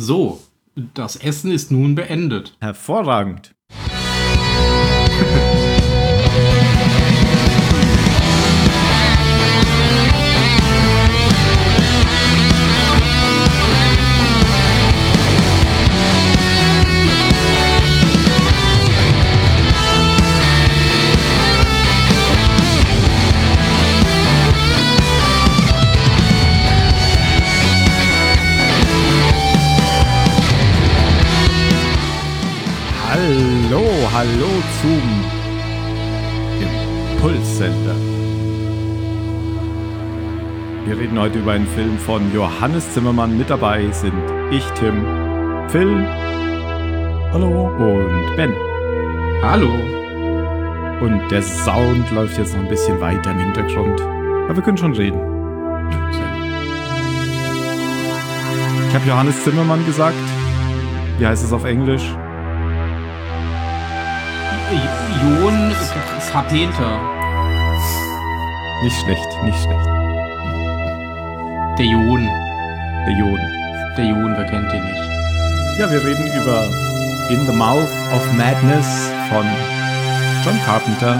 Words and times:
So, 0.00 0.38
das 0.94 1.16
Essen 1.16 1.50
ist 1.50 1.72
nun 1.72 1.96
beendet. 1.96 2.56
Hervorragend. 2.60 3.56
Hallo, 34.30 34.46
zum 34.82 35.02
Impulssender. 36.60 37.94
Wir 40.84 40.98
reden 40.98 41.18
heute 41.18 41.38
über 41.38 41.52
einen 41.52 41.66
Film 41.66 41.96
von 41.98 42.32
Johannes 42.34 42.92
Zimmermann. 42.92 43.38
Mit 43.38 43.48
dabei 43.48 43.90
sind 43.90 44.12
ich, 44.50 44.64
Tim, 44.72 45.02
Phil 45.68 46.04
Hallo. 47.32 47.68
und 47.78 48.36
Ben. 48.36 48.52
Hallo. 49.42 49.70
Und 51.00 51.22
der 51.30 51.42
Sound 51.42 52.10
läuft 52.10 52.36
jetzt 52.36 52.54
noch 52.54 52.62
ein 52.62 52.68
bisschen 52.68 53.00
weiter 53.00 53.30
im 53.30 53.38
Hintergrund. 53.38 54.00
Aber 54.02 54.56
wir 54.56 54.62
können 54.62 54.76
schon 54.76 54.92
reden. 54.92 55.20
Ich 58.88 58.94
habe 58.94 59.08
Johannes 59.08 59.42
Zimmermann 59.42 59.84
gesagt. 59.86 60.16
Wie 61.18 61.26
heißt 61.26 61.44
es 61.44 61.52
auf 61.52 61.64
Englisch? 61.64 62.14
Jon 64.70 65.72
Carpenter. 66.30 67.00
Nicht 68.82 69.00
schlecht, 69.00 69.42
nicht 69.42 69.62
schlecht. 69.62 69.86
Der 71.78 71.86
Jon. 71.86 72.28
Der 73.06 73.14
Jon. 73.18 73.38
Der 73.96 74.04
Jon, 74.04 74.34
wer 74.36 74.44
kennt 74.44 74.70
ihn 74.72 74.84
nicht? 74.84 75.78
Ja, 75.78 75.90
wir 75.90 76.04
reden 76.04 76.26
über 76.26 76.68
In 77.30 77.46
the 77.46 77.52
Mouth 77.52 77.88
of 78.14 78.32
Madness 78.36 79.10
von 79.30 79.46
John 80.44 80.60
Carpenter. 80.66 81.14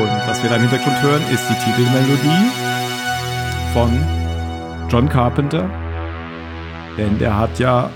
Und 0.00 0.28
was 0.28 0.42
wir 0.42 0.50
da 0.50 0.56
im 0.56 0.62
Hintergrund 0.62 1.02
hören, 1.02 1.22
ist 1.32 1.48
die 1.48 1.54
Titelmelodie 1.54 2.50
von 3.72 3.90
John 4.88 5.08
Carpenter. 5.08 5.68
Denn 6.96 7.18
der 7.18 7.36
hat 7.36 7.58
ja, 7.58 7.90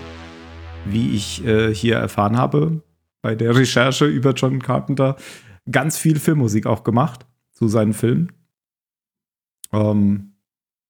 wie 0.85 1.15
ich 1.15 1.47
äh, 1.47 1.73
hier 1.73 1.97
erfahren 1.97 2.37
habe, 2.37 2.81
bei 3.23 3.35
der 3.35 3.55
Recherche 3.55 4.07
über 4.07 4.33
John 4.33 4.61
Carpenter, 4.61 5.17
ganz 5.71 5.99
viel 5.99 6.19
Filmmusik 6.19 6.67
auch 6.67 6.85
gemacht 6.85 7.27
zu 7.53 7.69
seinen 7.69 7.93
Filmen. 7.93 8.33
Ähm, 9.73 10.35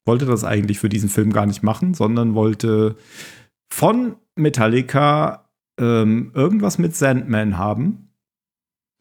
wollte 0.07 0.27
das 0.27 0.45
eigentlich 0.45 0.79
für 0.79 0.89
diesen 0.89 1.09
Film 1.09 1.33
gar 1.33 1.47
nicht 1.47 1.63
machen, 1.63 1.95
sondern 1.95 2.35
wollte 2.35 2.97
von 3.73 4.17
Metallica 4.37 5.51
ähm, 5.79 6.33
irgendwas 6.35 6.79
mit 6.79 6.97
Sandman 6.97 7.59
haben. 7.59 8.09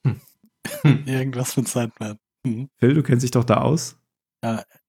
Irgendwas 0.83 1.57
mit 1.57 1.67
Sandman. 1.67 2.19
Mhm. 2.45 2.69
Phil, 2.77 2.93
du 2.93 3.03
kennst 3.03 3.23
dich 3.23 3.31
doch 3.31 3.43
da 3.43 3.57
aus. 3.61 3.97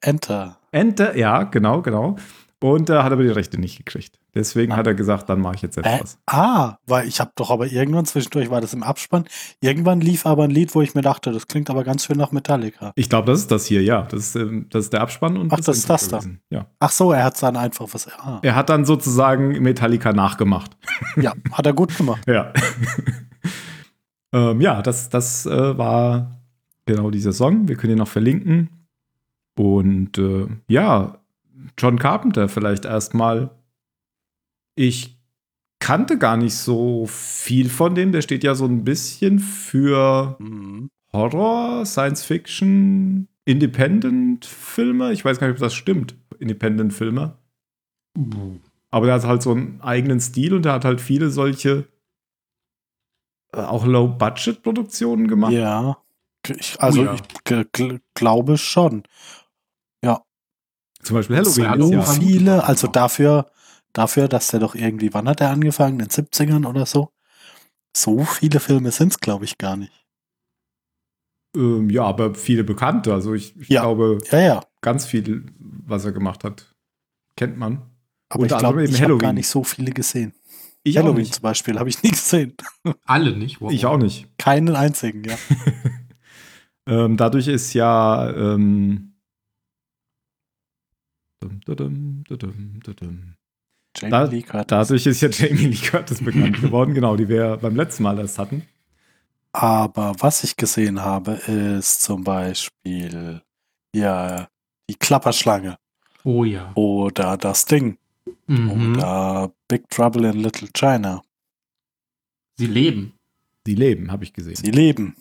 Enter. 0.00 0.60
Enter, 0.72 1.16
ja, 1.16 1.44
genau, 1.44 1.82
genau. 1.82 2.16
Und 2.60 2.88
er 2.90 3.02
hat 3.02 3.12
aber 3.12 3.22
die 3.22 3.30
Rechte 3.30 3.58
nicht 3.58 3.78
gekriegt. 3.78 4.19
Deswegen 4.34 4.76
hat 4.76 4.86
er 4.86 4.94
gesagt, 4.94 5.28
dann 5.28 5.40
mache 5.40 5.56
ich 5.56 5.62
jetzt 5.62 5.76
Äh, 5.78 5.80
etwas. 5.80 6.18
ah, 6.26 6.76
weil 6.86 7.08
ich 7.08 7.20
habe 7.20 7.32
doch 7.36 7.50
aber 7.50 7.66
irgendwann 7.66 8.04
zwischendurch 8.06 8.48
war 8.50 8.60
das 8.60 8.72
im 8.74 8.82
Abspann. 8.82 9.24
Irgendwann 9.60 10.00
lief 10.00 10.24
aber 10.26 10.44
ein 10.44 10.50
Lied, 10.50 10.74
wo 10.74 10.82
ich 10.82 10.94
mir 10.94 11.02
dachte, 11.02 11.32
das 11.32 11.46
klingt 11.48 11.68
aber 11.70 11.82
ganz 11.84 12.04
schön 12.04 12.16
nach 12.16 12.30
Metallica. 12.32 12.92
Ich 12.94 13.08
glaube, 13.08 13.26
das 13.30 13.40
ist 13.40 13.50
das 13.50 13.66
hier, 13.66 13.82
ja. 13.82 14.02
Das 14.02 14.20
ist, 14.20 14.36
ähm, 14.36 14.66
das 14.70 14.84
ist 14.84 14.92
der 14.92 15.00
Abspann 15.00 15.36
und 15.36 15.52
Ach, 15.52 15.56
das 15.58 15.76
ist 15.78 15.84
Intro 15.90 15.92
das 15.94 16.08
da. 16.08 16.20
Ja. 16.50 16.66
Ach 16.78 16.90
so, 16.90 17.12
er 17.12 17.24
hat 17.24 17.42
dann 17.42 17.56
einfach 17.56 17.86
was. 17.92 18.06
Ah, 18.18 18.38
Er 18.42 18.54
hat 18.54 18.68
dann 18.68 18.84
sozusagen 18.84 19.48
Metallica 19.62 20.12
nachgemacht. 20.12 20.76
ja, 21.16 21.32
hat 21.52 21.66
er 21.66 21.72
gut 21.72 21.96
gemacht. 21.96 22.22
Ja. 22.28 22.52
ähm, 24.32 24.60
ja, 24.60 24.82
das, 24.82 25.08
das 25.08 25.46
äh, 25.46 25.76
war 25.78 26.40
genau 26.86 27.10
dieser 27.10 27.32
Song. 27.32 27.68
Wir 27.68 27.76
können 27.76 27.92
ihn 27.94 27.98
noch 27.98 28.08
verlinken. 28.08 28.70
Und 29.58 30.16
äh, 30.18 30.46
ja, 30.68 31.18
John 31.78 31.98
Carpenter 31.98 32.48
vielleicht 32.48 32.84
erstmal. 32.84 33.50
Ich 34.74 35.18
kannte 35.78 36.18
gar 36.18 36.36
nicht 36.36 36.54
so 36.54 37.06
viel 37.06 37.68
von 37.70 37.94
dem. 37.94 38.12
Der 38.12 38.22
steht 38.22 38.44
ja 38.44 38.54
so 38.54 38.64
ein 38.66 38.84
bisschen 38.84 39.38
für 39.38 40.36
Mhm. 40.38 40.90
Horror, 41.12 41.84
Science 41.86 42.22
Fiction, 42.24 43.26
Independent-Filme. 43.44 45.12
Ich 45.12 45.24
weiß 45.24 45.38
gar 45.38 45.48
nicht, 45.48 45.56
ob 45.56 45.60
das 45.60 45.74
stimmt. 45.74 46.14
Independent-Filme. 46.38 47.36
Aber 48.90 49.06
der 49.06 49.14
hat 49.16 49.24
halt 49.24 49.42
so 49.42 49.50
einen 49.52 49.80
eigenen 49.80 50.20
Stil 50.20 50.54
und 50.54 50.64
der 50.64 50.74
hat 50.74 50.84
halt 50.84 51.00
viele 51.00 51.30
solche 51.30 51.88
äh, 53.52 53.60
auch 53.60 53.84
Low-Budget-Produktionen 53.84 55.26
gemacht. 55.26 55.52
Ja. 55.52 55.98
Ich, 56.46 56.80
also 56.80 57.02
Oh 57.02 57.04
ja. 57.04 57.14
ich 57.14 58.00
glaube 58.14 58.56
schon. 58.56 59.02
Zum 61.02 61.16
Beispiel 61.16 61.36
Halloween. 61.36 61.86
so 61.86 61.92
ja, 61.92 62.02
viele, 62.02 62.64
also 62.64 62.86
dafür, 62.86 63.50
dafür, 63.92 64.28
dass 64.28 64.48
der 64.48 64.60
doch 64.60 64.74
irgendwie, 64.74 65.12
wann 65.14 65.28
hat 65.28 65.40
er 65.40 65.50
angefangen? 65.50 66.00
In 66.00 66.06
den 66.06 66.10
70ern 66.10 66.66
oder 66.66 66.86
so? 66.86 67.10
So 67.96 68.24
viele 68.24 68.60
Filme 68.60 68.90
sind 68.92 69.12
es, 69.12 69.20
glaube 69.20 69.44
ich, 69.44 69.58
gar 69.58 69.76
nicht. 69.76 69.92
ähm, 71.56 71.90
ja, 71.90 72.04
aber 72.04 72.34
viele 72.34 72.62
bekannte. 72.64 73.12
Also 73.12 73.34
ich, 73.34 73.56
ich 73.56 73.68
Ja. 73.68 73.82
glaube, 73.82 74.18
Ja, 74.30 74.38
ja. 74.40 74.60
ganz 74.82 75.04
viel, 75.06 75.46
was 75.58 76.04
er 76.04 76.12
gemacht 76.12 76.44
hat, 76.44 76.72
kennt 77.36 77.56
man. 77.58 77.82
Aber 78.28 78.42
Unter 78.44 78.56
ich 78.56 78.60
glaube, 78.60 78.84
ich 78.84 78.90
habe 78.92 79.00
gar 79.00 79.08
Halloween. 79.18 79.34
nicht 79.34 79.48
so 79.48 79.64
viele 79.64 79.90
gesehen. 79.90 80.32
Ich 80.84 80.96
auch 80.98 81.02
Halloween 81.02 81.22
nicht. 81.22 81.34
zum 81.34 81.42
Beispiel 81.42 81.78
habe 81.78 81.88
ich 81.88 82.02
nie 82.04 82.10
gesehen. 82.12 82.54
Alle 83.04 83.36
nicht. 83.36 83.60
Wow. 83.60 83.72
Ich 83.72 83.84
auch 83.86 83.98
nicht. 83.98 84.28
Keinen 84.38 84.76
einzigen, 84.76 85.24
ja. 85.24 85.36
Ähm, 86.86 87.16
dadurch 87.16 87.46
ist 87.46 87.72
ja 87.74 88.30
ähm, 88.30 89.14
dum, 91.40 91.60
dum, 91.60 92.24
dum, 92.24 92.24
dum, 92.24 92.80
dum. 92.96 93.34
Jamie 93.96 94.10
Da- 94.10 94.22
Lee 94.24 94.42
Curtis. 94.42 94.66
dadurch 94.68 95.06
ist 95.06 95.20
ja 95.20 95.28
Jamie 95.28 95.66
Lee 95.66 95.76
Curtis 95.76 96.22
bekannt 96.24 96.60
geworden, 96.60 96.94
genau, 96.94 97.16
die 97.16 97.28
wir 97.28 97.56
beim 97.56 97.76
letzten 97.76 98.02
Mal 98.04 98.18
erst 98.18 98.38
hatten. 98.38 98.62
Aber 99.52 100.14
was 100.20 100.44
ich 100.44 100.56
gesehen 100.56 101.00
habe, 101.02 101.32
ist 101.32 102.02
zum 102.02 102.22
Beispiel 102.22 103.42
ja 103.94 104.48
die 104.88 104.94
Klapperschlange 104.94 105.76
Oh 106.24 106.44
ja. 106.44 106.70
oder 106.74 107.36
das 107.36 107.64
Ding 107.66 107.98
Mhm. 108.46 108.70
oder 108.96 109.52
Big 109.68 109.88
Trouble 109.90 110.28
in 110.30 110.38
Little 110.40 110.68
China. 110.72 111.22
Sie 112.58 112.66
leben. 112.66 113.14
Die 113.66 113.74
leben, 113.74 114.10
habe 114.12 114.24
ich 114.24 114.32
gesehen. 114.32 114.54
Sie 114.56 114.70
leben. 114.70 115.16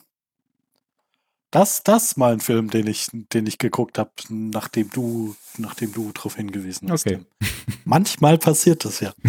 Das, 1.51 1.83
das 1.83 2.05
ist 2.05 2.17
mal 2.17 2.33
ein 2.33 2.39
Film, 2.39 2.69
den 2.69 2.87
ich, 2.87 3.07
den 3.11 3.45
ich 3.47 3.57
geguckt 3.57 3.97
habe, 3.97 4.11
nachdem 4.29 4.91
du, 4.91 5.35
nachdem 5.57 5.91
du 5.91 6.11
darauf 6.11 6.35
hingewiesen 6.35 6.91
hast. 6.91 7.07
Okay. 7.07 7.25
Manchmal 7.85 8.37
passiert 8.37 8.85
das 8.85 8.99
ja. 8.99 9.11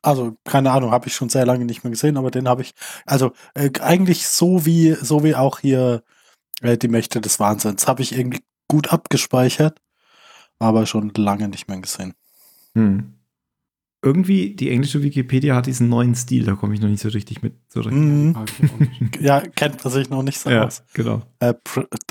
Also, 0.00 0.36
keine 0.44 0.70
Ahnung, 0.70 0.92
habe 0.92 1.08
ich 1.08 1.14
schon 1.14 1.28
sehr 1.28 1.44
lange 1.44 1.64
nicht 1.64 1.82
mehr 1.82 1.90
gesehen, 1.90 2.16
aber 2.16 2.30
den 2.30 2.46
habe 2.48 2.62
ich, 2.62 2.72
also 3.04 3.32
äh, 3.54 3.68
eigentlich 3.80 4.28
so 4.28 4.64
wie, 4.64 4.92
so 4.94 5.24
wie 5.24 5.34
auch 5.34 5.58
hier 5.58 6.04
äh, 6.62 6.78
die 6.78 6.86
Mächte 6.86 7.20
des 7.20 7.40
Wahnsinns, 7.40 7.88
habe 7.88 8.02
ich 8.02 8.16
irgendwie 8.16 8.40
gut 8.68 8.92
abgespeichert, 8.92 9.80
aber 10.58 10.86
schon 10.86 11.12
lange 11.16 11.48
nicht 11.48 11.68
mehr 11.68 11.80
gesehen. 11.80 12.14
Hm. 12.74 13.14
irgendwie, 14.02 14.54
die 14.54 14.70
englische 14.70 15.02
Wikipedia 15.02 15.56
hat 15.56 15.66
diesen 15.66 15.88
neuen 15.88 16.14
Stil, 16.14 16.44
da 16.44 16.54
komme 16.54 16.74
ich 16.74 16.80
noch 16.80 16.88
nicht 16.88 17.00
so 17.02 17.08
richtig 17.08 17.42
mit 17.42 17.54
zurecht. 17.68 17.96
Mhm. 17.96 18.36
Ja, 19.20 19.40
kennt 19.40 19.82
man 19.82 19.92
sich 19.92 20.08
noch 20.10 20.22
nicht 20.22 20.38
so 20.38 20.48
Ja, 20.50 20.66
aus. 20.66 20.82
genau. 20.92 21.22
Äh, 21.40 21.54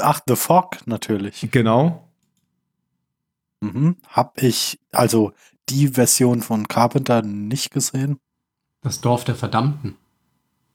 ach, 0.01 0.19
The 0.27 0.35
Fog 0.35 0.85
natürlich. 0.85 1.47
Genau. 1.51 2.09
Mhm. 3.61 3.95
Hab 4.07 4.41
ich, 4.41 4.79
also 4.91 5.31
die 5.69 5.88
Version 5.89 6.41
von 6.41 6.67
Carpenter 6.67 7.21
nicht 7.21 7.71
gesehen. 7.71 8.19
Das 8.81 8.99
Dorf 9.01 9.23
der 9.23 9.35
Verdammten. 9.35 9.95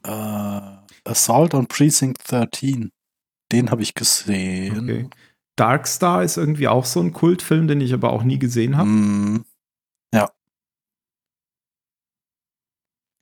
Äh, 0.04 0.60
Assault 1.04 1.54
on 1.54 1.66
Precinct 1.66 2.19
13. 2.30 2.90
Den 3.52 3.70
habe 3.70 3.82
ich 3.82 3.94
gesehen. 3.94 4.80
Okay. 4.80 5.10
Dark 5.56 5.87
Star 5.87 6.22
ist 6.22 6.37
irgendwie 6.37 6.69
auch 6.69 6.84
so 6.84 7.00
ein 7.00 7.12
Kultfilm, 7.12 7.69
den 7.69 7.81
ich 7.81 7.93
aber 7.93 8.12
auch 8.12 8.22
nie 8.22 8.38
gesehen 8.38 8.76
habe. 8.76 8.88
Mhm. 8.88 9.44
Ja. 10.14 10.31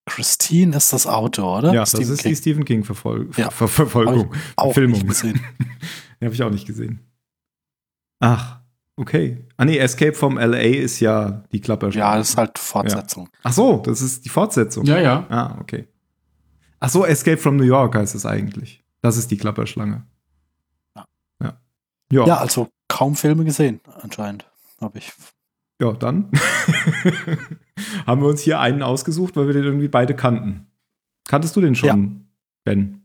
Christine 0.06 0.76
ist 0.76 0.92
das 0.92 1.06
Auto, 1.06 1.58
oder? 1.58 1.72
Ja, 1.72 1.80
das 1.80 1.90
Stephen 1.90 2.12
ist 2.12 2.22
King. 2.22 2.30
die 2.32 2.36
Stephen 2.36 2.64
King 2.64 2.84
Verfol 2.84 3.30
Ja. 3.36 3.50
Ver 3.50 3.68
Verfolgung. 3.68 4.34
Auch 4.56 4.74
Filmung. 4.74 4.98
nicht 5.00 5.08
gesehen. 5.08 5.40
Den 6.20 6.26
habe 6.26 6.34
ich 6.34 6.42
auch 6.42 6.50
nicht 6.50 6.66
gesehen. 6.66 7.00
Ach, 8.20 8.60
okay. 8.96 9.46
Ah 9.56 9.64
nee, 9.64 9.78
Escape 9.78 10.12
from 10.12 10.36
LA 10.36 10.58
ist 10.58 11.00
ja 11.00 11.44
die 11.52 11.60
Klappe. 11.60 11.90
Ja, 11.90 12.16
das 12.16 12.30
ist 12.30 12.36
halt 12.36 12.58
Fortsetzung. 12.58 13.28
Ach 13.42 13.52
so, 13.52 13.78
das 13.78 14.02
ist 14.02 14.24
die 14.24 14.28
Fortsetzung. 14.28 14.84
Ja, 14.84 14.98
ja. 14.98 15.26
Ah, 15.30 15.58
okay. 15.60 15.88
Ach 16.80 16.90
so, 16.90 17.06
Escape 17.06 17.38
from 17.38 17.56
New 17.56 17.64
York 17.64 17.94
heißt 17.94 18.14
es 18.14 18.26
eigentlich. 18.26 18.82
Das 19.02 19.16
ist 19.16 19.30
die 19.30 19.36
Klapperschlange. 19.36 20.06
Ja. 22.12 22.20
Ja. 22.20 22.26
Ja, 22.26 22.26
Ja, 22.26 22.36
also 22.38 22.68
kaum 22.88 23.14
Filme 23.16 23.44
gesehen, 23.44 23.80
anscheinend. 24.02 24.44
Habe 24.80 24.98
ich. 24.98 25.12
ja 25.80 25.92
dann 25.92 26.30
haben 28.06 28.20
wir 28.22 28.28
uns 28.28 28.40
hier 28.42 28.60
einen 28.60 28.82
ausgesucht, 28.82 29.36
weil 29.36 29.46
wir 29.46 29.54
den 29.54 29.64
irgendwie 29.64 29.88
beide 29.88 30.14
kannten. 30.14 30.66
Kanntest 31.28 31.54
du 31.56 31.60
den 31.60 31.74
schon, 31.74 32.26
Ben? 32.64 33.02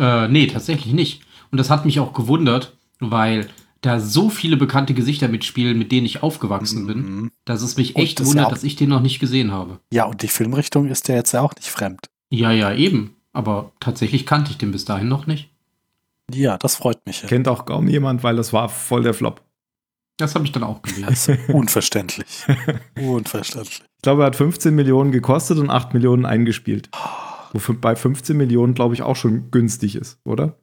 Äh, 0.00 0.28
nee, 0.28 0.46
tatsächlich 0.46 0.92
nicht. 0.92 1.22
Und 1.50 1.58
das 1.58 1.70
hat 1.70 1.84
mich 1.84 1.98
auch 2.00 2.12
gewundert, 2.12 2.76
weil 3.00 3.48
da 3.80 4.00
so 4.00 4.28
viele 4.30 4.56
bekannte 4.56 4.94
Gesichter 4.94 5.28
mitspielen, 5.28 5.78
mit 5.78 5.92
denen 5.92 6.06
ich 6.06 6.22
aufgewachsen 6.22 6.86
bin, 6.86 6.98
Mhm. 6.98 7.30
dass 7.44 7.62
es 7.62 7.76
mich 7.76 7.96
echt 7.96 8.20
das 8.20 8.26
wundert, 8.28 8.46
ja 8.46 8.50
dass 8.50 8.64
ich 8.64 8.76
den 8.76 8.88
noch 8.88 9.00
nicht 9.00 9.18
gesehen 9.20 9.52
habe. 9.52 9.78
Ja, 9.92 10.04
und 10.04 10.22
die 10.22 10.28
Filmrichtung 10.28 10.86
ist 10.88 11.08
ja 11.08 11.14
jetzt 11.14 11.32
ja 11.32 11.40
auch 11.42 11.54
nicht 11.54 11.68
fremd. 11.70 12.08
Ja, 12.30 12.50
ja, 12.50 12.72
eben. 12.72 13.14
Aber 13.32 13.72
tatsächlich 13.80 14.26
kannte 14.26 14.50
ich 14.50 14.58
den 14.58 14.72
bis 14.72 14.84
dahin 14.84 15.08
noch 15.08 15.26
nicht. 15.26 15.50
Ja, 16.32 16.58
das 16.58 16.76
freut 16.76 17.04
mich. 17.06 17.22
Ja. 17.22 17.28
Kennt 17.28 17.48
auch 17.48 17.64
kaum 17.64 17.88
jemand, 17.88 18.22
weil 18.22 18.36
das 18.36 18.52
war 18.52 18.68
voll 18.68 19.02
der 19.02 19.14
Flop. 19.14 19.42
Das 20.18 20.34
habe 20.34 20.44
ich 20.44 20.52
dann 20.52 20.64
auch 20.64 20.82
gelesen. 20.82 21.38
Unverständlich. 21.52 22.44
unverständlich. 23.00 23.82
Ich 23.96 24.02
glaube, 24.02 24.22
er 24.22 24.26
hat 24.26 24.36
15 24.36 24.74
Millionen 24.74 25.12
gekostet 25.12 25.58
und 25.58 25.70
8 25.70 25.94
Millionen 25.94 26.26
eingespielt. 26.26 26.90
Wofür 27.52 27.76
bei 27.76 27.94
15 27.96 28.36
Millionen, 28.36 28.74
glaube 28.74 28.94
ich, 28.94 29.02
auch 29.02 29.16
schon 29.16 29.50
günstig 29.50 29.94
ist, 29.96 30.20
oder? 30.24 30.58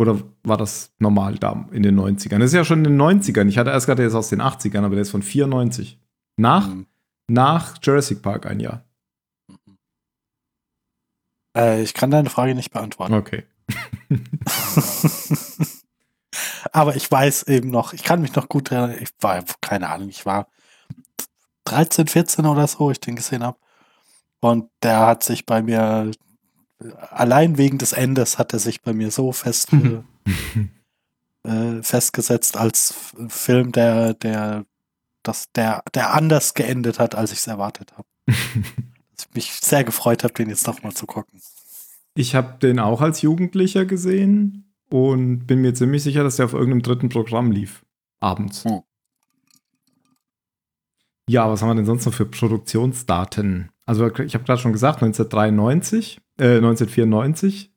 Oder 0.00 0.20
war 0.42 0.56
das 0.56 0.92
normal 0.98 1.36
da 1.36 1.68
in 1.70 1.82
den 1.84 1.98
90ern? 2.00 2.38
Das 2.38 2.46
ist 2.50 2.54
ja 2.54 2.64
schon 2.64 2.78
in 2.84 2.96
den 2.96 3.00
90ern. 3.00 3.46
Ich 3.48 3.58
hatte 3.58 3.70
erst 3.70 3.86
gerade, 3.86 3.98
der 3.98 4.08
ist 4.08 4.14
aus 4.14 4.28
den 4.28 4.40
80ern, 4.42 4.82
aber 4.84 4.94
der 4.96 5.02
ist 5.02 5.10
von 5.10 5.22
94. 5.22 6.00
Nach, 6.36 6.66
Mhm. 6.68 6.86
nach 7.30 7.76
Jurassic 7.80 8.20
Park 8.22 8.46
ein 8.46 8.58
Jahr. 8.60 8.82
Äh, 11.56 11.82
ich 11.82 11.94
kann 11.94 12.10
deine 12.10 12.30
Frage 12.30 12.54
nicht 12.54 12.72
beantworten. 12.72 13.14
Okay. 13.14 13.44
Aber 16.72 16.96
ich 16.96 17.10
weiß 17.10 17.44
eben 17.44 17.70
noch, 17.70 17.92
ich 17.92 18.02
kann 18.02 18.20
mich 18.20 18.34
noch 18.34 18.48
gut 18.48 18.70
erinnern, 18.70 18.96
ich 19.00 19.10
war, 19.20 19.44
keine 19.60 19.90
Ahnung, 19.90 20.08
ich 20.08 20.26
war 20.26 20.48
13, 21.64 22.08
14 22.08 22.46
oder 22.46 22.66
so, 22.66 22.90
ich 22.90 23.00
den 23.00 23.16
gesehen 23.16 23.42
habe. 23.42 23.58
Und 24.40 24.70
der 24.82 25.06
hat 25.06 25.22
sich 25.22 25.46
bei 25.46 25.62
mir, 25.62 26.10
allein 27.10 27.56
wegen 27.56 27.78
des 27.78 27.92
Endes 27.92 28.38
hat 28.38 28.52
er 28.52 28.58
sich 28.58 28.82
bei 28.82 28.92
mir 28.92 29.10
so 29.10 29.32
fest, 29.32 29.68
äh, 31.44 31.82
festgesetzt 31.82 32.56
als 32.56 32.94
Film, 33.28 33.72
der, 33.72 34.14
der, 34.14 34.66
das, 35.22 35.50
der, 35.52 35.82
der 35.94 36.12
anders 36.12 36.54
geendet 36.54 36.98
hat, 36.98 37.14
als 37.14 37.32
ich 37.32 37.38
es 37.38 37.46
erwartet 37.46 37.92
habe. 37.96 38.08
Dass 38.26 39.26
ich 39.28 39.34
mich 39.34 39.52
sehr 39.52 39.84
gefreut 39.84 40.24
habe, 40.24 40.34
den 40.34 40.50
jetzt 40.50 40.66
noch 40.66 40.82
mal 40.82 40.92
zu 40.92 41.06
gucken. 41.06 41.40
Ich 42.14 42.34
habe 42.34 42.58
den 42.60 42.78
auch 42.78 43.00
als 43.00 43.22
Jugendlicher 43.22 43.84
gesehen 43.84 44.72
und 44.88 45.46
bin 45.46 45.60
mir 45.60 45.74
ziemlich 45.74 46.02
sicher, 46.02 46.22
dass 46.22 46.36
der 46.36 46.46
auf 46.46 46.52
irgendeinem 46.52 46.82
dritten 46.82 47.08
Programm 47.08 47.50
lief. 47.50 47.84
Abends. 48.20 48.64
Hm. 48.64 48.82
Ja, 51.28 51.50
was 51.50 51.62
haben 51.62 51.70
wir 51.70 51.74
denn 51.74 51.86
sonst 51.86 52.06
noch 52.06 52.14
für 52.14 52.26
Produktionsdaten? 52.26 53.70
Also, 53.86 54.06
ich 54.06 54.34
habe 54.34 54.44
gerade 54.44 54.60
schon 54.60 54.72
gesagt, 54.72 55.02
1993, 55.02 56.20
äh, 56.38 56.56
1994, 56.56 57.72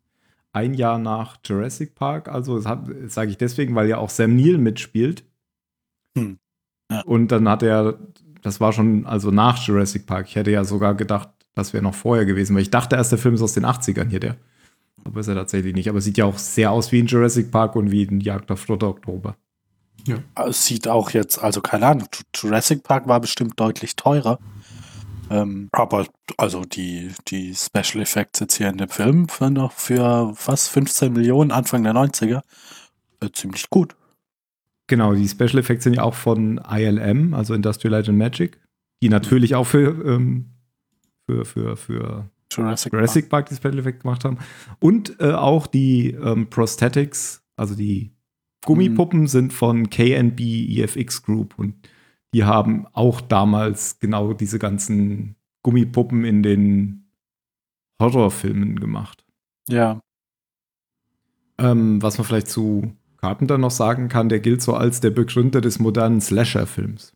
ein 0.54 0.74
Jahr 0.74 1.00
nach 1.00 1.38
Jurassic 1.44 1.96
Park. 1.96 2.28
Also, 2.28 2.60
das 2.60 3.14
sage 3.14 3.32
ich 3.32 3.38
deswegen, 3.38 3.74
weil 3.76 3.88
ja 3.88 3.98
auch 3.98 4.10
Sam 4.10 4.36
Neill 4.36 4.58
mitspielt. 4.58 5.24
Hm. 6.18 6.40
Ja. 6.92 7.02
Und 7.02 7.30
dann 7.30 7.50
hat 7.50 7.64
er, 7.64 7.98
das 8.42 8.60
war 8.60 8.74
schon 8.74 9.06
also 9.06 9.32
nach 9.32 9.58
Jurassic 9.58 10.06
Park. 10.06 10.28
Ich 10.28 10.36
hätte 10.36 10.52
ja 10.52 10.64
sogar 10.64 10.96
gedacht, 10.96 11.30
das 11.58 11.74
wäre 11.74 11.84
noch 11.84 11.96
vorher 11.96 12.26
gewesen, 12.26 12.56
weil 12.56 12.62
ich 12.62 12.72
dachte 12.72 12.96
erst, 12.96 13.12
der 13.12 13.20
Film 13.20 13.36
ist 13.36 13.42
aus 13.42 13.54
den 13.54 13.66
80ern 13.66 14.10
hier, 14.10 14.20
der. 14.20 14.38
Aber 15.04 15.20
ist 15.20 15.28
er 15.28 15.36
tatsächlich 15.36 15.74
nicht. 15.74 15.90
Aber 15.90 16.02
sieht 16.02 16.18
ja 16.18 16.26
auch 16.26 16.38
sehr 16.38 16.72
aus 16.72 16.92
wie 16.92 17.00
in 17.00 17.08
Jurassic 17.08 17.52
Park 17.52 17.76
und 17.76 17.92
wie 17.92 18.04
in 18.04 18.20
Jagd 18.20 18.52
auf 18.52 18.68
Roter 18.70 18.90
Oktober. 18.90 19.36
Es 20.36 20.66
sieht 20.66 20.88
auch 20.88 21.10
jetzt, 21.10 21.38
also 21.40 21.60
keine 21.62 21.88
Ahnung, 21.88 22.08
Jurassic 22.34 22.84
Park 22.84 23.08
war 23.08 23.20
bestimmt 23.20 23.60
deutlich 23.60 23.96
teurer. 23.96 24.40
Ähm, 25.30 25.68
aber 25.74 26.08
also 26.38 26.64
die, 26.64 27.12
die 27.28 27.54
Special 27.54 28.02
Effects 28.02 28.40
jetzt 28.40 28.56
hier 28.56 28.70
in 28.70 28.78
dem 28.78 28.88
Film 28.88 29.28
für 29.28 29.50
noch 29.50 29.74
für 29.74 30.34
was 30.46 30.70
15 30.70 31.12
Millionen 31.12 31.52
Anfang 31.52 31.84
der 31.84 31.94
90er 31.94 32.42
äh, 33.20 33.30
ziemlich 33.34 33.70
gut. 33.70 33.96
Genau, 34.88 35.14
die 35.14 35.28
Special 35.28 35.58
Effects 35.58 35.84
sind 35.84 35.96
ja 35.96 36.04
auch 36.04 36.14
von 36.14 36.62
ILM, 36.70 37.34
also 37.34 37.54
Industrial 37.54 37.92
Light 37.92 38.08
and 38.08 38.18
Magic, 38.18 38.62
die 39.02 39.10
natürlich 39.10 39.54
auch 39.56 39.66
für, 39.66 39.90
ähm, 40.06 40.57
für, 41.28 41.46
für, 41.46 41.78
für 41.78 42.30
Jurassic, 42.52 42.94
Jurassic 42.94 43.30
Park 43.30 43.50
die 43.50 43.56
Special 43.56 43.80
Effects 43.80 44.02
gemacht 44.02 44.24
haben. 44.24 44.38
Und 44.80 45.20
äh, 45.20 45.34
auch 45.34 45.68
die 45.68 46.12
ähm, 46.12 46.50
Prosthetics, 46.50 47.44
also 47.56 47.76
die 47.76 48.12
Gummipuppen 48.66 49.28
sind 49.28 49.54
von 49.54 49.90
KNB 49.90 50.40
EFX 50.40 51.24
Group 51.24 51.58
und 51.58 51.76
die 52.34 52.44
haben 52.44 52.88
auch 52.94 53.22
damals 53.22 54.00
genau 54.00 54.34
diese 54.34 54.60
ganzen 54.60 55.36
Gummipuppen 55.64 56.26
in 56.26 56.44
den 56.44 57.12
Horrorfilmen 58.02 58.80
gemacht. 58.80 59.24
Park. 59.68 59.76
Ja, 59.76 60.02
Ähm, 61.60 62.02
was 62.02 62.18
man 62.18 62.26
vielleicht 62.26 62.48
zu 62.48 62.94
Carpenter 63.18 63.58
noch 63.58 63.72
sagen 63.72 64.10
kann, 64.10 64.30
der 64.30 64.40
gilt 64.40 64.62
so 64.62 64.76
als 64.76 65.02
der 65.02 65.10
Begründer 65.10 65.60
des 65.60 65.80
modernen 65.80 66.22
Slasher-Films. 66.22 67.14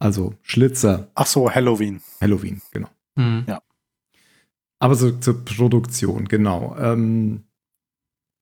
Also 0.00 0.34
Schlitzer, 0.42 1.10
ach 1.14 1.26
so 1.26 1.48
Halloween. 1.48 2.00
Halloween, 2.20 2.60
genau. 2.72 2.88
Mhm. 3.16 3.44
Aber 4.78 4.94
so 4.96 5.12
zur 5.12 5.44
Produktion, 5.44 6.26
genau. 6.26 6.76
Ähm, 6.78 7.44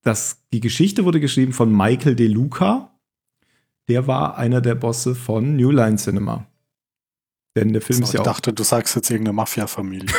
das, 0.03 0.39
die 0.51 0.59
Geschichte 0.59 1.05
wurde 1.05 1.19
geschrieben 1.19 1.53
von 1.53 1.75
Michael 1.75 2.15
De 2.15 2.27
Luca. 2.27 2.97
Der 3.87 4.07
war 4.07 4.37
einer 4.37 4.61
der 4.61 4.75
Bosse 4.75 5.13
von 5.13 5.55
New 5.55 5.69
Line 5.69 5.97
Cinema. 5.97 6.47
Denn 7.55 7.73
der 7.73 7.81
Film 7.81 7.97
So, 7.97 8.03
ist 8.03 8.09
ich 8.09 8.13
ja 8.15 8.21
auch 8.21 8.25
dachte, 8.25 8.53
du 8.53 8.63
sagst 8.63 8.95
jetzt 8.95 9.09
irgendeine 9.09 9.35
Mafia-Familie. 9.35 10.09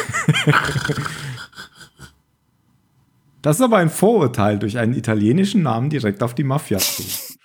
Das 3.43 3.57
ist 3.57 3.63
aber 3.63 3.79
ein 3.79 3.91
Vorurteil, 3.91 4.59
durch 4.61 4.79
einen 4.79 4.95
italienischen 4.95 5.63
Namen 5.63 5.91
direkt 5.91 6.23
auf 6.23 6.33
die 6.33 6.45
Mafia 6.45 6.79
zu. 6.79 7.03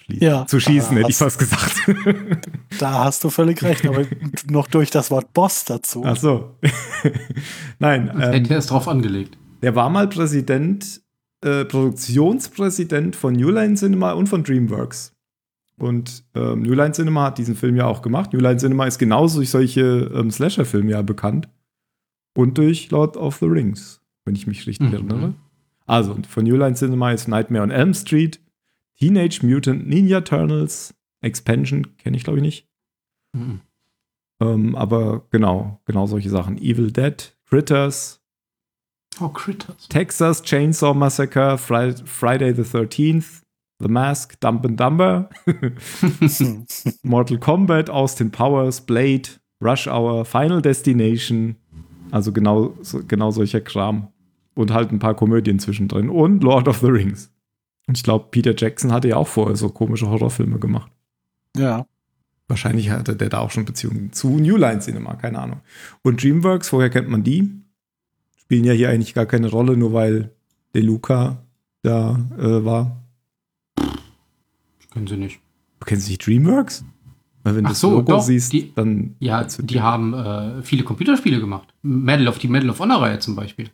Ja, 0.09 0.45
zu 0.47 0.59
schießen, 0.59 0.95
da 0.95 1.01
hätte 1.01 1.11
ich 1.11 1.17
fast 1.17 1.37
gesagt. 1.37 1.81
da 2.79 3.03
hast 3.05 3.23
du 3.23 3.29
völlig 3.29 3.61
recht, 3.63 3.85
aber 3.85 4.05
noch 4.49 4.67
durch 4.67 4.89
das 4.89 5.11
Wort 5.11 5.33
Boss 5.33 5.65
dazu. 5.65 6.03
Ach 6.05 6.15
so. 6.15 6.55
Nein, 7.79 8.09
ähm, 8.13 8.19
Hätte 8.31 8.53
er 8.53 8.59
es 8.59 8.67
drauf 8.67 8.87
angelegt. 8.87 9.37
der 9.61 9.75
war 9.75 9.89
mal 9.89 10.07
Präsident, 10.07 11.01
äh, 11.43 11.65
Produktionspräsident 11.65 13.15
von 13.15 13.33
New 13.33 13.49
Line 13.49 13.75
Cinema 13.75 14.11
und 14.13 14.27
von 14.27 14.43
DreamWorks. 14.43 15.13
Und 15.79 16.23
ähm, 16.35 16.63
New 16.63 16.73
Line 16.73 16.93
Cinema 16.93 17.25
hat 17.25 17.37
diesen 17.37 17.55
Film 17.55 17.75
ja 17.75 17.85
auch 17.85 18.01
gemacht. 18.01 18.33
New 18.33 18.39
Line 18.39 18.57
Cinema 18.57 18.85
ist 18.87 18.97
genauso 18.97 19.37
durch 19.39 19.51
solche 19.51 20.09
ähm, 20.15 20.31
Slasher-Filme 20.31 20.91
ja 20.91 21.01
bekannt. 21.03 21.49
Und 22.35 22.57
durch 22.57 22.89
Lord 22.91 23.17
of 23.17 23.37
the 23.37 23.45
Rings, 23.45 24.01
wenn 24.25 24.35
ich 24.35 24.47
mich 24.47 24.65
richtig 24.65 24.87
Mhm. 24.87 24.93
erinnere. 24.93 25.33
Also, 25.85 26.17
von 26.27 26.43
New 26.45 26.55
Line 26.55 26.75
Cinema 26.75 27.11
ist 27.11 27.27
Nightmare 27.27 27.63
on 27.63 27.71
Elm 27.71 27.93
Street, 27.93 28.39
Teenage 28.99 29.39
Mutant 29.43 29.87
Ninja 29.87 30.21
Turtles, 30.21 30.93
Expansion, 31.21 31.95
kenne 31.97 32.17
ich 32.17 32.23
glaube 32.23 32.39
ich 32.39 32.43
nicht. 32.43 32.67
Mhm. 33.33 33.61
Ähm, 34.39 34.75
aber 34.75 35.25
genau, 35.31 35.79
genau 35.85 36.05
solche 36.05 36.29
Sachen. 36.29 36.57
Evil 36.57 36.91
Dead, 36.91 37.35
Critters, 37.49 38.21
Oh, 39.19 39.29
Critters. 39.29 39.87
Texas 39.87 40.43
Chainsaw 40.43 40.93
Massacre, 40.93 41.57
Fri 41.57 41.93
Friday 42.05 42.53
the 42.53 42.61
13th, 42.61 43.41
The 43.79 43.87
Mask, 43.87 44.39
Dumb 44.39 44.61
and 44.63 44.79
Dumber, 44.79 45.29
Mortal 47.03 47.37
Kombat, 47.39 47.89
Austin 47.89 48.31
Powers, 48.31 48.81
Blade, 48.81 49.29
Rush 49.59 49.87
Hour, 49.87 50.23
Final 50.25 50.61
Destination, 50.61 51.55
also 52.11 52.31
genau, 52.31 52.75
so, 52.81 53.01
genau 53.07 53.31
solcher 53.31 53.61
Kram. 53.61 54.09
Und 54.55 54.71
halt 54.73 54.91
ein 54.91 54.97
paar 54.99 55.13
Komödien 55.15 55.59
zwischendrin. 55.59 56.09
Und 56.09 56.43
Lord 56.43 56.67
of 56.67 56.79
the 56.79 56.87
Rings. 56.87 57.31
Und 57.87 57.97
ich 57.97 58.03
glaube, 58.03 58.27
Peter 58.31 58.53
Jackson 58.55 58.91
hatte 58.91 59.07
ja 59.07 59.15
auch 59.15 59.27
vorher 59.27 59.55
so 59.55 59.69
komische 59.69 60.09
Horrorfilme 60.09 60.59
gemacht. 60.59 60.91
Ja. 61.55 61.85
Wahrscheinlich 62.49 62.89
hatte 62.89 63.15
der 63.15 63.29
da 63.29 63.39
auch 63.39 63.51
schon 63.51 63.65
Beziehungen 63.65 64.11
zu 64.13 64.29
New 64.37 64.57
Line 64.57 64.79
Cinema, 64.79 65.15
keine 65.15 65.39
Ahnung. 65.39 65.61
Und 66.03 66.21
Dreamworks, 66.23 66.71
woher 66.73 66.89
kennt 66.89 67.09
man 67.09 67.23
die? 67.23 67.49
Spielen 68.37 68.63
ja 68.63 68.73
hier 68.73 68.89
eigentlich 68.89 69.13
gar 69.13 69.25
keine 69.25 69.49
Rolle, 69.49 69.75
nur 69.75 69.93
weil 69.93 70.31
De 70.73 70.81
Luca 70.81 71.43
da 71.81 72.19
äh, 72.37 72.63
war. 72.65 73.03
Können 74.91 75.07
sie 75.07 75.17
nicht. 75.17 75.39
Du 75.79 75.85
kennst 75.85 76.09
nicht 76.09 76.25
Dreamworks? 76.25 76.83
Weil 77.43 77.55
wenn 77.55 77.63
du 77.63 77.67
Ach 77.67 77.71
das 77.71 77.79
so, 77.79 77.91
Logo 77.91 78.13
doch, 78.13 78.21
siehst, 78.21 78.51
die- 78.53 78.73
dann. 78.73 79.15
Ja, 79.19 79.43
die 79.43 79.81
haben 79.81 80.13
äh, 80.13 80.61
viele 80.63 80.83
Computerspiele 80.83 81.39
gemacht. 81.39 81.73
Medal 81.81 82.27
of 82.27 82.39
die 82.39 82.47
Medal 82.47 82.69
of 82.69 82.79
Honor-Reihe 82.79 83.19
zum 83.19 83.35
Beispiel. 83.35 83.69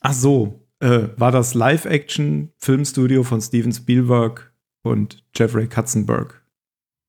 Ach 0.00 0.12
so, 0.12 0.63
äh, 0.84 1.08
war 1.16 1.32
das 1.32 1.54
Live-Action-Filmstudio 1.54 3.22
von 3.22 3.40
Steven 3.40 3.72
Spielberg 3.72 4.52
und 4.82 5.24
Jeffrey 5.34 5.66
Katzenberg. 5.66 6.44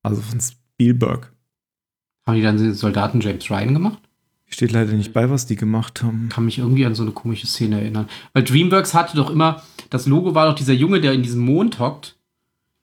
Also 0.01 0.21
von 0.21 0.39
Spielberg. 0.39 1.33
Haben 2.25 2.35
die 2.35 2.41
dann 2.41 2.57
den 2.57 2.73
Soldaten 2.73 3.19
James 3.19 3.51
Ryan 3.51 3.73
gemacht? 3.73 3.99
Steht 4.47 4.71
leider 4.71 4.93
nicht 4.93 5.11
bei, 5.11 5.29
was 5.29 5.45
die 5.45 5.57
gemacht 5.57 6.01
haben. 6.03 6.29
Kann 6.29 6.45
mich 6.45 6.59
irgendwie 6.59 6.85
an 6.85 6.95
so 6.95 7.03
eine 7.03 7.11
komische 7.11 7.47
Szene 7.47 7.81
erinnern. 7.81 8.07
Weil 8.33 8.43
DreamWorks 8.43 8.93
hatte 8.93 9.17
doch 9.17 9.29
immer, 9.29 9.61
das 9.89 10.05
Logo 10.07 10.33
war 10.33 10.47
doch 10.47 10.55
dieser 10.55 10.73
Junge, 10.73 11.01
der 11.01 11.11
in 11.11 11.23
diesem 11.23 11.41
Mond 11.41 11.79
hockt. 11.79 12.17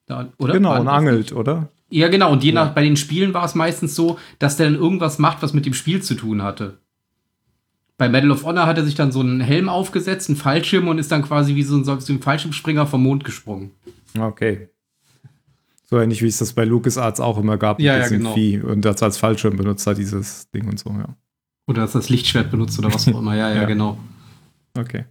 Da, 0.07 0.31
oder? 0.39 0.53
Genau, 0.53 0.71
War 0.71 0.81
und 0.81 0.89
angelt, 0.89 1.19
nicht? 1.19 1.33
oder? 1.33 1.71
Ja, 1.89 2.09
genau. 2.09 2.33
Und 2.33 2.45
je 2.45 2.53
nach, 2.53 2.75
bei 2.75 2.83
den 2.83 2.97
Spielen 2.97 3.33
war 3.33 3.45
es 3.45 3.55
meistens 3.55 3.95
so, 3.95 4.19
dass 4.39 4.57
der 4.57 4.67
dann 4.67 4.79
irgendwas 4.79 5.19
macht, 5.19 5.43
was 5.43 5.55
mit 5.55 5.65
dem 5.65 5.75
Spiel 5.75 6.03
zu 6.03 6.17
tun 6.17 6.43
hatte. 6.43 6.82
Bei 8.03 8.09
Medal 8.09 8.33
of 8.33 8.43
Honor 8.43 8.67
hat 8.67 8.79
er 8.79 8.85
sich 8.85 8.97
dann 8.97 9.13
so 9.13 9.21
einen 9.21 9.41
Helm 9.41 9.69
aufgesetzt, 9.69 10.29
einen 10.29 10.37
Fallschirm 10.37 10.89
und 10.89 10.99
ist 10.99 11.13
dann 11.13 11.23
quasi 11.23 11.55
wie 11.55 11.63
so 11.63 11.77
ein, 11.77 11.85
so 11.85 11.93
ein 11.93 12.21
Fallschirmspringer 12.21 12.85
vom 12.85 13.05
Mond 13.05 13.23
gesprungen. 13.23 13.71
Okay. 14.19 14.71
So 15.85 16.01
ähnlich 16.01 16.21
wie 16.21 16.27
es 16.27 16.39
das 16.39 16.53
bei 16.53 16.65
LucasArts 16.65 17.21
auch 17.21 17.39
immer 17.39 17.59
gab 17.59 17.79
Ja, 17.79 17.99
ja, 17.99 18.09
genau. 18.09 18.35
Vieh 18.35 18.59
und 18.59 18.85
das 18.85 19.01
als 19.05 19.19
Fallschirm 19.19 19.57
benutzt 19.57 19.87
hat, 19.87 19.99
dieses 19.99 20.51
Ding 20.51 20.67
und 20.67 20.81
so, 20.81 20.91
ja. 20.91 21.17
Oder 21.69 21.83
dass 21.83 21.93
das 21.93 22.09
Lichtschwert 22.09 22.51
benutzt 22.51 22.77
oder 22.81 22.93
was 22.93 23.07
auch 23.07 23.21
immer. 23.21 23.37
Ja, 23.37 23.51
ja, 23.51 23.55
Ja. 23.61 23.65
genau. 23.67 23.99
Okay. 24.77 25.05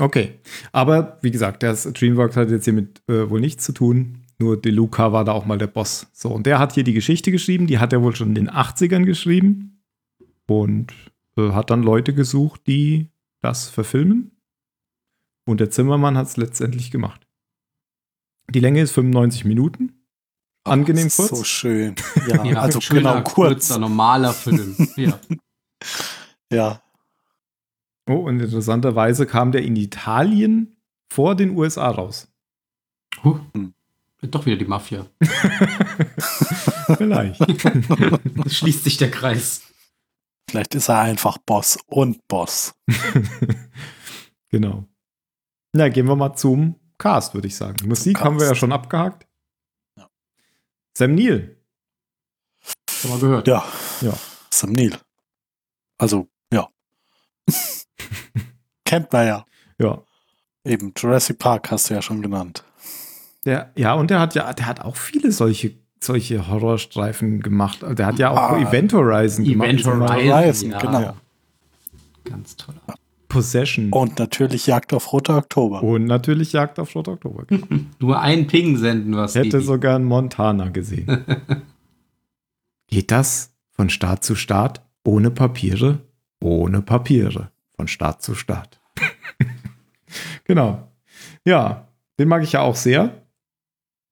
Okay. 0.00 0.32
Aber 0.72 1.18
wie 1.22 1.30
gesagt, 1.30 1.62
das 1.62 1.84
Dreamworks 1.92 2.36
hat 2.36 2.50
jetzt 2.50 2.64
hiermit 2.64 3.02
äh, 3.08 3.30
wohl 3.30 3.40
nichts 3.40 3.64
zu 3.64 3.70
tun. 3.70 4.22
Nur 4.40 4.60
De 4.60 4.72
Luca 4.72 5.12
war 5.12 5.24
da 5.24 5.30
auch 5.30 5.46
mal 5.46 5.58
der 5.58 5.68
Boss. 5.68 6.08
So, 6.12 6.30
und 6.30 6.44
der 6.44 6.58
hat 6.58 6.72
hier 6.72 6.82
die 6.82 6.92
Geschichte 6.92 7.30
geschrieben. 7.30 7.68
Die 7.68 7.78
hat 7.78 7.92
er 7.92 8.02
wohl 8.02 8.16
schon 8.16 8.30
in 8.30 8.34
den 8.34 8.50
80ern 8.50 9.04
geschrieben. 9.04 9.80
Und 10.48 10.92
äh, 11.48 11.52
hat 11.52 11.70
dann 11.70 11.82
Leute 11.82 12.14
gesucht, 12.14 12.66
die 12.66 13.10
das 13.42 13.68
verfilmen. 13.68 14.36
Und 15.46 15.60
der 15.60 15.70
Zimmermann 15.70 16.16
hat 16.16 16.26
es 16.26 16.36
letztendlich 16.36 16.90
gemacht. 16.90 17.26
Die 18.50 18.60
Länge 18.60 18.82
ist 18.82 18.92
95 18.92 19.44
Minuten. 19.44 20.06
Angenehm 20.64 21.04
Das 21.04 21.18
ist 21.18 21.28
kurz? 21.28 21.38
So 21.38 21.44
schön. 21.44 21.94
Ja, 22.28 22.44
Ja, 22.44 22.60
also 22.60 22.80
schöner, 22.80 23.00
genau 23.14 23.22
kurz. 23.22 23.68
kurzer, 23.68 23.78
normaler 23.78 24.32
Film. 24.32 24.76
ja. 24.96 25.18
Ja. 26.52 26.82
Oh, 28.08 28.14
und 28.26 28.40
interessanterweise 28.40 29.24
kam 29.26 29.52
der 29.52 29.62
in 29.62 29.76
Italien 29.76 30.76
vor 31.12 31.34
den 31.34 31.56
USA 31.56 31.90
raus. 31.90 32.28
Huh. 33.24 33.38
Hm. 33.54 33.72
Doch 34.22 34.44
wieder 34.44 34.56
die 34.56 34.66
Mafia. 34.66 35.06
Vielleicht. 36.98 37.40
Es 38.44 38.58
schließt 38.58 38.84
sich 38.84 38.98
der 38.98 39.10
Kreis. 39.10 39.62
Vielleicht 40.50 40.74
ist 40.74 40.88
er 40.88 40.98
einfach 40.98 41.38
Boss 41.38 41.78
und 41.86 42.26
Boss. 42.26 42.74
genau. 44.48 44.84
Na, 45.72 45.88
gehen 45.88 46.08
wir 46.08 46.16
mal 46.16 46.34
zum 46.34 46.74
Cast, 46.98 47.34
würde 47.34 47.46
ich 47.46 47.54
sagen. 47.54 47.86
Musik 47.86 48.16
Cast. 48.16 48.24
haben 48.24 48.40
wir 48.40 48.48
ja 48.48 48.56
schon 48.56 48.72
abgehakt. 48.72 49.28
Ja. 49.96 50.10
Sam 50.98 51.14
Neill. 51.14 51.56
Schon 52.90 53.12
mal 53.12 53.20
gehört. 53.20 53.46
Ja. 53.46 53.64
Ja. 54.00 54.12
Sam 54.50 54.72
Neill. 54.72 54.98
Also, 55.98 56.26
ja. 56.52 56.68
Kennt 58.84 59.12
man 59.12 59.26
ja. 59.28 59.46
Ja. 59.78 60.02
Eben, 60.64 60.92
Jurassic 60.96 61.38
Park 61.38 61.70
hast 61.70 61.90
du 61.90 61.94
ja 61.94 62.02
schon 62.02 62.22
genannt. 62.22 62.64
Der, 63.44 63.72
ja, 63.76 63.94
und 63.94 64.10
der 64.10 64.18
hat 64.18 64.34
ja, 64.34 64.52
der 64.52 64.66
hat 64.66 64.80
auch 64.80 64.96
viele 64.96 65.30
solche, 65.30 65.79
solche 66.02 66.48
Horrorstreifen 66.48 67.40
gemacht. 67.40 67.80
Der 67.82 68.06
hat 68.06 68.18
ja 68.18 68.30
auch 68.30 68.36
Ah. 68.36 68.58
Event 68.58 68.92
Horizon 68.92 69.44
Event 69.44 69.82
gemacht. 69.84 70.12
Horizon, 70.14 70.32
Horizon, 70.32 70.70
ja. 70.70 70.78
genau. 70.78 71.16
Ganz 72.24 72.56
toll. 72.56 72.74
Possession. 73.28 73.90
Und 73.92 74.18
natürlich 74.18 74.66
Jagd 74.66 74.92
auf 74.92 75.12
Roter 75.12 75.36
Oktober. 75.36 75.82
Und 75.82 76.06
natürlich 76.06 76.52
Jagd 76.52 76.80
auf 76.80 76.94
Rot 76.96 77.06
Oktober. 77.08 77.44
Nur 78.00 78.20
ein 78.20 78.46
Ping 78.48 78.76
senden, 78.76 79.14
was 79.16 79.34
Hätte 79.36 79.58
die. 79.58 79.64
sogar 79.64 79.96
in 79.96 80.04
Montana 80.04 80.68
gesehen. 80.70 81.24
Geht 82.88 83.10
das 83.12 83.54
von 83.70 83.88
Staat 83.88 84.24
zu 84.24 84.34
Staat 84.34 84.82
ohne 85.04 85.30
Papiere? 85.30 86.00
Ohne 86.40 86.82
Papiere. 86.82 87.50
Von 87.76 87.86
Staat 87.86 88.20
zu 88.22 88.34
Staat. 88.34 88.80
genau. 90.44 90.88
Ja, 91.44 91.86
den 92.18 92.26
mag 92.28 92.42
ich 92.42 92.52
ja 92.52 92.60
auch 92.62 92.74
sehr. 92.76 93.22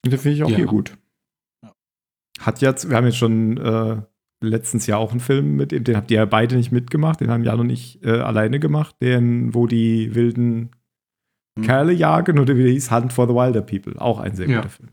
Und 0.04 0.12
den 0.12 0.18
finde 0.21 0.37
ich 0.37 0.42
auch 0.45 0.50
Ja. 0.50 0.57
hier 0.57 0.66
gut. 0.66 0.97
Ja. 2.38 2.47
Hat 2.47 2.61
jetzt, 2.61 2.88
wir 2.88 2.97
haben 2.97 3.07
jetzt 3.07 3.16
schon 3.18 3.57
äh, 3.59 4.02
letztens 4.40 4.87
ja 4.87 4.97
auch 4.97 5.11
einen 5.11 5.21
Film 5.21 5.57
mit 5.57 5.73
ihm, 5.73 5.85
den 5.85 5.97
habt 5.97 6.11
ihr 6.11 6.18
ja 6.18 6.25
beide 6.25 6.57
nicht 6.57 6.71
mitgemacht, 6.73 7.21
den 7.21 7.30
haben 7.30 7.42
Jan 7.45 7.61
und 7.61 7.71
ich 7.71 8.02
äh, 8.04 8.11
alleine 8.21 8.61
gemacht, 8.61 8.97
den, 9.02 9.54
wo 9.54 9.66
die 9.66 10.14
wilden 10.14 10.71
Hm. 11.59 11.64
Kerle 11.64 11.92
jagen 11.92 12.38
oder 12.38 12.57
wie 12.57 12.62
der 12.62 12.71
hieß, 12.73 12.90
Hunt 12.92 13.12
for 13.12 13.26
the 13.26 13.35
Wilder 13.35 13.62
People. 13.62 14.00
Auch 14.00 14.21
ein 14.21 14.37
sehr 14.37 14.49
Ja. 14.49 14.59
guter 14.59 14.68
Film. 14.71 14.90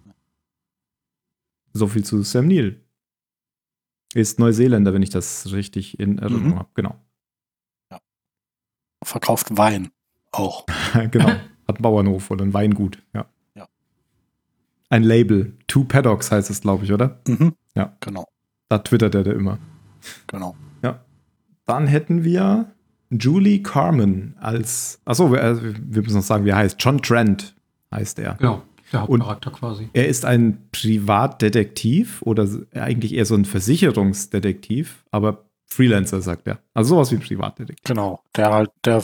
So 1.74 1.88
viel 1.88 2.04
zu 2.04 2.24
Sam 2.24 2.48
Neill. 2.48 2.82
Ist 4.16 4.40
Neuseeländer, 4.40 4.94
wenn 4.94 5.04
ich 5.04 5.10
das 5.12 5.52
richtig 5.52 6.00
in 6.00 6.18
Erinnerung 6.18 6.48
Mhm. 6.52 6.60
habe. 6.60 6.70
Genau. 6.74 6.96
Verkauft 9.04 9.56
Wein 9.58 9.92
auch. 10.32 10.66
genau. 11.12 11.28
Hat 11.68 11.78
einen 11.78 11.82
Bauernhof 11.82 12.32
oder 12.32 12.44
ein 12.46 12.54
Weingut. 12.54 13.04
Ja. 13.14 13.28
Ja. 14.96 14.98
Ein 14.98 15.04
Label. 15.04 15.54
Two 15.68 15.84
Paddocks 15.84 16.32
heißt 16.32 16.50
es, 16.50 16.62
glaube 16.62 16.86
ich, 16.86 16.94
oder? 16.94 17.20
Mhm. 17.28 17.54
Ja. 17.76 17.96
Genau, 18.00 18.26
Da 18.70 18.80
twittert 18.80 19.16
er 19.16 19.24
da 19.24 19.32
immer. 19.32 19.60
genau. 20.28 20.56
Dann 21.68 21.88
hätten 21.88 22.24
wir 22.24 22.72
Julie 23.10 23.64
Carmen 23.64 24.36
als. 24.40 25.02
Achso, 25.04 25.32
wir, 25.32 25.42
äh, 25.42 25.58
wir 25.64 26.04
müssen 26.04 26.18
noch 26.18 26.24
sagen, 26.24 26.46
wie 26.46 26.50
er 26.50 26.58
heißt. 26.58 26.76
John 26.80 27.02
Trent 27.02 27.56
heißt 27.92 28.20
er. 28.20 28.36
Genau, 28.36 28.62
der 28.94 29.02
Hauptcharakter 29.02 29.50
quasi. 29.50 29.90
Er 29.94 30.08
ist 30.08 30.26
ein 30.26 30.60
Privatdetektiv 30.72 32.22
oder 32.22 32.48
eigentlich 32.76 33.16
eher 33.16 33.26
so 33.26 33.34
ein 33.34 33.46
Versicherungsdetektiv, 33.46 35.04
aber 35.10 35.46
Freelancer, 35.66 36.22
sagt 36.22 36.48
er. 36.48 36.60
Also 36.76 36.90
sowas 36.96 37.12
wie 37.12 37.16
ein 37.16 37.22
Privatdetektiv. 37.22 37.84
Genau. 37.84 38.22
Der 38.36 38.52
halt, 38.54 38.70
der 38.86 39.04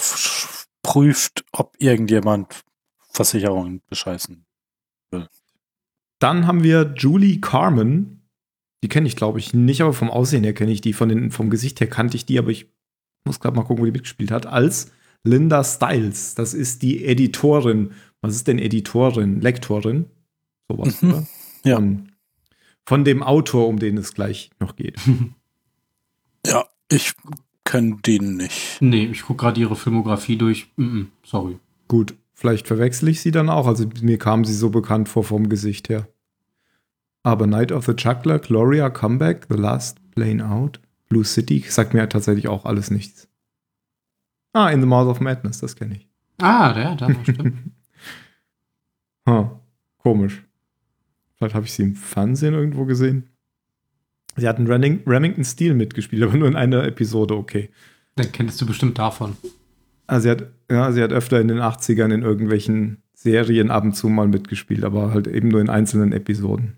prüft, 0.83 1.43
ob 1.51 1.75
irgendjemand 1.79 2.61
Versicherungen 3.09 3.81
bescheißen. 3.89 4.45
Dann 6.21 6.45
haben 6.47 6.63
wir 6.63 6.93
Julie 6.97 7.39
Carmen. 7.41 8.21
Die 8.83 8.89
kenne 8.89 9.07
ich, 9.07 9.15
glaube 9.15 9.39
ich, 9.39 9.53
nicht, 9.53 9.81
aber 9.81 9.93
vom 9.93 10.09
Aussehen 10.09 10.43
her 10.43 10.53
kenne 10.53 10.71
ich 10.71 10.81
die. 10.81 10.93
Von 10.93 11.09
den, 11.09 11.31
vom 11.31 11.49
Gesicht 11.49 11.79
her 11.79 11.87
kannte 11.87 12.15
ich 12.15 12.25
die, 12.25 12.37
aber 12.39 12.49
ich 12.49 12.67
muss 13.25 13.39
gerade 13.39 13.55
mal 13.55 13.63
gucken, 13.63 13.81
wo 13.81 13.85
die 13.85 13.91
mitgespielt 13.91 14.31
hat. 14.31 14.45
Als 14.45 14.91
Linda 15.23 15.63
Stiles. 15.63 16.35
Das 16.35 16.53
ist 16.53 16.81
die 16.81 17.05
Editorin. 17.05 17.91
Was 18.21 18.35
ist 18.35 18.47
denn 18.47 18.59
Editorin? 18.59 19.41
Lektorin? 19.41 20.05
Sowas, 20.69 21.01
Mhm. 21.01 21.09
oder? 21.09 21.27
Ja. 21.63 21.75
Von, 21.75 22.11
von 22.85 23.03
dem 23.05 23.23
Autor, 23.23 23.67
um 23.67 23.77
den 23.79 23.97
es 23.97 24.13
gleich 24.13 24.49
noch 24.59 24.75
geht. 24.75 24.99
Ja, 26.45 26.65
ich 26.89 27.13
kenne 27.63 27.97
den 28.03 28.37
nicht. 28.37 28.77
Nee, 28.81 29.05
ich 29.05 29.21
gucke 29.21 29.41
gerade 29.41 29.61
ihre 29.61 29.75
Filmografie 29.75 30.37
durch. 30.37 30.71
Mm 30.75 30.83
-mm, 30.83 31.05
sorry. 31.23 31.59
Gut, 31.87 32.15
vielleicht 32.33 32.65
verwechsel 32.65 33.09
ich 33.09 33.21
sie 33.21 33.29
dann 33.29 33.47
auch. 33.47 33.67
Also 33.67 33.87
mir 34.01 34.17
kam 34.17 34.43
sie 34.43 34.55
so 34.55 34.71
bekannt 34.71 35.07
vor 35.07 35.23
vom 35.23 35.49
Gesicht 35.49 35.89
her. 35.89 36.07
Aber 37.23 37.45
Night 37.47 37.71
of 37.71 37.85
the 37.85 37.95
Chuckler, 37.95 38.39
Gloria, 38.39 38.89
Comeback, 38.89 39.45
The 39.49 39.57
Last 39.57 39.99
Plane 40.11 40.43
Out, 40.45 40.79
Blue 41.07 41.23
City 41.23 41.63
sagt 41.67 41.93
mir 41.93 42.07
tatsächlich 42.09 42.47
auch 42.47 42.65
alles 42.65 42.89
nichts. 42.89 43.27
Ah, 44.53 44.69
In 44.69 44.81
the 44.81 44.87
Mouth 44.87 45.07
of 45.07 45.19
Madness, 45.19 45.59
das 45.59 45.75
kenne 45.75 45.95
ich. 45.95 46.07
Ah, 46.39 46.73
der, 46.73 46.95
da 46.95 47.09
stimmt. 47.23 47.53
Ha, 49.27 49.61
komisch. 49.99 50.43
Vielleicht 51.35 51.53
habe 51.53 51.65
ich 51.67 51.73
sie 51.73 51.83
im 51.83 51.95
Fernsehen 51.95 52.55
irgendwo 52.55 52.85
gesehen. 52.85 53.29
Sie 54.35 54.47
hat 54.47 54.57
in 54.57 54.65
Reming 54.65 55.03
Remington 55.05 55.43
Steel 55.43 55.75
mitgespielt, 55.75 56.23
aber 56.27 56.35
nur 56.35 56.47
in 56.47 56.55
einer 56.55 56.83
Episode, 56.85 57.35
okay. 57.35 57.69
Den 58.17 58.31
kennst 58.31 58.59
du 58.59 58.65
bestimmt 58.65 58.97
davon. 58.97 59.37
Also 60.07 60.23
sie 60.23 60.29
hat, 60.31 60.47
ja, 60.71 60.91
sie 60.91 61.03
hat 61.03 61.13
öfter 61.13 61.39
in 61.39 61.49
den 61.49 61.59
80ern 61.59 62.11
in 62.11 62.23
irgendwelchen 62.23 63.03
Serien 63.13 63.69
ab 63.69 63.83
und 63.83 63.93
zu 63.95 64.09
mal 64.09 64.27
mitgespielt, 64.27 64.83
aber 64.83 65.13
halt 65.13 65.27
eben 65.27 65.49
nur 65.49 65.61
in 65.61 65.69
einzelnen 65.69 66.11
Episoden. 66.11 66.77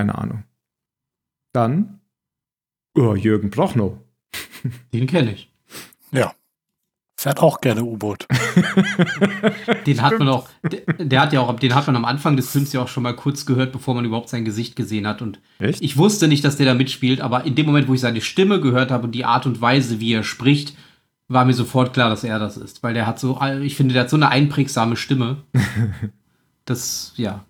Keine 0.00 0.16
Ahnung. 0.16 0.44
Dann 1.52 2.00
Oh, 2.94 3.14
Jürgen 3.14 3.50
Prochnow. 3.50 3.98
Den 4.94 5.06
kenne 5.06 5.34
ich. 5.34 5.52
Ja. 6.10 6.32
Fährt 7.16 7.40
auch 7.40 7.60
gerne 7.60 7.84
U-Boot. 7.84 8.26
Den 9.86 10.00
hat 10.00 10.18
man 10.18 10.30
auch, 10.30 10.48
der, 10.62 10.80
der, 11.04 11.20
hat 11.20 11.34
ja 11.34 11.40
auch, 11.40 11.60
den 11.60 11.74
hat 11.74 11.86
man 11.86 11.96
am 11.96 12.06
Anfang 12.06 12.34
des 12.36 12.50
Films 12.50 12.72
ja 12.72 12.80
auch 12.80 12.88
schon 12.88 13.02
mal 13.02 13.14
kurz 13.14 13.44
gehört, 13.44 13.72
bevor 13.72 13.94
man 13.94 14.06
überhaupt 14.06 14.30
sein 14.30 14.46
Gesicht 14.46 14.74
gesehen 14.74 15.06
hat. 15.06 15.20
Und 15.20 15.38
Echt? 15.58 15.82
ich 15.82 15.98
wusste 15.98 16.28
nicht, 16.28 16.44
dass 16.44 16.56
der 16.56 16.64
da 16.64 16.72
mitspielt, 16.72 17.20
aber 17.20 17.44
in 17.44 17.56
dem 17.56 17.66
Moment, 17.66 17.88
wo 17.88 17.92
ich 17.92 18.00
seine 18.00 18.22
Stimme 18.22 18.58
gehört 18.58 18.90
habe 18.90 19.04
und 19.04 19.12
die 19.12 19.26
Art 19.26 19.44
und 19.44 19.60
Weise, 19.60 20.00
wie 20.00 20.14
er 20.14 20.22
spricht, 20.22 20.78
war 21.28 21.44
mir 21.44 21.52
sofort 21.52 21.92
klar, 21.92 22.08
dass 22.08 22.24
er 22.24 22.38
das 22.38 22.56
ist. 22.56 22.82
Weil 22.82 22.94
der 22.94 23.06
hat 23.06 23.18
so, 23.20 23.38
ich 23.60 23.76
finde, 23.76 23.92
der 23.92 24.04
hat 24.04 24.10
so 24.10 24.16
eine 24.16 24.30
einprägsame 24.30 24.96
Stimme. 24.96 25.42
das, 26.64 27.12
ja. 27.16 27.44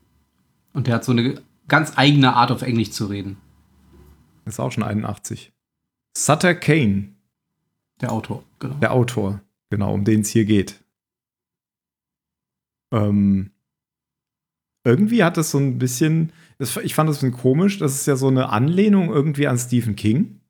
Und 0.73 0.89
der 0.89 0.97
hat 0.97 1.05
so 1.05 1.13
eine 1.13 1.41
ganz 1.71 1.97
eigene 1.97 2.35
Art, 2.35 2.51
auf 2.51 2.61
Englisch 2.61 2.91
zu 2.91 3.07
reden. 3.07 3.39
Ist 4.45 4.61
auch 4.61 4.71
schon 4.73 4.83
81. 4.85 5.53
Sutter 6.17 6.55
Kane, 6.55 7.15
Der 8.03 8.13
Autor, 8.13 8.43
genau. 8.59 8.75
der 8.75 8.93
Autor, 8.93 9.41
genau, 9.71 9.95
um 9.95 10.05
den 10.05 10.21
es 10.21 10.29
hier 10.29 10.45
geht. 10.45 10.83
Ähm, 12.93 13.51
irgendwie 14.85 15.23
hat 15.23 15.39
es 15.39 15.51
so 15.51 15.59
ein 15.59 15.79
bisschen, 15.79 16.33
das, 16.59 16.77
ich 16.79 16.95
fand 16.95 17.09
das 17.09 17.19
ein 17.23 17.31
bisschen 17.31 17.41
komisch, 17.43 17.79
das 17.79 17.95
ist 17.95 18.07
ja 18.07 18.17
so 18.17 18.29
eine 18.29 18.49
Anlehnung 18.49 19.11
irgendwie 19.11 19.47
an 19.47 19.59
Stephen 19.59 19.95
King, 19.95 20.41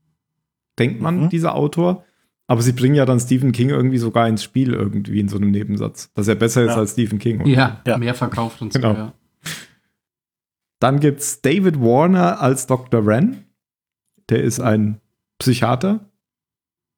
denkt 0.79 1.01
man, 1.01 1.25
Mhm. 1.25 1.29
dieser 1.29 1.55
Autor. 1.55 2.05
Aber 2.47 2.63
sie 2.63 2.73
bringen 2.73 2.97
ja 2.97 3.05
dann 3.07 3.21
Stephen 3.21 3.53
King 3.53 3.69
irgendwie 3.69 3.99
sogar 3.99 4.27
ins 4.27 4.43
Spiel, 4.43 4.73
irgendwie 4.73 5.21
in 5.21 5.29
so 5.29 5.37
einem 5.37 5.51
Nebensatz, 5.53 6.11
dass 6.15 6.27
er 6.27 6.35
besser 6.35 6.63
ist 6.65 6.71
Ja. 6.71 6.77
als 6.79 6.93
Stephen 6.93 7.19
King. 7.21 7.47
Ja, 7.47 7.81
Ja. 7.87 7.97
mehr 7.99 8.15
verkauft 8.15 8.61
und 8.63 8.73
so, 8.73 8.81
Genau. 8.81 8.95
ja. 8.95 9.13
Dann 10.81 10.99
gibt's 10.99 11.41
David 11.43 11.79
Warner 11.81 12.41
als 12.41 12.67
Dr. 12.67 13.07
Wren. 13.07 13.45
Der 14.29 14.43
ist 14.43 14.61
ein 14.61 15.01
Psychiater. 15.39 16.01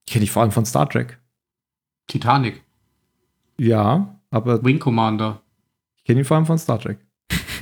Kenne 0.06 0.24
ich 0.24 0.30
vor 0.30 0.42
allem 0.42 0.52
von 0.52 0.64
Star 0.64 0.88
Trek. 0.88 1.18
Titanic, 2.08 2.62
Ja, 3.58 4.18
aber 4.30 4.64
Wing 4.64 4.78
Commander, 4.78 5.40
ich 5.96 6.04
kenne 6.04 6.20
ihn 6.20 6.24
vor 6.24 6.36
allem 6.36 6.46
von 6.46 6.58
Star 6.58 6.78
Trek. 6.80 6.98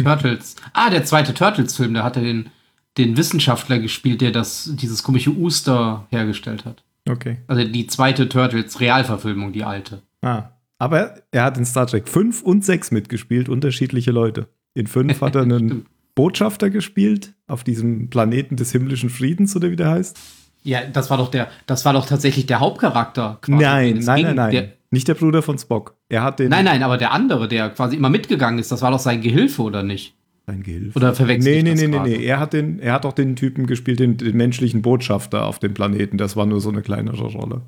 Turtles. 0.02 0.56
Ah, 0.72 0.88
der 0.88 1.04
zweite 1.04 1.34
Turtles-Film, 1.34 1.92
da 1.94 2.02
hat 2.02 2.16
er 2.16 2.22
den, 2.22 2.50
den 2.96 3.16
Wissenschaftler 3.18 3.78
gespielt, 3.78 4.22
der 4.22 4.32
das, 4.32 4.70
dieses 4.74 5.02
komische 5.02 5.30
Uster 5.30 6.06
hergestellt 6.10 6.64
hat. 6.64 6.82
Okay. 7.08 7.38
Also 7.46 7.64
die 7.64 7.86
zweite 7.86 8.28
Turtles-Realverfilmung, 8.28 9.52
die 9.52 9.64
alte. 9.64 10.02
Ah. 10.22 10.50
Aber 10.78 11.16
er 11.30 11.44
hat 11.44 11.58
in 11.58 11.66
Star 11.66 11.86
Trek 11.86 12.08
5 12.08 12.42
und 12.42 12.64
6 12.64 12.90
mitgespielt, 12.90 13.50
unterschiedliche 13.50 14.10
Leute. 14.10 14.48
In 14.72 14.86
5 14.86 15.20
hat 15.20 15.34
er 15.34 15.42
einen. 15.42 15.86
Botschafter 16.14 16.70
gespielt 16.70 17.34
auf 17.46 17.64
diesem 17.64 18.10
Planeten 18.10 18.56
des 18.56 18.72
himmlischen 18.72 19.10
Friedens, 19.10 19.54
oder 19.56 19.70
wie 19.70 19.76
der 19.76 19.90
heißt. 19.90 20.18
Ja, 20.62 20.80
das 20.92 21.08
war 21.10 21.16
doch 21.16 21.30
der, 21.30 21.48
das 21.66 21.84
war 21.84 21.92
doch 21.92 22.06
tatsächlich 22.06 22.46
der 22.46 22.60
Hauptcharakter. 22.60 23.38
quasi, 23.40 23.62
nein, 23.62 23.98
nein, 24.00 24.16
ging. 24.16 24.26
nein, 24.26 24.36
nein. 24.36 24.50
Der, 24.50 24.68
Nicht 24.90 25.08
der 25.08 25.14
Bruder 25.14 25.42
von 25.42 25.58
Spock. 25.58 25.96
Er 26.08 26.22
hat 26.22 26.38
den. 26.38 26.50
nein, 26.50 26.64
nein, 26.64 26.82
aber 26.82 26.98
der 26.98 27.12
andere, 27.12 27.48
der 27.48 27.70
quasi 27.70 27.96
immer 27.96 28.10
mitgegangen 28.10 28.58
ist, 28.58 28.70
das 28.70 28.82
war 28.82 28.90
doch 28.90 28.98
sein 28.98 29.20
Gehilfe, 29.22 29.62
oder 29.62 29.82
nicht? 29.82 30.14
Sein 30.46 30.62
Gehilfe. 30.62 30.98
Oder 30.98 31.14
verwechsel 31.14 31.50
Nee, 31.50 31.58
ich 31.58 31.64
nee, 31.64 31.86
nee, 31.86 31.98
nee, 31.98 32.18
nee. 32.18 32.24
Er 32.24 32.40
hat, 32.40 32.52
den, 32.52 32.78
er 32.80 32.92
hat 32.92 33.06
auch 33.06 33.12
den 33.12 33.36
Typen 33.36 33.66
gespielt, 33.66 34.00
den, 34.00 34.16
den 34.16 34.36
menschlichen 34.36 34.82
Botschafter 34.82 35.46
auf 35.46 35.58
dem 35.60 35.74
Planeten. 35.74 36.18
Das 36.18 36.36
war 36.36 36.44
nur 36.44 36.60
so 36.60 36.70
eine 36.70 36.82
kleinere 36.82 37.24
Rolle. 37.26 37.62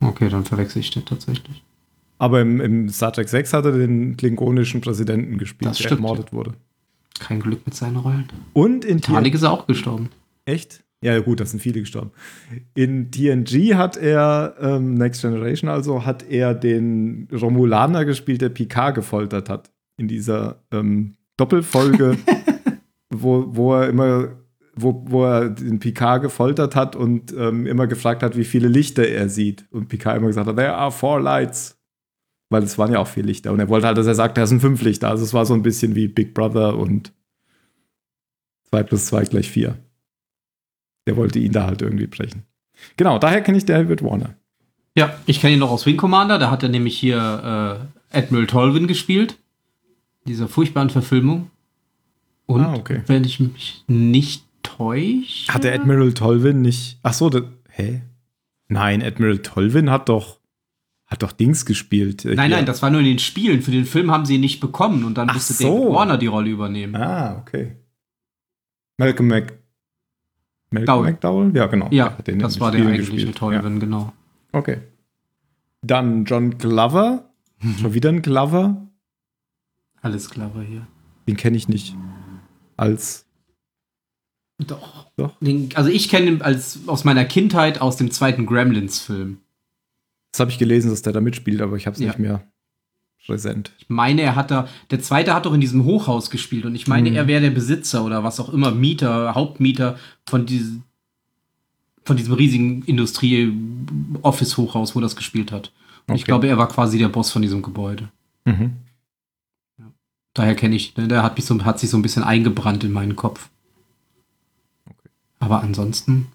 Okay, 0.00 0.28
dann 0.28 0.44
verwechsel 0.44 0.80
ich 0.80 0.90
den 0.90 1.04
tatsächlich. 1.04 1.62
Aber 2.18 2.40
im, 2.40 2.60
im 2.60 2.88
Star 2.88 3.12
Trek 3.12 3.28
6 3.28 3.52
hat 3.52 3.64
er 3.66 3.72
den 3.72 4.16
klingonischen 4.16 4.80
Präsidenten 4.80 5.36
gespielt, 5.36 5.70
Das 5.70 5.78
der 5.78 5.84
stimmt, 5.84 6.00
ermordet 6.00 6.32
wurde. 6.32 6.54
Kein 7.20 7.40
Glück 7.40 7.64
mit 7.66 7.74
seinen 7.74 7.96
Rollen. 7.96 8.28
Und 8.52 8.84
in 8.84 9.00
Titanic 9.00 9.34
ist 9.34 9.42
er 9.42 9.52
auch 9.52 9.66
gestorben. 9.66 10.10
Echt? 10.44 10.84
Ja, 11.02 11.18
gut, 11.20 11.40
das 11.40 11.50
sind 11.50 11.60
viele 11.60 11.80
gestorben. 11.80 12.10
In 12.74 13.10
TNG 13.10 13.74
hat 13.74 13.96
er, 13.96 14.56
ähm, 14.60 14.94
Next 14.94 15.20
Generation 15.20 15.70
also, 15.70 16.06
hat 16.06 16.28
er 16.28 16.54
den 16.54 17.28
Romulaner 17.32 18.04
gespielt, 18.04 18.40
der 18.40 18.48
Picard 18.48 18.94
gefoltert 18.94 19.48
hat. 19.48 19.70
In 19.98 20.08
dieser 20.08 20.62
ähm, 20.72 21.14
Doppelfolge, 21.36 22.16
wo, 23.10 23.46
wo 23.48 23.74
er 23.74 23.88
immer, 23.88 24.28
wo, 24.74 25.04
wo 25.06 25.24
er 25.24 25.50
den 25.50 25.78
Picard 25.78 26.22
gefoltert 26.22 26.74
hat 26.74 26.96
und 26.96 27.34
ähm, 27.36 27.66
immer 27.66 27.86
gefragt 27.86 28.22
hat, 28.22 28.36
wie 28.36 28.44
viele 28.44 28.68
Lichter 28.68 29.06
er 29.06 29.28
sieht. 29.28 29.66
Und 29.70 29.88
Picard 29.88 30.16
immer 30.16 30.28
gesagt 30.28 30.48
hat, 30.48 30.56
there 30.56 30.74
are 30.74 30.90
four 30.90 31.20
lights. 31.20 31.78
Weil 32.48 32.62
es 32.62 32.78
waren 32.78 32.92
ja 32.92 33.00
auch 33.00 33.08
vier 33.08 33.24
Lichter. 33.24 33.52
Und 33.52 33.60
er 33.60 33.68
wollte 33.68 33.88
halt, 33.88 33.98
dass 33.98 34.06
er 34.06 34.14
sagt, 34.14 34.38
es 34.38 34.48
sind 34.48 34.60
fünf 34.60 34.80
Lichter. 34.82 35.08
Also 35.08 35.24
es 35.24 35.34
war 35.34 35.44
so 35.44 35.54
ein 35.54 35.62
bisschen 35.62 35.94
wie 35.94 36.08
Big 36.08 36.32
Brother 36.32 36.78
und 36.78 37.12
2 38.70 38.82
plus 38.82 39.06
2 39.06 39.24
gleich 39.24 39.50
4. 39.50 39.76
Der 41.06 41.16
wollte 41.16 41.38
ihn 41.38 41.52
da 41.52 41.66
halt 41.66 41.82
irgendwie 41.82 42.06
brechen. 42.06 42.42
Genau, 42.96 43.18
daher 43.18 43.40
kenne 43.42 43.58
ich 43.58 43.64
David 43.64 44.02
Warner. 44.02 44.34
Ja, 44.96 45.14
ich 45.26 45.40
kenne 45.40 45.54
ihn 45.54 45.58
noch 45.60 45.70
aus 45.70 45.86
Wing 45.86 45.96
Commander, 45.96 46.38
da 46.38 46.50
hat 46.50 46.62
er 46.62 46.68
nämlich 46.68 46.98
hier 46.98 47.88
äh, 48.12 48.16
Admiral 48.18 48.46
Tolvin 48.46 48.86
gespielt. 48.86 49.38
Dieser 50.26 50.48
furchtbaren 50.48 50.90
Verfilmung. 50.90 51.50
Und 52.46 52.60
Ah, 52.62 52.74
okay. 52.74 53.02
wenn 53.06 53.24
ich 53.24 53.38
mich 53.40 53.84
nicht 53.86 54.44
täusche. 54.62 55.52
Hat 55.52 55.64
der 55.64 55.74
Admiral 55.74 56.12
Tolvin 56.12 56.62
nicht. 56.62 56.98
Ach 57.02 57.12
so, 57.12 57.30
der, 57.30 57.44
hä? 57.70 58.02
Nein, 58.68 59.02
Admiral 59.02 59.38
Tolvin 59.38 59.90
hat 59.90 60.08
doch 60.08 60.40
hat 61.06 61.22
doch 61.22 61.30
Dings 61.30 61.64
gespielt. 61.66 62.24
äh, 62.24 62.34
Nein, 62.34 62.48
hier. 62.48 62.56
nein, 62.56 62.66
das 62.66 62.82
war 62.82 62.90
nur 62.90 62.98
in 62.98 63.06
den 63.06 63.18
Spielen. 63.20 63.62
Für 63.62 63.70
den 63.70 63.84
Film 63.84 64.10
haben 64.10 64.26
sie 64.26 64.34
ihn 64.34 64.40
nicht 64.40 64.58
bekommen 64.58 65.04
und 65.04 65.16
dann 65.16 65.30
Ach 65.30 65.34
musste 65.34 65.52
so. 65.54 65.78
David 65.78 65.94
Warner 65.94 66.18
die 66.18 66.26
Rolle 66.26 66.50
übernehmen. 66.50 66.96
Ah, 66.96 67.38
okay. 67.40 67.76
Malcolm 68.98 69.28
Mc 69.28 69.52
Malcolm 70.70 70.86
Dowell. 70.86 71.12
McDowell? 71.12 71.56
Ja, 71.56 71.66
genau. 71.66 71.88
ja, 71.90 72.16
in 72.26 72.38
das 72.38 72.58
war 72.60 72.72
der 72.72 72.86
eigentliche. 72.86 73.32
Tolvin, 73.32 73.78
genau. 73.80 74.12
Ja, 74.52 74.58
okay. 74.58 74.80
Dann 75.82 76.24
John 76.24 76.58
Glover. 76.58 77.30
Schon 77.80 77.94
wieder 77.94 78.10
ein 78.10 78.22
Glover. 78.22 78.86
Alles 80.02 80.28
clever 80.30 80.62
hier. 80.62 80.86
Den 81.28 81.36
kenne 81.36 81.56
ich 81.56 81.68
nicht. 81.68 81.96
Als. 82.76 83.26
Doch. 84.58 85.10
Doch. 85.16 85.38
Den, 85.40 85.68
also 85.74 85.90
ich 85.90 86.08
kenne 86.08 86.26
ihn 86.26 86.42
als 86.42 86.80
aus 86.86 87.04
meiner 87.04 87.24
Kindheit 87.24 87.80
aus 87.80 87.96
dem 87.96 88.10
zweiten 88.10 88.46
Gremlins-Film. 88.46 89.38
Das 90.32 90.40
habe 90.40 90.50
ich 90.50 90.58
gelesen, 90.58 90.90
dass 90.90 91.02
der 91.02 91.12
da 91.12 91.20
mitspielt, 91.20 91.62
aber 91.62 91.76
ich 91.76 91.86
habe 91.86 91.94
es 91.94 92.00
Ja. 92.00 92.08
nicht 92.08 92.18
mehr 92.18 92.46
präsent. 93.26 93.72
Ich 93.78 93.88
meine, 93.88 94.22
er 94.22 94.36
hat 94.36 94.50
da, 94.50 94.68
der 94.90 95.00
zweite 95.00 95.34
hat 95.34 95.46
doch 95.46 95.54
in 95.54 95.60
diesem 95.60 95.84
Hochhaus 95.84 96.30
gespielt 96.30 96.64
und 96.64 96.74
ich 96.74 96.86
meine, 96.86 97.10
Mhm. 97.10 97.16
er 97.16 97.26
wäre 97.26 97.40
der 97.42 97.50
Besitzer 97.50 98.04
oder 98.04 98.24
was 98.24 98.40
auch 98.40 98.52
immer, 98.52 98.70
Mieter, 98.70 99.34
Hauptmieter 99.34 99.98
von 100.26 100.46
diesem, 100.46 100.82
von 102.04 102.16
diesem 102.16 102.34
riesigen 102.34 102.82
Industrie-Office-Hochhaus, 102.84 104.94
wo 104.94 105.00
das 105.00 105.16
gespielt 105.16 105.52
hat. 105.52 105.72
Und 106.06 106.14
ich 106.14 106.22
Okay. 106.22 106.30
glaube, 106.30 106.46
er 106.48 106.58
war 106.58 106.68
quasi 106.68 106.98
der 106.98 107.08
Boss 107.08 107.30
von 107.30 107.42
diesem 107.42 107.62
Gebäude. 107.62 108.08
Mhm. 108.44 108.72
Daher 110.34 110.54
kenne 110.54 110.76
ich, 110.76 110.96
ne, 110.96 111.08
der 111.08 111.22
hat, 111.22 111.36
mich 111.36 111.46
so, 111.46 111.64
hat 111.64 111.80
sich 111.80 111.90
so 111.90 111.96
ein 111.96 112.02
bisschen 112.02 112.22
eingebrannt 112.22 112.84
in 112.84 112.92
meinen 112.92 113.16
Kopf. 113.16 113.48
Okay. 114.84 115.08
Aber 115.40 115.62
ansonsten, 115.62 116.26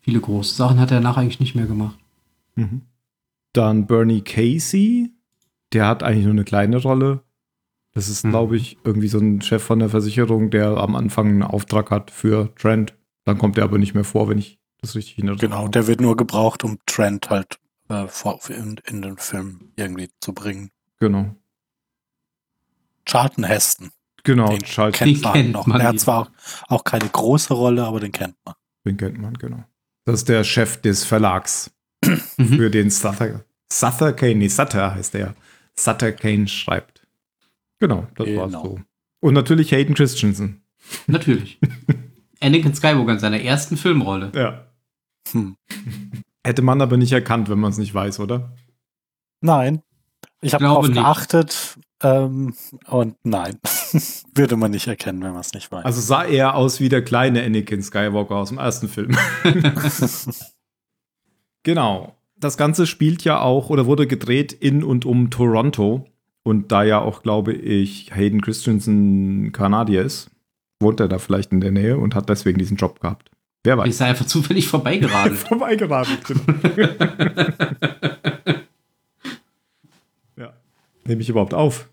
viele 0.00 0.20
große 0.20 0.54
Sachen 0.54 0.78
hat 0.78 0.92
er 0.92 1.00
nachher 1.00 1.22
eigentlich 1.22 1.40
nicht 1.40 1.56
mehr 1.56 1.66
gemacht. 1.66 1.98
Mhm. 2.54 2.82
Dann 3.52 3.86
Bernie 3.86 4.20
Casey, 4.22 5.10
der 5.72 5.86
hat 5.86 6.02
eigentlich 6.02 6.24
nur 6.24 6.32
eine 6.32 6.44
kleine 6.44 6.76
Rolle. 6.78 7.22
Das 7.94 8.08
ist, 8.08 8.24
Mhm. 8.24 8.30
glaube 8.30 8.56
ich, 8.56 8.78
irgendwie 8.84 9.08
so 9.08 9.18
ein 9.18 9.40
Chef 9.42 9.62
von 9.62 9.78
der 9.78 9.88
Versicherung, 9.88 10.50
der 10.50 10.68
am 10.76 10.94
Anfang 10.96 11.28
einen 11.28 11.42
Auftrag 11.42 11.90
hat 11.90 12.10
für 12.10 12.54
Trent. 12.56 12.94
Dann 13.24 13.38
kommt 13.38 13.58
er 13.58 13.64
aber 13.64 13.78
nicht 13.78 13.94
mehr 13.94 14.04
vor, 14.04 14.28
wenn 14.28 14.38
ich 14.38 14.58
das 14.80 14.94
richtig 14.94 15.18
in 15.18 15.36
Genau, 15.36 15.68
der 15.68 15.86
wird 15.86 16.00
nur 16.00 16.16
gebraucht, 16.16 16.64
um 16.64 16.78
Trent 16.86 17.30
halt 17.30 17.58
äh, 17.88 18.06
vor, 18.06 18.40
in, 18.48 18.80
in 18.86 19.02
den 19.02 19.16
Film 19.18 19.72
irgendwie 19.76 20.10
zu 20.20 20.32
bringen. 20.32 20.70
Genau. 21.00 21.34
Charlton 23.06 23.44
Heston, 23.44 23.90
Genau, 24.24 24.48
den 24.50 24.62
Charles, 24.62 24.94
kennt 24.96 25.16
Den 25.16 25.20
man 25.22 25.32
kennt 25.32 25.52
noch. 25.52 25.66
man 25.66 25.80
er 25.80 25.88
hat 25.88 26.00
zwar 26.00 26.20
auch, 26.20 26.30
auch 26.68 26.84
keine 26.84 27.08
große 27.08 27.54
Rolle, 27.54 27.84
aber 27.84 28.00
den 28.00 28.12
kennt 28.12 28.36
man. 28.44 28.54
den 28.84 28.96
kennt 28.98 29.18
man, 29.18 29.34
genau. 29.34 29.64
Das 30.04 30.16
ist 30.16 30.28
der 30.28 30.44
Chef 30.44 30.76
des 30.82 31.04
Verlags, 31.04 31.70
Mhm. 32.04 32.46
für 32.56 32.70
den 32.70 32.90
Sutter, 32.90 33.44
Sutter 33.72 34.12
Kane, 34.12 34.36
nee, 34.36 34.48
Sutter 34.48 34.94
heißt 34.94 35.14
der. 35.14 35.34
Sutter 35.78 36.12
Kane 36.12 36.48
schreibt. 36.48 37.06
Genau, 37.78 38.06
das 38.16 38.26
war's 38.34 38.50
Genau. 38.50 38.62
so. 38.64 38.80
Und 39.20 39.34
natürlich 39.34 39.70
Hayden 39.72 39.94
Christensen. 39.94 40.62
Natürlich. 41.06 41.58
Anakin 42.40 42.74
Skywalker 42.74 43.12
in 43.12 43.18
seiner 43.18 43.40
ersten 43.40 43.76
Filmrolle. 43.76 44.32
Ja. 44.34 44.66
Hm. 45.32 45.56
Hätte 46.44 46.62
man 46.62 46.80
aber 46.80 46.96
nicht 46.96 47.12
erkannt, 47.12 47.48
wenn 47.48 47.58
man 47.58 47.70
es 47.70 47.78
nicht 47.78 47.92
weiß, 47.94 48.20
oder? 48.20 48.52
Nein, 49.40 49.82
ich 50.40 50.54
habe 50.54 50.64
darauf 50.64 50.86
nicht. 50.86 50.94
geachtet 50.96 51.78
ähm, 52.02 52.54
und 52.86 53.16
nein, 53.24 53.58
würde 54.34 54.56
man 54.56 54.70
nicht 54.70 54.86
erkennen, 54.86 55.22
wenn 55.22 55.32
man 55.32 55.40
es 55.40 55.52
nicht 55.52 55.70
weiß. 55.70 55.84
Also 55.84 56.00
sah 56.00 56.24
er 56.24 56.54
aus 56.54 56.80
wie 56.80 56.88
der 56.88 57.02
kleine 57.04 57.42
Anakin 57.44 57.82
Skywalker 57.82 58.36
aus 58.36 58.48
dem 58.48 58.58
ersten 58.58 58.88
Film. 58.88 59.16
genau. 61.62 62.17
Das 62.40 62.56
Ganze 62.56 62.86
spielt 62.86 63.24
ja 63.24 63.40
auch 63.40 63.70
oder 63.70 63.86
wurde 63.86 64.06
gedreht 64.06 64.52
in 64.52 64.84
und 64.84 65.04
um 65.04 65.30
Toronto. 65.30 66.06
Und 66.42 66.72
da 66.72 66.82
ja 66.84 67.00
auch, 67.00 67.22
glaube 67.22 67.52
ich, 67.52 68.14
Hayden 68.14 68.40
Christensen 68.40 69.52
Kanadier 69.52 70.02
ist, 70.02 70.30
wohnt 70.80 71.00
er 71.00 71.08
da 71.08 71.18
vielleicht 71.18 71.52
in 71.52 71.60
der 71.60 71.72
Nähe 71.72 71.98
und 71.98 72.14
hat 72.14 72.28
deswegen 72.28 72.58
diesen 72.58 72.76
Job 72.76 73.00
gehabt. 73.00 73.30
Wer 73.64 73.76
weiß. 73.76 73.88
Ist 73.88 74.00
er 74.00 74.06
einfach 74.06 74.26
zufällig 74.26 74.68
vorbeigeradelt. 74.68 75.38
Vorbeigeradelt, 75.48 76.24
genau. 76.24 76.40
ja. 80.36 80.52
Nehme 81.04 81.20
ich 81.20 81.28
überhaupt 81.28 81.54
auf? 81.54 81.88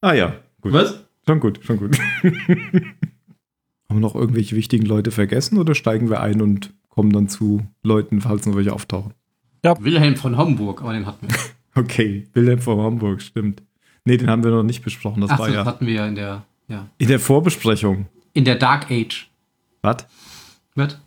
Ah 0.00 0.12
ja, 0.12 0.34
gut. 0.60 0.74
Was? 0.74 1.02
Schon 1.26 1.40
gut, 1.40 1.60
schon 1.64 1.78
gut. 1.78 1.98
Haben 2.22 3.96
wir 3.96 4.00
noch 4.00 4.14
irgendwelche 4.14 4.54
wichtigen 4.54 4.86
Leute 4.86 5.10
vergessen 5.10 5.58
oder 5.58 5.74
steigen 5.74 6.10
wir 6.10 6.20
ein 6.20 6.42
und 6.42 6.74
kommen 6.88 7.10
dann 7.10 7.28
zu 7.28 7.66
Leuten, 7.82 8.20
falls 8.20 8.46
noch 8.46 8.54
welche 8.54 8.72
auftauchen? 8.72 9.14
Wilhelm 9.62 10.16
von 10.16 10.36
Homburg, 10.36 10.82
aber 10.82 10.92
den 10.92 11.06
hatten 11.06 11.28
wir. 11.28 11.36
Okay, 11.74 12.26
Wilhelm 12.32 12.58
von 12.58 12.80
Hamburg, 12.80 13.22
stimmt. 13.22 13.62
Nee, 14.04 14.16
den 14.16 14.28
haben 14.28 14.42
wir 14.42 14.50
noch 14.50 14.64
nicht 14.64 14.82
besprochen. 14.82 15.20
Das 15.20 15.30
Ach, 15.30 15.38
war 15.38 15.46
das 15.46 15.54
ja 15.54 15.64
hatten 15.64 15.86
wir 15.86 15.94
ja 15.94 16.06
in 16.08 16.16
der, 16.16 16.42
ja. 16.66 16.88
in 16.98 17.06
der 17.06 17.20
Vorbesprechung. 17.20 18.06
In 18.32 18.44
der 18.44 18.56
Dark 18.56 18.90
Age. 18.90 19.28
Was? 19.82 20.06
Was? 20.74 20.98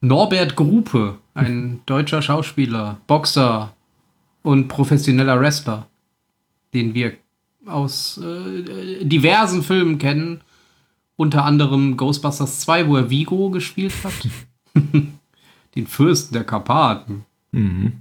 Norbert 0.00 0.56
Grupe, 0.56 1.18
ein 1.34 1.80
deutscher 1.84 2.22
Schauspieler, 2.22 2.98
Boxer 3.06 3.74
und 4.42 4.68
professioneller 4.68 5.38
Wrestler, 5.38 5.86
den 6.72 6.94
wir 6.94 7.12
aus 7.66 8.18
äh, 8.18 9.04
diversen 9.04 9.62
Filmen 9.62 9.98
kennen. 9.98 10.40
Unter 11.16 11.44
anderem 11.44 11.96
Ghostbusters 11.96 12.60
2, 12.60 12.88
wo 12.88 12.96
er 12.96 13.10
Vigo 13.10 13.50
gespielt 13.50 13.92
hat. 14.04 14.28
den 15.74 15.86
Fürsten 15.86 16.34
der 16.34 16.44
Karpaten. 16.44 17.24
Mhm. 17.56 17.92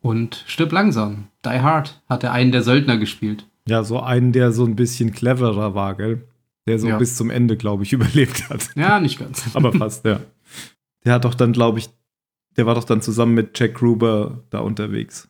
Und 0.00 0.44
Stirb 0.46 0.72
langsam. 0.72 1.28
Die 1.44 1.60
Hard 1.60 2.02
hat 2.08 2.24
er 2.24 2.32
einen 2.32 2.52
der 2.52 2.62
Söldner 2.62 2.96
gespielt. 2.98 3.46
Ja, 3.68 3.84
so 3.84 4.00
einen, 4.00 4.32
der 4.32 4.50
so 4.52 4.64
ein 4.64 4.74
bisschen 4.76 5.12
cleverer 5.12 5.74
war, 5.74 5.94
gell? 5.94 6.26
Der 6.66 6.78
so 6.78 6.88
Ja. 6.88 6.98
bis 6.98 7.16
zum 7.16 7.30
Ende, 7.30 7.56
glaube 7.56 7.82
ich, 7.84 7.92
überlebt 7.92 8.48
hat. 8.50 8.70
Ja, 8.74 8.98
nicht 9.00 9.18
ganz. 9.18 9.50
Aber 9.54 9.72
fast, 9.72 10.04
ja. 10.04 10.20
Der 11.04 11.14
hat 11.14 11.24
doch 11.24 11.34
dann, 11.34 11.52
glaube 11.52 11.78
ich, 11.78 11.88
der 12.56 12.66
war 12.66 12.74
doch 12.74 12.84
dann 12.84 13.00
zusammen 13.02 13.34
mit 13.34 13.58
Jack 13.58 13.74
Gruber 13.74 14.42
da 14.50 14.58
unterwegs. 14.60 15.28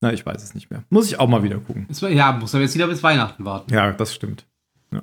Na, 0.00 0.12
ich 0.12 0.24
weiß 0.24 0.42
es 0.42 0.54
nicht 0.54 0.70
mehr. 0.70 0.84
Muss 0.90 1.06
ich 1.08 1.18
auch 1.18 1.28
mal 1.28 1.42
wieder 1.42 1.58
gucken. 1.58 1.86
Es 1.90 2.00
war- 2.02 2.10
Ja, 2.10 2.32
muss 2.32 2.54
aber 2.54 2.62
jetzt 2.62 2.74
wieder 2.74 2.86
bis 2.86 3.02
Weihnachten 3.02 3.44
warten. 3.44 3.72
Ja, 3.74 3.92
das 3.92 4.14
stimmt. 4.14 4.46
Ja. 4.92 5.02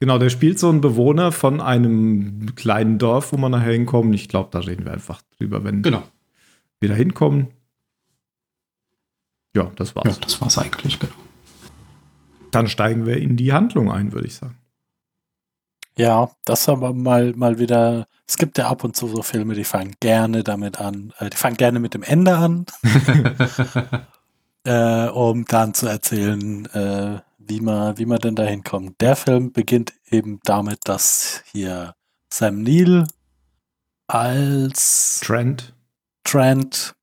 Genau, 0.00 0.18
der 0.18 0.30
spielt 0.30 0.58
so 0.58 0.68
einen 0.70 0.80
Bewohner 0.80 1.30
von 1.32 1.60
einem 1.60 2.54
kleinen 2.54 2.98
Dorf, 2.98 3.32
wo 3.32 3.36
man 3.36 3.52
nachher 3.52 3.72
hinkommen. 3.72 4.12
Ich 4.14 4.28
glaube, 4.28 4.48
da 4.50 4.60
reden 4.60 4.84
wir 4.86 4.92
einfach 4.92 5.20
drüber, 5.38 5.62
wenn 5.64 5.82
Genau. 5.82 6.02
Wir 6.80 6.88
da 6.88 6.94
hinkommen. 6.94 7.48
Ja, 9.54 9.70
das 9.76 9.96
war's. 9.96 10.06
Ja, 10.06 10.20
das 10.20 10.40
war's 10.40 10.58
eigentlich, 10.58 10.98
genau. 10.98 11.14
Dann 12.50 12.68
steigen 12.68 13.06
wir 13.06 13.18
in 13.18 13.36
die 13.36 13.52
Handlung 13.52 13.90
ein, 13.90 14.12
würde 14.12 14.26
ich 14.26 14.34
sagen. 14.34 14.56
Ja, 15.96 16.30
das 16.44 16.68
aber 16.68 16.94
mal, 16.94 17.34
mal 17.34 17.58
wieder. 17.58 18.06
Es 18.26 18.36
gibt 18.36 18.56
ja 18.56 18.68
ab 18.68 18.84
und 18.84 18.94
zu 18.94 19.08
so 19.08 19.22
Filme, 19.22 19.54
die 19.54 19.64
fangen 19.64 19.96
gerne 19.98 20.44
damit 20.44 20.80
an. 20.80 21.12
Äh, 21.18 21.30
die 21.30 21.36
fangen 21.36 21.56
gerne 21.56 21.80
mit 21.80 21.94
dem 21.94 22.04
Ende 22.04 22.36
an, 22.36 22.66
äh, 24.64 25.08
um 25.08 25.44
dann 25.46 25.74
zu 25.74 25.88
erzählen, 25.88 26.66
äh, 26.66 27.20
wie 27.38 27.60
man, 27.60 27.98
wie 27.98 28.06
man 28.06 28.18
denn 28.18 28.36
da 28.36 28.44
hinkommt. 28.44 29.00
Der 29.00 29.16
Film 29.16 29.52
beginnt 29.52 29.92
eben 30.08 30.38
damit, 30.44 30.80
dass 30.84 31.42
hier 31.50 31.96
Sam 32.32 32.62
Neill 32.62 33.04
als 34.06 35.20
Trent. 35.24 35.74
Trent, 36.30 36.94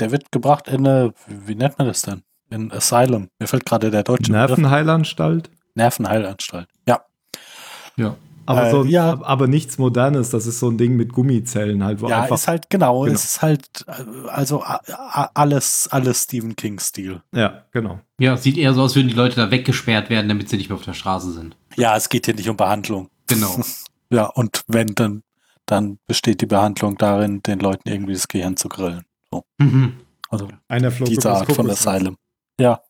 der 0.00 0.10
wird 0.10 0.32
gebracht 0.32 0.68
in 0.68 0.86
eine, 0.86 1.12
wie 1.26 1.54
nennt 1.54 1.78
man 1.78 1.86
das 1.88 2.02
denn? 2.02 2.22
In 2.50 2.70
Asylum. 2.72 3.28
Mir 3.38 3.46
fällt 3.48 3.64
gerade 3.66 3.90
der 3.90 4.02
deutsche 4.02 4.32
Begriff. 4.32 4.48
Nervenheilanstalt. 4.50 5.50
Nervenheilanstalt. 5.74 6.68
Ja. 6.86 7.00
ja. 7.96 8.16
Aber, 8.46 8.66
Äh, 8.66 8.70
so, 8.70 8.84
ja. 8.84 9.18
aber 9.22 9.46
nichts 9.46 9.78
Modernes. 9.78 10.28
Das 10.30 10.46
ist 10.46 10.58
so 10.60 10.68
ein 10.68 10.76
Ding 10.76 10.96
mit 10.96 11.12
Gummizellen 11.12 11.82
halt, 11.82 12.00
wo 12.02 12.08
Ja, 12.08 12.22
einfach. 12.22 12.36
ist 12.36 12.46
halt, 12.46 12.68
genau, 12.70 13.00
Genau. 13.02 13.14
es 13.14 13.24
ist 13.24 13.42
halt, 13.42 13.66
äh, 13.86 14.28
also 14.28 14.62
alles, 14.62 15.88
alles 15.90 16.24
Stephen 16.24 16.54
King-Stil. 16.54 17.22
ja, 17.34 17.64
genau. 17.72 18.00
Ja, 18.18 18.36
sieht 18.36 18.58
eher 18.58 18.74
so 18.74 18.82
aus, 18.82 18.94
würden 18.96 19.08
die 19.08 19.14
Leute 19.14 19.36
da 19.36 19.50
weggesperrt 19.50 20.10
werden, 20.10 20.28
damit 20.28 20.48
sie 20.50 20.56
nicht 20.58 20.68
mehr 20.68 20.76
auf 20.76 20.84
der 20.84 20.92
Straße 20.94 21.32
sind. 21.32 21.56
Ja, 21.76 21.96
es 21.96 22.08
geht 22.08 22.26
hier 22.26 22.34
nicht 22.34 22.48
um 22.48 22.56
Behandlung. 22.56 23.08
Genau. 23.26 23.58
Ja, 24.10 24.26
und 24.26 24.62
wenn, 24.68 24.94
dann, 24.94 25.22
dann 25.66 25.98
besteht 26.06 26.40
die 26.40 26.46
Behandlung 26.46 26.96
darin, 26.98 27.42
den 27.42 27.58
Leuten 27.60 27.88
irgendwie 27.88 28.12
das 28.14 28.28
Gehirn 28.28 28.56
zu 28.56 28.68
grillen. 28.68 29.04
So. 29.30 29.44
mhm. 29.58 30.00
Also 30.30 30.48
Einer 30.68 30.90
flog 30.90 31.08
diese 31.08 31.30
Art 31.32 31.52
von. 31.52 31.70
Asylum. 31.70 32.16
Ja. 32.58 32.80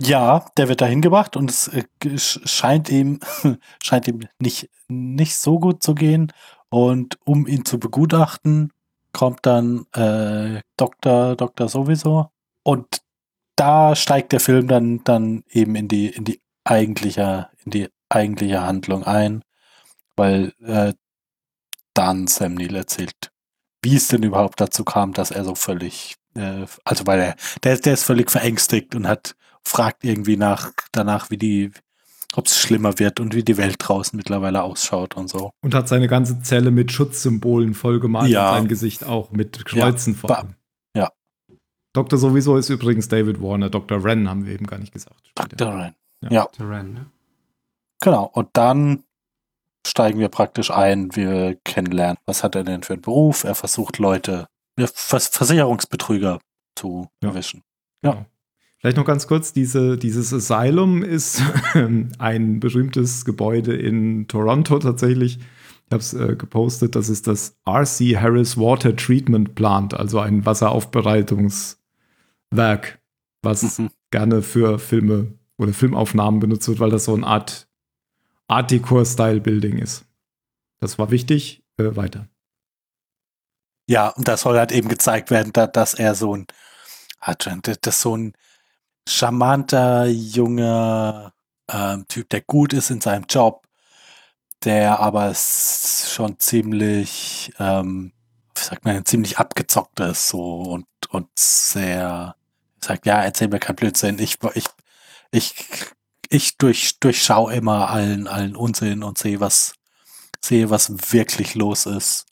Ja, 0.00 0.44
der 0.58 0.68
wird 0.68 0.80
da 0.82 0.86
hingebracht 0.86 1.36
und 1.36 1.50
es 1.50 1.68
äh, 1.68 1.84
sch- 2.04 2.46
scheint 2.46 2.90
ihm, 2.90 3.18
scheint 3.82 4.06
ihm 4.08 4.20
nicht, 4.38 4.68
nicht 4.88 5.36
so 5.36 5.58
gut 5.58 5.82
zu 5.82 5.94
gehen. 5.94 6.32
Und 6.68 7.18
um 7.24 7.46
ihn 7.46 7.64
zu 7.64 7.78
begutachten, 7.78 8.72
kommt 9.12 9.46
dann 9.46 9.86
äh, 9.94 10.60
Doktor, 10.76 11.36
Doktor 11.36 11.68
sowieso. 11.68 12.30
Und 12.62 13.00
da 13.54 13.96
steigt 13.96 14.32
der 14.32 14.40
Film 14.40 14.68
dann, 14.68 15.02
dann 15.04 15.44
eben 15.50 15.74
in 15.76 15.88
die, 15.88 16.08
in 16.08 16.24
die 16.24 16.40
eigentliche, 16.64 17.48
in 17.64 17.70
die 17.70 17.88
eigentliche 18.10 18.62
Handlung 18.62 19.04
ein, 19.04 19.42
weil 20.16 20.52
äh, 20.62 20.92
dann 21.96 22.26
Sam 22.26 22.54
Neill 22.54 22.74
erzählt, 22.74 23.30
wie 23.82 23.96
es 23.96 24.08
denn 24.08 24.22
überhaupt 24.22 24.60
dazu 24.60 24.84
kam, 24.84 25.12
dass 25.12 25.30
er 25.30 25.44
so 25.44 25.54
völlig, 25.54 26.16
äh, 26.34 26.66
also 26.84 27.06
weil 27.06 27.20
er, 27.20 27.36
der, 27.62 27.76
der 27.78 27.94
ist 27.94 28.04
völlig 28.04 28.30
verängstigt 28.30 28.94
und 28.94 29.06
hat, 29.06 29.36
fragt 29.64 30.04
irgendwie 30.04 30.36
nach, 30.36 30.72
danach, 30.92 31.30
wie 31.30 31.38
die, 31.38 31.70
ob 32.34 32.46
es 32.46 32.58
schlimmer 32.58 32.98
wird 32.98 33.20
und 33.20 33.34
wie 33.34 33.42
die 33.44 33.56
Welt 33.56 33.76
draußen 33.78 34.16
mittlerweile 34.16 34.62
ausschaut 34.62 35.16
und 35.16 35.28
so. 35.28 35.50
Und 35.62 35.74
hat 35.74 35.88
seine 35.88 36.08
ganze 36.08 36.40
Zelle 36.42 36.70
mit 36.70 36.92
Schutzsymbolen 36.92 37.74
vollgemalt. 37.74 38.28
Ja. 38.30 38.50
Und 38.50 38.56
sein 38.58 38.68
Gesicht 38.68 39.04
auch 39.04 39.30
mit 39.30 39.64
Kreuzen 39.64 40.14
vor 40.14 40.28
ba- 40.28 40.34
allem. 40.34 40.54
ja. 40.96 41.10
Dr. 41.94 42.18
sowieso 42.18 42.56
ist 42.58 42.68
übrigens 42.68 43.08
David 43.08 43.40
Warner. 43.40 43.70
Dr. 43.70 44.02
Wren 44.04 44.28
haben 44.28 44.44
wir 44.46 44.52
eben 44.52 44.66
gar 44.66 44.78
nicht 44.78 44.92
gesagt. 44.92 45.32
Dr. 45.34 45.68
Ryan. 45.72 45.94
Ja. 46.22 46.30
Ja. 46.30 46.44
Terran, 46.46 46.92
ne? 46.92 47.06
Genau. 48.02 48.24
Und 48.34 48.48
dann 48.52 49.04
steigen 49.88 50.18
wir 50.18 50.28
praktisch 50.28 50.70
ein, 50.70 51.14
wir 51.14 51.56
kennenlernen, 51.64 52.18
was 52.26 52.42
hat 52.44 52.54
er 52.54 52.64
denn 52.64 52.82
für 52.82 52.94
einen 52.94 53.02
Beruf? 53.02 53.44
Er 53.44 53.54
versucht 53.54 53.98
Leute, 53.98 54.46
ja, 54.78 54.86
Vers 54.92 55.28
Versicherungsbetrüger 55.28 56.38
zu 56.74 57.08
Ja. 57.22 57.30
erwischen. 57.30 57.62
Vielleicht 58.78 58.98
noch 58.98 59.06
ganz 59.06 59.26
kurz, 59.26 59.52
diese, 59.52 59.96
dieses 59.96 60.32
Asylum 60.32 61.02
ist 61.02 61.42
ein 62.18 62.60
berühmtes 62.60 63.24
Gebäude 63.24 63.74
in 63.74 64.28
Toronto 64.28 64.78
tatsächlich. 64.78 65.38
Ich 65.38 65.92
habe 65.92 66.00
es 66.02 66.14
äh, 66.14 66.36
gepostet, 66.36 66.94
das 66.94 67.08
ist 67.08 67.26
das 67.26 67.56
RC 67.66 68.16
Harris 68.20 68.56
Water 68.58 68.94
Treatment 68.94 69.54
Plant, 69.54 69.94
also 69.94 70.18
ein 70.20 70.44
Wasseraufbereitungswerk, 70.44 71.78
was 73.42 73.78
Mhm. 73.78 73.90
gerne 74.10 74.42
für 74.42 74.78
Filme 74.78 75.32
oder 75.58 75.72
Filmaufnahmen 75.72 76.40
benutzt 76.40 76.68
wird, 76.68 76.80
weil 76.80 76.90
das 76.90 77.04
so 77.04 77.14
eine 77.14 77.26
Art 77.26 77.65
Art 78.48 78.70
Decor-Style-Building 78.70 79.78
ist. 79.78 80.04
Das 80.78 80.98
war 80.98 81.10
wichtig. 81.10 81.62
Äh, 81.78 81.96
weiter. 81.96 82.28
Ja, 83.88 84.08
und 84.08 84.26
das 84.26 84.40
soll 84.42 84.58
halt 84.58 84.72
eben 84.72 84.88
gezeigt 84.88 85.30
werden, 85.30 85.52
da, 85.52 85.66
dass 85.66 85.94
er 85.94 86.14
so 86.14 86.34
ein, 86.34 86.46
hat, 87.20 87.48
das 87.82 88.00
so 88.00 88.16
ein 88.16 88.32
charmanter, 89.08 90.06
junger 90.06 91.32
ähm, 91.70 92.06
Typ, 92.08 92.28
der 92.30 92.40
gut 92.40 92.72
ist 92.72 92.90
in 92.90 93.00
seinem 93.00 93.26
Job, 93.28 93.66
der 94.64 95.00
aber 95.00 95.32
schon 95.34 96.38
ziemlich, 96.40 97.52
ähm, 97.58 98.12
wie 98.54 98.62
sagt 98.62 98.84
man, 98.84 99.04
ziemlich 99.04 99.38
abgezockt 99.38 100.00
ist, 100.00 100.28
so 100.28 100.62
und, 100.62 100.86
und 101.10 101.28
sehr, 101.38 102.34
sagt, 102.80 103.06
ja, 103.06 103.22
erzähl 103.22 103.48
mir 103.48 103.60
kein 103.60 103.76
Blödsinn, 103.76 104.18
ich, 104.18 104.38
ich, 104.54 104.66
ich, 105.30 105.54
ich 106.30 106.58
durch, 106.58 106.98
durchschau 107.00 107.48
immer 107.48 107.90
allen, 107.90 108.28
allen 108.28 108.56
Unsinn 108.56 109.02
und 109.02 109.18
sehe, 109.18 109.40
was, 109.40 109.74
sehe, 110.40 110.70
was 110.70 111.12
wirklich 111.12 111.54
los 111.54 111.86
ist. 111.86 112.26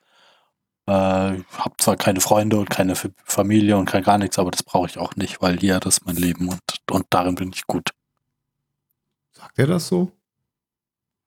Äh, 0.86 0.92
habe 0.92 1.74
zwar 1.78 1.96
keine 1.96 2.20
Freunde 2.20 2.58
und 2.58 2.68
keine 2.68 2.94
Familie 3.24 3.76
und 3.78 3.86
kein 3.86 4.02
gar 4.02 4.18
nichts, 4.18 4.38
aber 4.38 4.50
das 4.50 4.62
brauche 4.62 4.86
ich 4.86 4.98
auch 4.98 5.16
nicht, 5.16 5.40
weil 5.40 5.58
hier, 5.58 5.80
das 5.80 5.98
ist 5.98 6.06
mein 6.06 6.16
Leben 6.16 6.48
und, 6.48 6.60
und 6.90 7.06
darin 7.10 7.36
bin 7.36 7.52
ich 7.54 7.66
gut. 7.66 7.90
Sagt 9.32 9.58
er 9.58 9.66
das 9.66 9.88
so? 9.88 10.12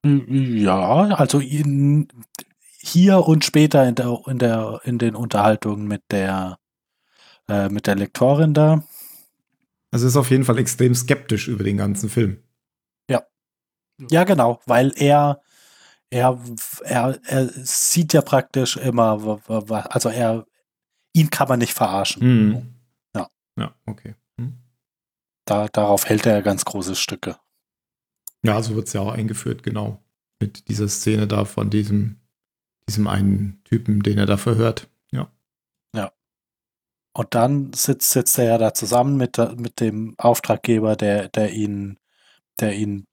Ja, 0.06 1.08
also 1.16 1.40
in, 1.40 2.08
hier 2.78 3.28
und 3.28 3.44
später 3.44 3.88
in 3.88 3.96
der, 3.96 4.22
in 4.28 4.38
der, 4.38 4.82
in 4.84 4.98
den 5.00 5.16
Unterhaltungen 5.16 5.88
mit 5.88 6.04
der, 6.12 6.60
äh, 7.50 7.70
mit 7.70 7.88
der 7.88 7.96
Lektorin 7.96 8.54
da. 8.54 8.84
Also 9.92 10.08
ist 10.08 10.18
auf 10.18 10.30
jeden 10.30 10.44
Fall 10.44 10.60
extrem 10.60 10.94
skeptisch 10.94 11.48
über 11.48 11.64
den 11.64 11.78
ganzen 11.78 12.10
Film. 12.10 12.44
Ja, 14.10 14.24
genau, 14.24 14.62
weil 14.66 14.92
er, 14.96 15.42
er, 16.10 16.40
er, 16.84 17.20
er 17.26 17.48
sieht 17.48 18.14
ja 18.14 18.22
praktisch 18.22 18.78
immer, 18.78 19.40
also 19.90 20.10
er, 20.10 20.46
ihn 21.14 21.30
kann 21.30 21.48
man 21.48 21.60
nicht 21.60 21.74
verarschen. 21.74 22.24
Mhm. 22.24 22.74
Ja. 23.16 23.30
Ja, 23.58 23.76
okay. 23.86 24.16
Mhm. 24.38 24.60
Da, 25.46 25.68
darauf 25.68 26.06
hält 26.06 26.26
er 26.26 26.42
ganz 26.42 26.66
große 26.66 26.96
Stücke. 26.96 27.38
Ja, 28.44 28.62
so 28.62 28.76
wird 28.76 28.88
es 28.88 28.94
ja 28.94 29.02
auch 29.02 29.12
eingeführt, 29.12 29.64
genau. 29.64 30.04
Mit 30.40 30.70
dieser 30.70 30.88
Szene 30.88 31.28
da 31.28 31.46
von 31.46 31.70
diesem, 31.70 32.20
diesem 32.88 33.08
einen 33.08 33.62
Typen, 33.64 34.04
den 34.04 34.20
er 34.20 34.28
da 34.28 34.38
verhört. 34.38 34.88
Ja. 35.12 35.32
Ja. 35.96 36.12
Und 37.14 37.34
dann 37.34 37.74
sitzt, 37.74 38.12
sitzt 38.12 38.38
er 38.38 38.46
ja 38.46 38.58
da 38.60 38.74
zusammen 38.76 39.18
mit, 39.18 39.38
mit 39.60 39.80
dem 39.80 40.14
Auftraggeber, 40.20 40.96
der, 40.96 41.30
der 41.30 41.52
ihn, 41.52 41.98
der 42.60 42.76
ihn 42.76 43.08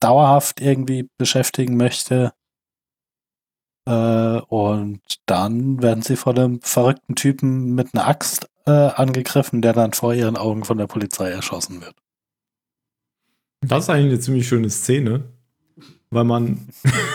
dauerhaft 0.00 0.60
irgendwie 0.60 1.08
beschäftigen 1.18 1.76
möchte. 1.76 2.32
Äh, 3.86 4.40
und 4.48 5.00
dann 5.26 5.82
werden 5.82 6.02
sie 6.02 6.16
von 6.16 6.38
einem 6.38 6.60
verrückten 6.62 7.14
Typen 7.14 7.74
mit 7.74 7.94
einer 7.94 8.06
Axt 8.06 8.48
äh, 8.66 8.70
angegriffen, 8.70 9.62
der 9.62 9.72
dann 9.72 9.92
vor 9.92 10.12
ihren 10.14 10.36
Augen 10.36 10.64
von 10.64 10.78
der 10.78 10.86
Polizei 10.86 11.30
erschossen 11.30 11.80
wird. 11.80 11.94
Das 13.60 13.84
ist 13.84 13.90
eigentlich 13.90 14.12
eine 14.12 14.20
ziemlich 14.20 14.46
schöne 14.46 14.70
Szene, 14.70 15.24
weil 16.10 16.24
man, 16.24 16.68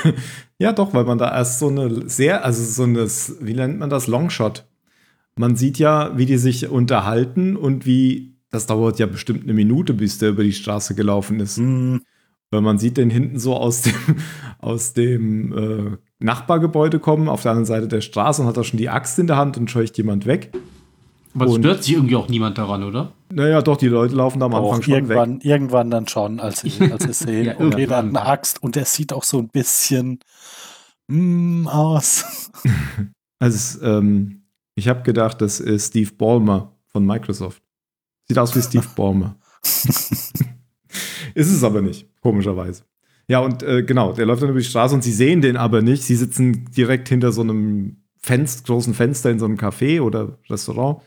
ja 0.58 0.74
doch, 0.74 0.94
weil 0.94 1.06
man 1.06 1.18
da 1.18 1.32
erst 1.32 1.60
so 1.60 1.70
eine 1.70 2.10
sehr, 2.10 2.44
also 2.44 2.64
so 2.64 2.84
eine, 2.84 3.08
wie 3.40 3.54
nennt 3.54 3.80
man 3.80 3.90
das, 3.90 4.08
Longshot. 4.08 4.66
Man 5.36 5.56
sieht 5.56 5.80
ja, 5.80 6.18
wie 6.18 6.26
die 6.26 6.38
sich 6.38 6.68
unterhalten 6.68 7.56
und 7.56 7.86
wie, 7.86 8.36
das 8.52 8.68
dauert 8.68 9.00
ja 9.00 9.06
bestimmt 9.06 9.44
eine 9.44 9.54
Minute, 9.54 9.94
bis 9.94 10.18
der 10.18 10.30
über 10.30 10.44
die 10.44 10.54
Straße 10.54 10.96
gelaufen 10.96 11.40
ist. 11.40 11.58
Mm. 11.58 11.98
Weil 12.54 12.62
man 12.62 12.78
sieht 12.78 12.98
den 12.98 13.10
hinten 13.10 13.40
so 13.40 13.56
aus 13.56 13.82
dem, 13.82 13.94
aus 14.60 14.94
dem 14.94 15.58
äh, 15.58 15.98
Nachbargebäude 16.20 17.00
kommen, 17.00 17.28
auf 17.28 17.42
der 17.42 17.52
anderen 17.52 17.66
Seite 17.66 17.88
der 17.88 18.02
Straße 18.02 18.44
und 18.44 18.48
hat 18.48 18.58
da 18.58 18.64
schon 18.64 18.78
die 18.78 18.90
Axt 18.90 19.18
in 19.18 19.26
der 19.26 19.38
Hand 19.38 19.58
und 19.58 19.72
scheucht 19.72 19.98
jemand 19.98 20.28
weg. 20.28 20.52
Aber 21.34 21.46
es 21.46 21.54
Und- 21.54 21.62
stört 21.64 21.84
sich 21.84 21.96
irgendwie 21.96 22.16
auch 22.16 22.30
niemand 22.30 22.60
daran, 22.60 22.84
oder? 22.84 23.12
Naja, 23.34 23.64
doch, 23.64 23.78
die 23.78 23.88
Leute 23.88 24.14
laufen 24.14 24.40
da 24.40 24.46
am 24.46 24.54
Anfang 24.54 24.70
Auch 24.70 24.84
schon 24.84 24.94
weg. 24.94 24.94
irgendwann, 24.94 25.40
irgendwann 25.42 25.90
dann 25.90 26.08
schon, 26.08 26.40
als 26.40 26.60
sie, 26.62 26.72
als 26.92 27.04
sie 27.06 27.14
sehen, 27.14 27.46
Ja, 27.46 27.54
okay, 27.56 27.64
irgendwann. 27.64 28.10
eine 28.16 28.26
Axt 28.28 28.62
und 28.62 28.76
der 28.76 28.86
sieht 28.86 29.12
auch 29.14 29.24
so 29.24 29.40
ein 29.40 29.48
bisschen 29.50 30.20
mm, 31.08 31.68
aus. 31.68 32.52
Also, 33.40 33.82
ähm, 33.84 34.44
ich 34.76 34.88
habe 34.88 35.02
gedacht, 35.02 35.42
das 35.42 35.60
ist 35.60 35.88
Steve 35.88 36.12
Ballmer 36.18 36.72
von 36.86 37.06
Microsoft. 37.06 37.62
Sieht 38.30 38.38
aus 38.38 38.56
wie 38.56 38.62
Steve 38.62 38.86
Ballmer. 38.96 39.36
Ist 41.36 41.52
es 41.52 41.64
aber 41.64 41.82
nicht, 41.82 42.08
komischerweise. 42.22 42.84
Ja, 43.28 43.40
und 43.40 43.64
äh, 43.64 43.84
genau, 43.84 44.14
der 44.14 44.26
läuft 44.26 44.42
dann 44.42 44.50
über 44.50 44.60
die 44.60 44.66
Straße 44.66 44.94
und 44.94 45.04
sie 45.04 45.12
sehen 45.12 45.42
den 45.42 45.58
aber 45.58 45.82
nicht. 45.82 46.04
Sie 46.04 46.16
sitzen 46.16 46.66
direkt 46.76 47.08
hinter 47.10 47.32
so 47.32 47.42
einem 47.42 47.98
Fenster, 48.18 48.64
großen 48.66 48.94
Fenster 48.94 49.32
in 49.32 49.40
so 49.40 49.46
einem 49.46 49.58
Café 49.58 50.02
oder 50.02 50.38
Restaurant 50.50 51.02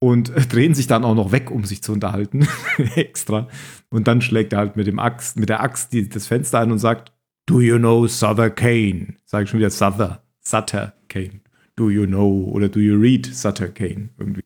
und 0.00 0.30
äh, 0.30 0.40
drehen 0.40 0.74
sich 0.74 0.86
dann 0.86 1.04
auch 1.04 1.14
noch 1.14 1.30
weg, 1.30 1.50
um 1.50 1.64
sich 1.64 1.82
zu 1.82 1.92
unterhalten. 1.92 2.48
Extra. 2.96 3.48
Und 3.90 4.08
dann 4.08 4.20
schlägt 4.22 4.52
er 4.52 4.60
halt 4.60 4.76
mit 4.76 4.86
dem 4.86 4.98
Axt, 4.98 5.38
mit 5.38 5.48
der 5.48 5.62
Axt 5.62 5.92
die, 5.92 6.08
das 6.08 6.26
Fenster 6.26 6.58
ein 6.58 6.72
und 6.72 6.78
sagt, 6.78 7.12
Do 7.46 7.60
you 7.60 7.78
know 7.78 8.06
Sutter 8.06 8.50
Kane? 8.50 9.14
Sag 9.24 9.44
ich 9.44 9.50
schon 9.50 9.60
wieder 9.60 9.70
Sutter. 9.70 10.22
Sutter 10.40 10.94
Kane. 11.08 11.40
Do 11.76 11.90
you 11.90 12.06
know 12.06 12.48
oder 12.52 12.68
do 12.68 12.80
you 12.80 12.96
read 12.96 13.26
Sutter 13.26 13.68
Kane? 13.68 14.10
Irgendwie. 14.18 14.42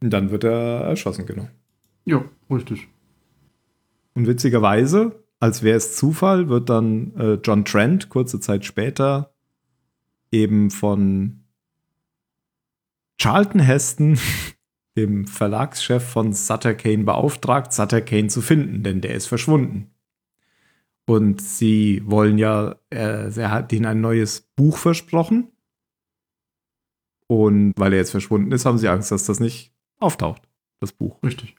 Und 0.00 0.10
dann 0.10 0.30
wird 0.30 0.44
er 0.44 0.82
erschossen, 0.82 1.26
genau. 1.26 1.48
Ja, 2.04 2.24
richtig. 2.50 2.88
Und 4.18 4.26
witzigerweise, 4.26 5.24
als 5.38 5.62
wäre 5.62 5.76
es 5.76 5.94
Zufall, 5.94 6.48
wird 6.48 6.68
dann 6.68 7.14
äh, 7.16 7.34
John 7.34 7.64
Trent 7.64 8.08
kurze 8.08 8.40
Zeit 8.40 8.64
später 8.64 9.32
eben 10.32 10.72
von 10.72 11.44
Charlton 13.16 13.60
Heston, 13.60 14.18
dem 14.96 15.24
Verlagschef 15.28 16.02
von 16.02 16.32
Sutter 16.32 16.74
Kane, 16.74 17.04
beauftragt, 17.04 17.72
Sutter 17.72 18.00
Kane 18.00 18.26
zu 18.26 18.40
finden, 18.40 18.82
denn 18.82 19.00
der 19.00 19.14
ist 19.14 19.26
verschwunden. 19.26 19.94
Und 21.06 21.40
sie 21.40 22.02
wollen 22.04 22.38
ja, 22.38 22.74
äh, 22.90 23.32
er 23.32 23.52
hat 23.52 23.72
ihnen 23.72 23.86
ein 23.86 24.00
neues 24.00 24.50
Buch 24.56 24.78
versprochen. 24.78 25.52
Und 27.28 27.72
weil 27.76 27.92
er 27.92 28.00
jetzt 28.00 28.10
verschwunden 28.10 28.50
ist, 28.50 28.66
haben 28.66 28.78
sie 28.78 28.88
Angst, 28.88 29.12
dass 29.12 29.26
das 29.26 29.38
nicht 29.38 29.72
auftaucht, 30.00 30.42
das 30.80 30.90
Buch. 30.90 31.22
Richtig. 31.22 31.54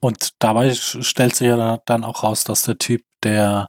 Und 0.00 0.30
dabei 0.38 0.74
stellt 0.74 1.36
sich 1.36 1.48
ja 1.48 1.78
dann 1.86 2.04
auch 2.04 2.22
raus, 2.22 2.44
dass 2.44 2.62
der 2.62 2.78
Typ 2.78 3.02
der, 3.22 3.68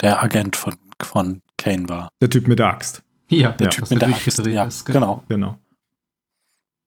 der 0.00 0.22
Agent 0.22 0.56
von, 0.56 0.74
von 1.00 1.42
Kane 1.56 1.88
war. 1.88 2.08
Der 2.20 2.30
Typ 2.30 2.48
mit 2.48 2.58
der 2.58 2.66
Axt. 2.66 3.02
Ja, 3.28 3.52
Der 3.52 3.68
das 3.68 3.76
Typ 3.76 3.90
mit 3.90 4.02
der 4.02 4.08
Axt. 4.08 4.46
Ja, 4.46 4.64
ist, 4.64 4.84
genau. 4.84 5.22
Genau. 5.28 5.58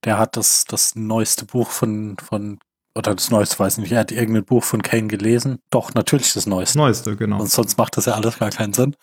Der 0.04 0.18
hat 0.18 0.36
das, 0.36 0.64
das 0.66 0.94
neueste 0.94 1.46
Buch 1.46 1.70
von, 1.70 2.16
von, 2.18 2.58
oder 2.94 3.14
das 3.14 3.30
neueste, 3.30 3.58
weiß 3.58 3.78
nicht, 3.78 3.92
er 3.92 4.00
hat 4.00 4.12
irgendein 4.12 4.44
Buch 4.44 4.62
von 4.62 4.82
Kane 4.82 5.08
gelesen. 5.08 5.58
Doch, 5.70 5.94
natürlich 5.94 6.26
das 6.26 6.44
Das 6.44 6.46
neueste. 6.46 6.78
Neueste, 6.78 7.16
genau. 7.16 7.40
Und 7.40 7.50
sonst 7.50 7.76
macht 7.78 7.96
das 7.96 8.04
ja 8.06 8.12
alles 8.12 8.38
gar 8.38 8.50
keinen 8.50 8.72
Sinn. 8.72 8.94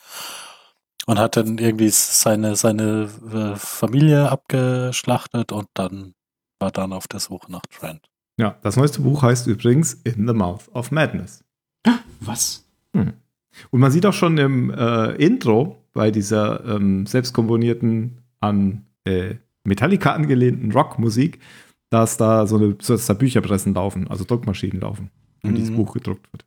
Und 1.06 1.20
hat 1.20 1.36
dann 1.36 1.58
irgendwie 1.58 1.90
seine, 1.90 2.56
seine 2.56 3.10
äh, 3.34 3.58
Familie 3.58 4.30
abgeschlachtet 4.30 5.52
und 5.52 5.68
dann 5.74 6.14
war 6.60 6.72
dann 6.72 6.94
auf 6.94 7.10
der 7.10 7.20
Suche 7.20 7.52
nach 7.52 7.64
Trent. 7.78 8.08
Ja, 8.38 8.56
das 8.64 8.76
neueste 8.78 9.02
Buch 9.02 9.22
heißt 9.24 9.48
übrigens 9.48 9.94
In 10.04 10.28
the 10.28 10.34
Mouth 10.34 10.70
of 10.74 10.92
Madness. 10.92 11.44
Was? 12.20 12.66
Und 12.94 13.80
man 13.80 13.92
sieht 13.92 14.06
auch 14.06 14.14
schon 14.14 14.38
im 14.38 14.72
äh, 14.72 15.12
Intro 15.24 15.78
bei 15.94 16.10
dieser 16.10 16.66
ähm, 16.66 17.06
selbstkomponierten, 17.06 18.18
an 18.40 18.86
äh, 19.06 19.36
Metallica 19.64 20.14
angelehnten 20.14 20.72
Rockmusik, 20.72 21.40
dass 21.92 22.18
da 22.18 22.48
so 22.48 22.58
eine, 22.58 22.74
dass 22.74 23.06
da 23.06 23.14
Bücherpressen 23.14 23.74
laufen, 23.76 24.08
also 24.10 24.24
Druckmaschinen 24.24 24.82
laufen, 24.82 25.12
und 25.44 25.52
Mhm. 25.52 25.56
dieses 25.56 25.76
Buch 25.76 25.94
gedruckt 25.94 26.28
wird. 26.34 26.46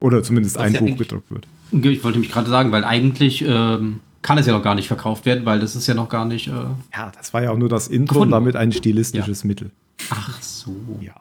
Oder 0.00 0.22
zumindest 0.22 0.56
Was 0.56 0.64
ein 0.64 0.74
ja 0.74 0.80
Buch 0.80 0.96
gedruckt 0.98 1.30
wird. 1.30 1.46
Ich 1.70 2.04
wollte 2.04 2.18
mich 2.18 2.30
gerade 2.30 2.50
sagen, 2.50 2.70
weil 2.72 2.84
eigentlich 2.84 3.42
ähm, 3.46 4.00
kann 4.20 4.36
es 4.36 4.46
ja 4.46 4.52
noch 4.52 4.62
gar 4.62 4.74
nicht 4.74 4.88
verkauft 4.88 5.24
werden, 5.24 5.46
weil 5.46 5.60
das 5.60 5.74
ist 5.76 5.86
ja 5.86 5.94
noch 5.94 6.08
gar 6.10 6.26
nicht. 6.26 6.48
Äh, 6.48 6.52
Ja, 6.92 7.10
das 7.16 7.32
war 7.32 7.42
ja 7.42 7.50
auch 7.50 7.56
nur 7.58 7.68
das 7.70 7.88
Intro 7.88 8.14
Gefunden. 8.16 8.34
und 8.34 8.38
damit 8.40 8.56
ein 8.56 8.72
stilistisches 8.72 9.44
Mittel. 9.44 9.70
Ach 10.10 10.42
so. 10.42 10.74
Ja. 11.00 11.14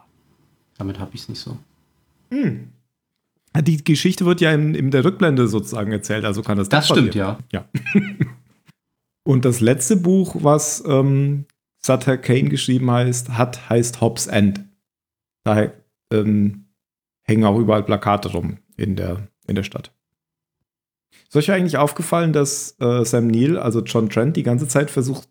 Damit 0.77 0.99
habe 0.99 1.11
ich 1.13 1.21
es 1.21 1.29
nicht 1.29 1.39
so. 1.39 1.57
Die 3.61 3.83
Geschichte 3.83 4.25
wird 4.25 4.41
ja 4.41 4.51
in, 4.53 4.73
in 4.75 4.91
der 4.91 5.03
Rückblende 5.03 5.47
sozusagen 5.47 5.91
erzählt, 5.91 6.25
also 6.25 6.41
kann 6.41 6.57
das 6.57 6.69
Das 6.69 6.85
stimmt, 6.87 7.07
passieren. 7.09 7.37
ja. 7.51 7.65
Und 9.23 9.45
das 9.45 9.59
letzte 9.59 9.97
Buch, 9.97 10.37
was 10.39 10.83
ähm, 10.87 11.45
Sutter 11.79 12.17
Kane 12.17 12.49
geschrieben 12.49 12.89
heißt, 12.89 13.29
hat, 13.37 13.69
heißt 13.69 14.01
Hobbs 14.01 14.27
End. 14.27 14.61
Da 15.43 15.71
ähm, 16.11 16.65
hängen 17.23 17.43
auch 17.45 17.59
überall 17.59 17.83
Plakate 17.83 18.31
rum 18.31 18.57
in 18.77 18.95
der, 18.95 19.27
in 19.47 19.55
der 19.55 19.63
Stadt. 19.63 19.91
Ist 21.27 21.35
euch 21.35 21.51
eigentlich 21.51 21.77
aufgefallen, 21.77 22.33
dass 22.33 22.75
äh, 22.79 23.05
Sam 23.05 23.27
Neill, 23.27 23.57
also 23.57 23.81
John 23.81 24.09
Trent, 24.09 24.35
die 24.37 24.43
ganze 24.43 24.67
Zeit 24.67 24.91
versucht 24.91 25.29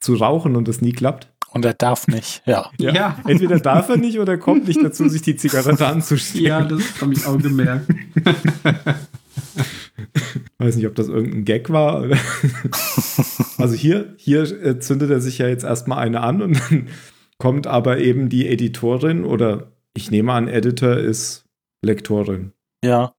zu 0.00 0.14
rauchen 0.14 0.56
und 0.56 0.68
es 0.68 0.80
nie 0.80 0.92
klappt? 0.92 1.30
Und 1.52 1.64
er 1.64 1.74
darf 1.74 2.08
nicht, 2.08 2.42
ja. 2.46 2.70
Ja. 2.78 3.18
Entweder 3.26 3.58
darf 3.58 3.88
er 3.88 3.96
nicht 3.98 4.18
oder 4.18 4.38
kommt 4.38 4.68
nicht 4.68 4.82
dazu, 4.82 5.08
sich 5.08 5.22
die 5.22 5.36
Zigarette 5.36 5.86
anzustecken. 5.86 6.46
Ja, 6.46 6.62
das 6.62 7.00
habe 7.00 7.12
ich 7.12 7.26
auch 7.26 7.38
gemerkt. 7.38 7.88
Weiß 10.58 10.76
nicht, 10.76 10.86
ob 10.86 10.94
das 10.94 11.08
irgendein 11.08 11.44
Gag 11.44 11.70
war. 11.70 12.06
Also 13.58 13.74
hier, 13.74 14.14
hier 14.16 14.42
äh, 14.42 14.78
zündet 14.78 15.10
er 15.10 15.20
sich 15.20 15.38
ja 15.38 15.48
jetzt 15.48 15.64
erstmal 15.64 15.98
eine 15.98 16.20
an 16.20 16.42
und 16.42 16.60
dann 16.70 16.88
kommt 17.38 17.66
aber 17.66 17.98
eben 17.98 18.28
die 18.28 18.48
Editorin 18.48 19.24
oder 19.24 19.72
ich 19.94 20.10
nehme 20.10 20.32
an, 20.32 20.48
Editor 20.48 20.96
ist 20.96 21.44
Lektorin. 21.84 22.52
Ja. 22.84 23.14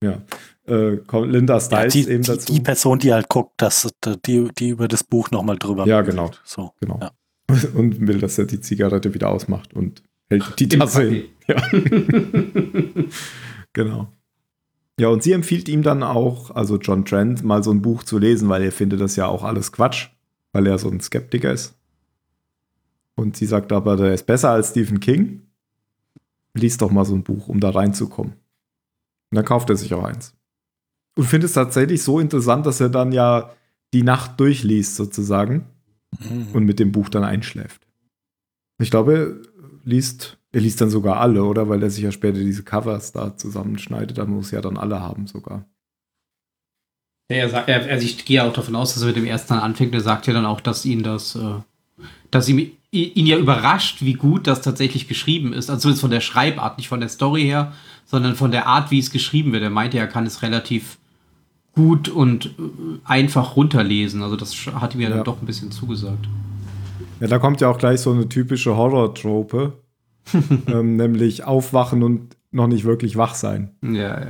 Äh, 0.65 0.98
kommt 1.08 1.32
Linda 1.32 1.56
ja 1.56 1.60
Stiles 1.60 1.93
die, 1.93 2.10
eben 2.10 2.24
die, 2.24 2.32
dazu. 2.32 2.54
die 2.54 2.62
Person, 2.62 3.00
die 3.00 3.13
halt 3.13 3.30
guckt, 3.30 3.54
dass 3.58 3.89
die, 4.26 4.50
die 4.58 4.69
über 4.69 4.88
das 4.88 5.04
Buch 5.04 5.30
nochmal 5.32 5.58
drüber 5.58 5.86
Ja, 5.86 6.02
genau. 6.02 6.32
So. 6.43 6.72
genau. 6.80 7.00
Ja. 7.02 7.12
Und 7.74 8.08
will, 8.08 8.20
dass 8.20 8.38
er 8.38 8.46
die 8.46 8.62
Zigarette 8.62 9.14
wieder 9.14 9.30
ausmacht 9.30 9.74
und 9.74 10.02
hält 10.30 10.60
die 10.60 10.68
Tasse 10.68 11.04
hin. 11.04 11.24
Ja. 11.48 11.62
genau. 13.74 14.08
Ja, 15.00 15.08
und 15.10 15.24
sie 15.24 15.32
empfiehlt 15.32 15.68
ihm 15.70 15.82
dann 15.82 16.04
auch, 16.04 16.52
also 16.52 16.78
John 16.78 17.04
Trent, 17.04 17.44
mal 17.44 17.64
so 17.64 17.72
ein 17.72 17.82
Buch 17.82 18.04
zu 18.04 18.20
lesen, 18.20 18.48
weil 18.48 18.62
er 18.62 18.72
findet 18.72 19.02
das 19.02 19.16
ja 19.16 19.28
auch 19.28 19.44
alles 19.44 19.72
Quatsch, 19.72 20.10
weil 20.52 20.68
er 20.68 20.78
so 20.78 20.90
ein 20.90 21.02
Skeptiker 21.02 21.52
ist. 21.52 21.76
Und 23.16 23.36
sie 23.36 23.46
sagt 23.46 23.72
aber, 23.72 23.98
der 23.98 24.14
ist 24.14 24.26
besser 24.26 24.52
als 24.52 24.70
Stephen 24.70 25.00
King. 25.00 25.48
Lies 26.54 26.78
doch 26.78 26.92
mal 26.92 27.06
so 27.06 27.16
ein 27.16 27.24
Buch, 27.24 27.48
um 27.48 27.60
da 27.60 27.72
reinzukommen. 27.72 28.34
Und 28.34 29.36
dann 29.36 29.46
kauft 29.46 29.70
er 29.70 29.76
sich 29.76 29.94
auch 29.94 30.04
eins. 30.04 30.36
Und 31.16 31.26
findet 31.26 31.50
es 31.50 31.56
tatsächlich 31.56 32.04
so 32.04 32.20
interessant, 32.20 32.66
dass 32.66 32.80
er 32.80 32.90
dann 32.90 33.12
ja 33.12 33.52
die 33.94 34.04
Nacht 34.04 34.40
durchliest, 34.40 34.96
sozusagen 34.96 35.66
Mhm. 36.19 36.47
und 36.54 36.65
mit 36.65 36.80
dem 36.80 36.91
Buch 36.91 37.10
dann 37.10 37.23
einschläft. 37.23 37.88
Ich 38.82 38.91
glaube, 38.91 39.13
er 39.13 39.63
liest, 39.84 40.38
er 40.52 40.62
liest 40.62 40.82
dann 40.82 40.89
sogar 40.89 41.19
alle, 41.19 41.43
oder? 41.43 41.69
Weil 41.69 41.84
er 41.84 41.89
sich 41.89 42.04
ja 42.04 42.12
später 42.12 42.39
diese 42.39 42.63
Covers 42.63 43.12
da 43.12 43.38
zusammenschneidet, 43.38 44.17
dann 44.17 44.30
muss 44.30 44.52
er 44.52 44.58
ja 44.58 44.62
dann 44.62 44.78
alle 44.78 44.99
haben 44.99 45.28
sogar. 45.28 45.65
Ja, 47.32 47.38
er 47.38 47.49
sagt, 47.49 47.69
er, 47.69 47.89
also 47.89 48.06
ich 48.06 48.26
gehe 48.26 48.43
auch 48.43 48.54
davon 48.54 48.76
aus, 48.76 48.93
dass 48.93 49.04
er 49.04 49.08
mit 49.08 49.15
dem 49.15 49.26
ersten 49.26 49.54
dann 49.54 49.63
anfängt. 49.63 49.93
Er 49.93 50.02
sagt 50.02 50.28
ja 50.28 50.34
dann 50.34 50.45
auch, 50.45 50.62
dass 50.62 50.86
ihn 50.86 51.04
das, 51.04 51.36
äh, 51.36 51.56
dass 52.32 52.49
ihm, 52.49 52.71
ihn 52.91 53.26
ja 53.26 53.38
überrascht, 53.38 54.02
wie 54.02 54.13
gut 54.13 54.45
das 54.47 54.62
tatsächlich 54.62 55.08
geschrieben 55.08 55.54
ist. 55.54 55.69
Also 55.69 55.82
zumindest 55.82 56.02
von 56.02 56.12
der 56.12 56.21
Schreibart, 56.21 56.78
nicht 56.78 56.89
von 56.89 56.99
der 56.99 57.10
Story 57.10 57.43
her, 57.43 57.73
sondern 58.06 58.36
von 58.36 58.52
der 58.52 58.67
Art, 58.67 58.91
wie 58.91 58.99
es 58.99 59.12
geschrieben 59.12 59.52
wird. 59.54 59.63
Er 59.63 59.69
meinte, 59.69 59.97
er 59.97 60.08
kann 60.08 60.26
es 60.26 60.41
relativ 60.41 60.97
gut 61.76 62.10
und 62.10 62.46
äh, 62.48 62.50
einfach 63.04 63.56
runterlesen. 63.56 64.22
Also 64.24 64.36
das 64.36 64.54
hat 64.76 64.96
mir 64.96 65.10
Ja. 65.10 65.16
dann 65.16 65.24
doch 65.24 65.42
ein 65.42 65.46
bisschen 65.46 65.72
zugesagt. 65.72 66.28
Ja, 67.20 67.28
da 67.28 67.40
kommt 67.40 67.62
ja 67.62 67.70
auch 67.70 67.78
gleich 67.78 68.02
so 68.02 68.12
eine 68.12 68.28
typische 68.30 68.76
Horror-Trope, 68.76 69.74
ähm, 70.68 70.96
nämlich 70.96 71.44
aufwachen 71.46 72.04
und 72.04 72.36
noch 72.52 72.68
nicht 72.68 72.84
wirklich 72.86 73.18
wach 73.18 73.34
sein. 73.34 73.72
Ja, 73.82 74.22
ja. 74.22 74.30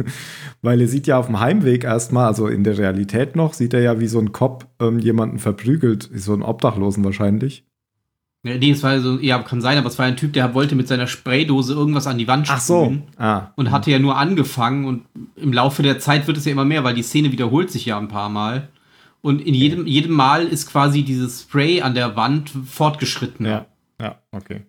Weil 0.62 0.80
er 0.80 0.88
sieht 0.88 1.06
ja 1.06 1.18
auf 1.18 1.26
dem 1.26 1.38
Heimweg 1.38 1.84
erstmal, 1.84 2.26
also 2.26 2.46
in 2.46 2.64
der 2.64 2.78
Realität 2.78 3.36
noch, 3.36 3.52
sieht 3.52 3.74
er 3.74 3.80
ja, 3.80 4.00
wie 4.00 4.06
so 4.08 4.18
ein 4.18 4.32
Cop 4.32 4.66
ähm, 4.80 4.98
jemanden 4.98 5.38
verprügelt, 5.38 6.08
so 6.14 6.32
einen 6.32 6.42
Obdachlosen 6.42 7.04
wahrscheinlich. 7.04 7.66
Ja, 8.44 8.56
Nee, 8.56 8.70
es 8.70 8.82
war 8.82 9.00
so, 9.00 9.18
ja, 9.18 9.38
kann 9.42 9.60
sein, 9.60 9.78
aber 9.78 9.88
es 9.88 9.98
war 9.98 10.06
ein 10.06 10.16
Typ, 10.16 10.32
der 10.32 10.54
wollte 10.54 10.74
mit 10.74 10.88
seiner 10.88 11.06
Spraydose 11.06 11.74
irgendwas 11.74 12.06
an 12.06 12.18
die 12.18 12.28
Wand 12.28 12.46
sprühen. 12.46 13.02
Ah. 13.16 13.48
Und 13.56 13.70
hatte 13.70 13.90
ja 13.90 13.98
nur 13.98 14.16
angefangen 14.16 14.84
und 14.84 15.02
im 15.36 15.52
Laufe 15.52 15.82
der 15.82 15.98
Zeit 15.98 16.26
wird 16.26 16.36
es 16.36 16.44
ja 16.44 16.52
immer 16.52 16.64
mehr, 16.64 16.84
weil 16.84 16.94
die 16.94 17.02
Szene 17.02 17.32
wiederholt 17.32 17.70
sich 17.70 17.84
ja 17.86 17.98
ein 17.98 18.08
paar 18.08 18.28
Mal. 18.28 18.68
Und 19.20 19.40
in 19.42 19.54
jedem, 19.54 19.86
jedem 19.86 20.12
Mal 20.12 20.46
ist 20.46 20.70
quasi 20.70 21.02
dieses 21.02 21.42
Spray 21.42 21.82
an 21.82 21.94
der 21.94 22.14
Wand 22.14 22.50
fortgeschritten. 22.50 23.44
Ja, 23.44 23.66
ja, 24.00 24.18
okay. 24.30 24.62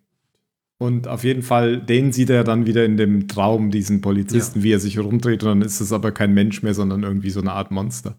Und 0.80 1.08
auf 1.08 1.24
jeden 1.24 1.44
Fall, 1.44 1.78
den 1.78 2.14
sieht 2.14 2.30
er 2.30 2.44
dann 2.44 2.66
wieder 2.66 2.86
in 2.86 2.98
dem 2.98 3.28
Traum, 3.28 3.70
diesen 3.70 4.02
Polizisten, 4.02 4.64
wie 4.64 4.72
er 4.72 4.80
sich 4.80 4.98
rumdreht, 4.98 5.44
und 5.44 5.50
dann 5.50 5.62
ist 5.62 5.82
es 5.82 5.92
aber 5.92 6.12
kein 6.12 6.34
Mensch 6.34 6.64
mehr, 6.64 6.74
sondern 6.74 7.04
irgendwie 7.04 7.30
so 7.30 7.42
eine 7.42 7.52
Art 7.52 7.70
Monster. 7.70 8.16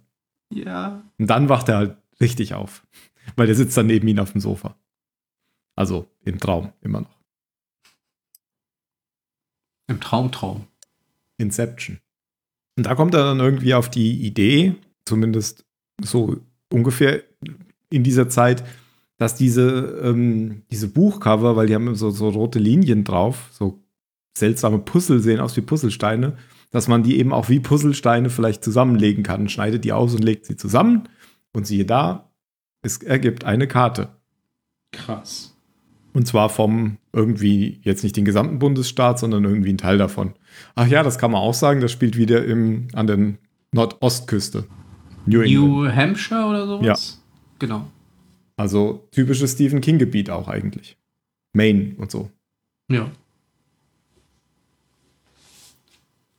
ja. 0.55 1.03
Und 1.19 1.29
dann 1.29 1.49
wacht 1.49 1.69
er 1.71 1.77
halt 1.77 1.97
richtig 2.21 2.55
auf, 2.55 2.87
weil 3.35 3.47
der 3.47 3.57
sitzt 3.57 3.77
dann 3.77 3.87
neben 3.87 4.07
ihm 4.07 4.19
auf 4.19 4.33
dem 4.33 4.41
Sofa. 4.41 4.77
Also 5.81 6.11
im 6.27 6.39
Traum 6.39 6.75
immer 6.83 7.01
noch. 7.01 7.17
Im 9.87 9.99
Traumtraum. 9.99 10.67
Inception. 11.39 12.01
Und 12.77 12.85
da 12.85 12.95
kommt 12.95 13.15
er 13.15 13.25
dann 13.25 13.41
irgendwie 13.41 13.73
auf 13.73 13.89
die 13.89 14.27
Idee, 14.27 14.75
zumindest 15.07 15.65
so 16.03 16.37
ungefähr 16.71 17.23
in 17.89 18.05
dieser 18.05 18.29
Zeit, 18.29 18.63
dass 19.17 19.37
diese, 19.37 20.03
ähm, 20.05 20.65
diese 20.71 20.89
Buchcover, 20.89 21.57
weil 21.57 21.69
die 21.69 21.75
haben 21.75 21.95
so, 21.95 22.11
so 22.11 22.29
rote 22.29 22.59
Linien 22.59 23.03
drauf, 23.03 23.49
so 23.51 23.83
seltsame 24.37 24.81
Puzzle 24.81 25.21
sehen 25.21 25.41
aus 25.41 25.57
wie 25.57 25.63
Puzzlesteine, 25.63 26.37
dass 26.69 26.89
man 26.89 27.03
die 27.03 27.19
eben 27.19 27.33
auch 27.33 27.49
wie 27.49 27.61
Puzzlesteine 27.61 28.29
vielleicht 28.29 28.63
zusammenlegen 28.63 29.25
kann. 29.25 29.49
Schneidet 29.49 29.87
die 29.87 29.95
aus 29.95 30.15
und 30.15 30.25
legt 30.25 30.45
sie 30.45 30.57
zusammen 30.57 31.09
und 31.55 31.67
siehe 31.67 31.87
da, 31.87 32.31
es 32.83 32.99
ergibt 32.99 33.45
eine 33.45 33.67
Karte. 33.67 34.11
Krass. 34.93 35.50
Und 36.13 36.27
zwar 36.27 36.49
vom 36.49 36.99
irgendwie 37.13 37.81
jetzt 37.83 38.03
nicht 38.03 38.17
den 38.17 38.25
gesamten 38.25 38.59
Bundesstaat, 38.59 39.19
sondern 39.19 39.45
irgendwie 39.45 39.73
ein 39.73 39.79
Teil 39.79 39.99
davon. 39.99 40.35
Ach 40.75 40.87
ja, 40.87 41.03
das 41.03 41.19
kann 41.19 41.31
man 41.31 41.41
auch 41.41 41.55
sagen, 41.55 41.81
das 41.81 41.93
spielt 41.93 42.17
wieder 42.17 42.45
im, 42.45 42.89
an 42.95 43.07
der 43.07 43.35
Nordostküste. 43.73 44.65
New 45.27 45.43
England. 45.43 45.69
New 45.69 45.89
Hampshire 45.93 46.47
oder 46.47 46.67
sowas? 46.67 47.23
Genau. 47.59 47.87
Also 48.57 49.09
typisches 49.13 49.53
Stephen 49.53 49.81
King-Gebiet 49.81 50.31
auch 50.31 50.49
eigentlich. 50.49 50.97
Maine 51.53 51.95
und 51.97 52.11
so. 52.11 52.31
Ja. 52.91 53.11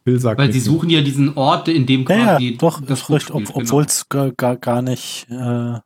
Bill 0.03 0.19
sagt 0.19 0.39
Weil 0.39 0.51
sie 0.51 0.59
suchen 0.59 0.89
ja 0.89 1.01
diesen 1.01 1.37
Ort, 1.37 1.67
in 1.67 1.85
dem 1.85 2.01
Ja, 2.01 2.05
quasi 2.05 2.49
ja, 2.49 2.57
doch, 2.57 2.81
das 2.81 3.01
ist 3.01 3.07
Buch 3.07 3.15
recht, 3.15 3.31
ob, 3.31 3.45
genau. 3.45 3.59
obwohl 3.59 3.83
es 3.83 4.09
gar, 4.09 4.31
gar, 4.31 4.57
gar 4.57 4.81
nicht, 4.81 5.27
äh, 5.29 5.79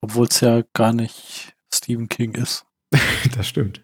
obwohl 0.00 0.26
es 0.26 0.40
ja 0.40 0.62
gar 0.72 0.92
nicht 0.92 1.51
Stephen 1.72 2.08
King 2.08 2.34
ist. 2.34 2.64
Das 3.36 3.46
stimmt. 3.48 3.80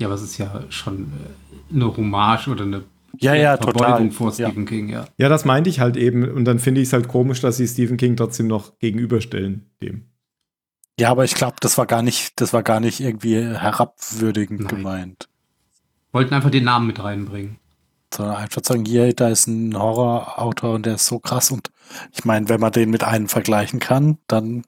Ja, 0.00 0.08
aber 0.08 0.14
es 0.14 0.22
ist 0.22 0.38
ja 0.38 0.62
schon 0.70 1.12
äh, 1.12 1.74
eine 1.74 1.96
Hommage 1.96 2.48
oder 2.48 2.64
eine 2.64 2.84
Ja, 3.18 3.34
ja, 3.34 3.56
Verbeugung 3.56 4.10
total. 4.10 4.10
vor 4.10 4.32
Ja. 4.32 4.48
Stephen 4.48 4.66
King, 4.66 4.88
ja. 4.88 5.06
Ja, 5.18 5.28
das 5.28 5.44
meinte 5.44 5.70
ich 5.70 5.80
halt 5.80 5.96
eben. 5.96 6.28
Und 6.30 6.44
dann 6.46 6.58
finde 6.58 6.80
ich 6.80 6.88
es 6.88 6.92
halt 6.92 7.06
komisch, 7.08 7.40
dass 7.40 7.56
sie 7.58 7.68
Stephen 7.68 7.96
King 7.96 8.16
trotzdem 8.16 8.46
noch 8.48 8.78
gegenüberstellen 8.78 9.70
dem. 9.82 10.06
Ja, 10.98 11.10
aber 11.10 11.24
ich 11.24 11.34
glaube, 11.34 11.56
das 11.60 11.76
war 11.78 11.86
gar 11.86 12.02
nicht, 12.02 12.40
das 12.40 12.52
war 12.52 12.62
gar 12.62 12.80
nicht 12.80 13.00
irgendwie 13.00 13.36
herabwürdigend 13.36 14.60
Nein. 14.62 14.68
gemeint. 14.68 15.28
Wollten 16.12 16.34
einfach 16.34 16.50
den 16.50 16.64
Namen 16.64 16.86
mit 16.86 17.02
reinbringen. 17.02 17.58
Sondern 18.14 18.36
einfach 18.36 18.62
sagen, 18.64 18.84
hier, 18.84 19.12
da 19.12 19.28
ist 19.28 19.48
ein 19.48 19.76
Horrorautor 19.76 20.74
und 20.74 20.86
der 20.86 20.94
ist 20.94 21.06
so 21.06 21.18
krass. 21.18 21.50
Und 21.50 21.70
ich 22.12 22.24
meine, 22.24 22.48
wenn 22.48 22.60
man 22.60 22.70
den 22.72 22.90
mit 22.90 23.02
einem 23.02 23.28
vergleichen 23.28 23.80
kann, 23.80 24.18
dann, 24.28 24.62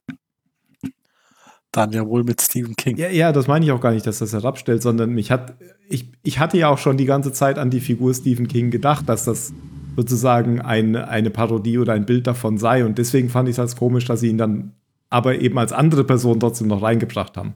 dann 1.76 1.92
ja 1.92 2.06
wohl 2.06 2.24
mit 2.24 2.40
Stephen 2.40 2.74
King. 2.76 2.96
Ja, 2.96 3.08
ja, 3.08 3.32
das 3.32 3.46
meine 3.46 3.64
ich 3.64 3.72
auch 3.72 3.80
gar 3.80 3.92
nicht, 3.92 4.06
dass 4.06 4.18
das 4.18 4.32
herabstellt, 4.32 4.82
sondern 4.82 5.10
mich 5.10 5.30
hat, 5.30 5.54
ich, 5.88 6.10
ich 6.22 6.38
hatte 6.38 6.58
ja 6.58 6.68
auch 6.68 6.78
schon 6.78 6.96
die 6.96 7.04
ganze 7.04 7.32
Zeit 7.32 7.58
an 7.58 7.70
die 7.70 7.80
Figur 7.80 8.14
Stephen 8.14 8.48
King 8.48 8.70
gedacht, 8.70 9.08
dass 9.08 9.24
das 9.24 9.52
sozusagen 9.96 10.60
ein, 10.60 10.96
eine 10.96 11.30
Parodie 11.30 11.78
oder 11.78 11.94
ein 11.94 12.06
Bild 12.06 12.26
davon 12.26 12.58
sei. 12.58 12.84
Und 12.84 12.98
deswegen 12.98 13.28
fand 13.28 13.48
ich 13.48 13.54
es 13.54 13.58
als 13.58 13.76
komisch, 13.76 14.04
dass 14.04 14.20
sie 14.20 14.28
ihn 14.28 14.38
dann 14.38 14.72
aber 15.08 15.40
eben 15.40 15.58
als 15.58 15.72
andere 15.72 16.04
Person 16.04 16.40
trotzdem 16.40 16.68
noch 16.68 16.82
reingebracht 16.82 17.36
haben. 17.36 17.54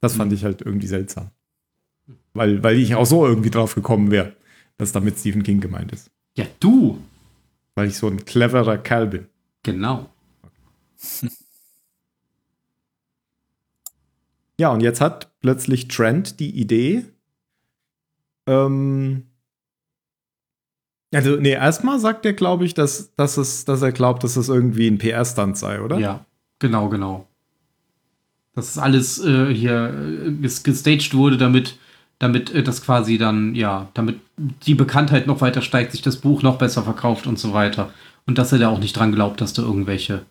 Das 0.00 0.16
fand 0.16 0.32
ich 0.32 0.44
halt 0.44 0.62
irgendwie 0.62 0.86
seltsam. 0.86 1.30
Weil, 2.34 2.62
weil 2.62 2.76
ich 2.76 2.94
auch 2.94 3.06
so 3.06 3.26
irgendwie 3.26 3.50
drauf 3.50 3.74
gekommen 3.74 4.10
wäre, 4.10 4.32
dass 4.76 4.92
damit 4.92 5.18
Stephen 5.18 5.42
King 5.42 5.60
gemeint 5.60 5.92
ist. 5.92 6.10
Ja, 6.36 6.46
du. 6.60 6.98
Weil 7.74 7.88
ich 7.88 7.96
so 7.96 8.08
ein 8.08 8.24
cleverer 8.24 8.78
Kerl 8.78 9.06
bin. 9.06 9.26
Genau. 9.62 10.08
Ja, 14.60 14.70
und 14.70 14.80
jetzt 14.80 15.00
hat 15.00 15.30
plötzlich 15.40 15.88
Trent 15.88 16.40
die 16.40 16.50
Idee. 16.58 17.04
Ähm, 18.46 19.24
also, 21.14 21.36
nee, 21.36 21.52
erstmal 21.52 21.98
sagt 22.00 22.26
er, 22.26 22.32
glaube 22.34 22.64
ich, 22.64 22.74
dass, 22.74 23.14
dass, 23.14 23.36
es, 23.36 23.64
dass 23.64 23.82
er 23.82 23.92
glaubt, 23.92 24.24
dass 24.24 24.36
es 24.36 24.48
irgendwie 24.48 24.88
ein 24.88 24.98
PR-Stunt 24.98 25.56
sei, 25.56 25.80
oder? 25.80 25.98
Ja, 25.98 26.24
genau, 26.58 26.88
genau. 26.88 27.26
Dass 28.54 28.70
es 28.70 28.78
alles 28.78 29.24
äh, 29.24 29.54
hier 29.54 29.94
äh, 29.94 30.28
ges- 30.44 30.64
gestaged 30.64 31.14
wurde, 31.14 31.38
damit, 31.38 31.78
damit 32.18 32.52
äh, 32.52 32.62
das 32.62 32.82
quasi 32.82 33.16
dann, 33.16 33.54
ja, 33.54 33.88
damit 33.94 34.20
die 34.36 34.74
Bekanntheit 34.74 35.26
noch 35.26 35.40
weiter 35.40 35.62
steigt, 35.62 35.92
sich 35.92 36.02
das 36.02 36.16
Buch 36.16 36.42
noch 36.42 36.58
besser 36.58 36.82
verkauft 36.82 37.26
und 37.26 37.38
so 37.38 37.52
weiter. 37.52 37.92
Und 38.26 38.36
dass 38.38 38.52
er 38.52 38.58
da 38.58 38.68
auch 38.68 38.80
nicht 38.80 38.96
dran 38.96 39.12
glaubt, 39.12 39.40
dass 39.40 39.52
da 39.54 39.62
irgendwelche, 39.62 40.26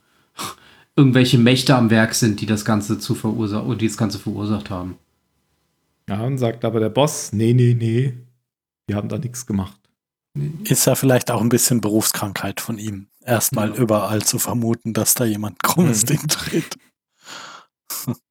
irgendwelche 0.97 1.38
Mächte 1.38 1.75
am 1.75 1.89
Werk 1.89 2.13
sind, 2.15 2.41
die 2.41 2.45
das 2.45 2.65
Ganze 2.65 2.99
zu 2.99 3.15
verursachen, 3.15 3.77
die 3.77 3.88
das 3.88 3.97
Ganze 3.97 4.19
verursacht 4.19 4.69
haben. 4.69 4.97
Ja, 6.10 6.21
und 6.23 6.38
sagt 6.38 6.65
aber 6.65 6.79
der 6.79 6.89
Boss, 6.89 7.31
nee, 7.33 7.53
nee, 7.53 7.73
nee, 7.77 8.17
wir 8.88 8.95
haben 8.97 9.10
da 9.10 9.17
nichts 9.17 9.45
gemacht. 9.45 9.79
Ist 10.65 10.86
ja 10.86 10.95
vielleicht 10.95 11.31
auch 11.31 11.41
ein 11.41 11.49
bisschen 11.49 11.81
Berufskrankheit 11.81 12.62
von 12.62 12.77
ihm. 12.77 13.07
Erstmal 13.21 13.69
Ja. 13.69 13.75
überall 13.75 14.21
zu 14.23 14.39
vermuten, 14.39 14.93
dass 14.93 15.13
da 15.15 15.25
jemand 15.25 15.55
ein 15.57 15.60
krummes 15.63 16.03
Mhm. 16.03 16.07
Ding 16.07 16.27
dreht. 16.27 16.77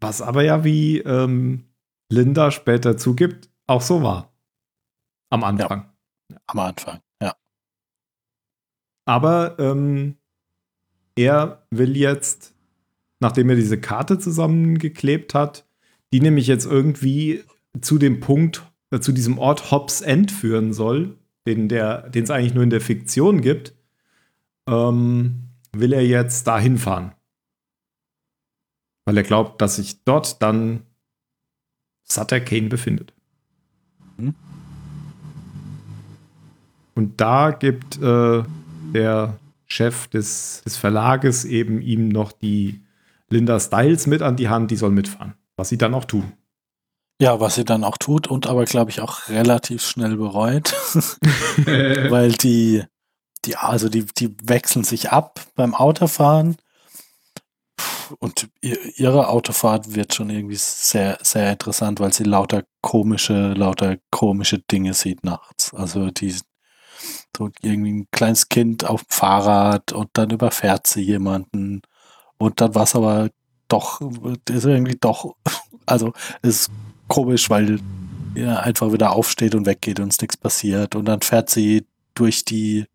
Was 0.00 0.22
aber 0.22 0.42
ja, 0.42 0.64
wie 0.64 0.98
ähm, 0.98 1.64
Linda 2.10 2.50
später 2.50 2.96
zugibt, 2.96 3.50
auch 3.66 3.82
so 3.82 4.02
war. 4.02 4.32
Am 5.30 5.44
Anfang. 5.44 5.92
Am 6.46 6.58
Anfang, 6.58 7.00
ja. 7.22 7.34
Aber 9.04 9.58
ähm, 9.58 10.16
er 11.16 11.62
will 11.70 11.96
jetzt, 11.96 12.54
nachdem 13.20 13.50
er 13.50 13.56
diese 13.56 13.80
Karte 13.80 14.18
zusammengeklebt 14.18 15.34
hat, 15.34 15.66
die 16.12 16.20
nämlich 16.20 16.46
jetzt 16.46 16.66
irgendwie 16.66 17.44
zu 17.80 17.98
dem 17.98 18.20
Punkt, 18.20 18.64
äh, 18.90 19.00
zu 19.00 19.12
diesem 19.12 19.38
Ort 19.38 19.70
Hobbs 19.70 20.00
End 20.00 20.32
führen 20.32 20.72
soll, 20.72 21.16
den 21.46 21.70
es 21.70 22.30
eigentlich 22.30 22.54
nur 22.54 22.64
in 22.64 22.70
der 22.70 22.80
Fiktion 22.80 23.40
gibt, 23.40 23.74
ähm, 24.68 25.50
will 25.72 25.92
er 25.92 26.04
jetzt 26.04 26.46
dahin 26.46 26.78
fahren. 26.78 27.12
Weil 29.04 29.16
er 29.16 29.22
glaubt, 29.22 29.60
dass 29.60 29.76
sich 29.76 30.04
dort 30.04 30.42
dann 30.42 30.82
Sutter 32.04 32.40
Kane 32.40 32.68
befindet. 32.68 33.12
Mhm. 34.16 34.34
Und 36.94 37.20
da 37.20 37.50
gibt 37.50 37.96
äh, 38.02 38.42
der 38.92 39.38
Chef 39.70 40.08
des, 40.08 40.62
des 40.64 40.76
Verlages 40.76 41.44
eben 41.44 41.80
ihm 41.80 42.08
noch 42.08 42.32
die 42.32 42.82
Linda 43.28 43.60
Styles 43.60 44.06
mit 44.06 44.22
an 44.22 44.36
die 44.36 44.48
Hand, 44.48 44.70
die 44.70 44.76
soll 44.76 44.90
mitfahren. 44.90 45.34
Was 45.56 45.68
sie 45.68 45.78
dann 45.78 45.94
auch 45.94 46.04
tun. 46.04 46.32
Ja, 47.22 47.38
was 47.38 47.54
sie 47.54 47.64
dann 47.64 47.84
auch 47.84 47.98
tut 47.98 48.26
und 48.28 48.46
aber, 48.46 48.64
glaube 48.64 48.90
ich, 48.90 49.00
auch 49.00 49.28
relativ 49.28 49.82
schnell 49.86 50.16
bereut, 50.16 50.72
weil 52.10 52.32
die, 52.32 52.82
die, 53.44 53.56
also 53.56 53.88
die, 53.90 54.06
die 54.06 54.34
wechseln 54.42 54.84
sich 54.84 55.10
ab 55.12 55.40
beim 55.54 55.74
Autofahren 55.74 56.56
und 58.18 58.48
ihr- 58.62 58.98
ihre 58.98 59.28
Autofahrt 59.28 59.94
wird 59.94 60.14
schon 60.14 60.30
irgendwie 60.30 60.56
sehr, 60.56 61.18
sehr 61.22 61.52
interessant, 61.52 62.00
weil 62.00 62.12
sie 62.12 62.24
lauter 62.24 62.64
komische, 62.82 63.52
lauter 63.52 63.98
komische 64.10 64.58
Dinge 64.58 64.94
sieht 64.94 65.22
nachts. 65.22 65.72
Also 65.74 66.10
die, 66.10 66.34
so 67.36 67.50
irgendwie 67.62 67.92
ein 67.92 68.06
kleines 68.10 68.48
Kind 68.48 68.84
auf 68.84 69.02
dem 69.02 69.10
Fahrrad 69.10 69.92
und 69.92 70.10
dann 70.14 70.30
überfährt 70.30 70.86
sie 70.86 71.02
jemanden 71.02 71.82
und 72.38 72.60
dann 72.60 72.74
war 72.74 72.84
es 72.84 72.94
aber 72.94 73.30
doch, 73.68 74.00
ist 74.48 74.64
irgendwie 74.64 74.98
doch, 75.00 75.34
also 75.86 76.12
ist 76.42 76.70
komisch, 77.08 77.50
weil 77.50 77.80
er 78.34 78.62
einfach 78.62 78.92
wieder 78.92 79.12
aufsteht 79.12 79.54
und 79.54 79.66
weggeht 79.66 80.00
und 80.00 80.20
nichts 80.20 80.36
passiert 80.36 80.94
und 80.94 81.06
dann 81.06 81.20
fährt 81.20 81.50
sie 81.50 81.86
durch 82.14 82.44
die 82.44 82.86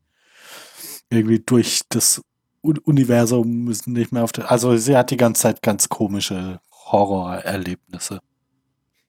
irgendwie 1.10 1.40
durch 1.40 1.82
das 1.90 2.22
Un 2.64 2.80
Universum 2.80 3.66
nicht 3.86 4.12
mehr 4.12 4.24
auf 4.24 4.32
der. 4.32 4.50
Also 4.50 4.76
sie 4.76 4.98
hat 4.98 5.12
die 5.12 5.18
ganze 5.18 5.44
Zeit 5.44 5.62
ganz 5.62 5.88
komische 5.88 6.60
Horrorerlebnisse. 6.72 8.20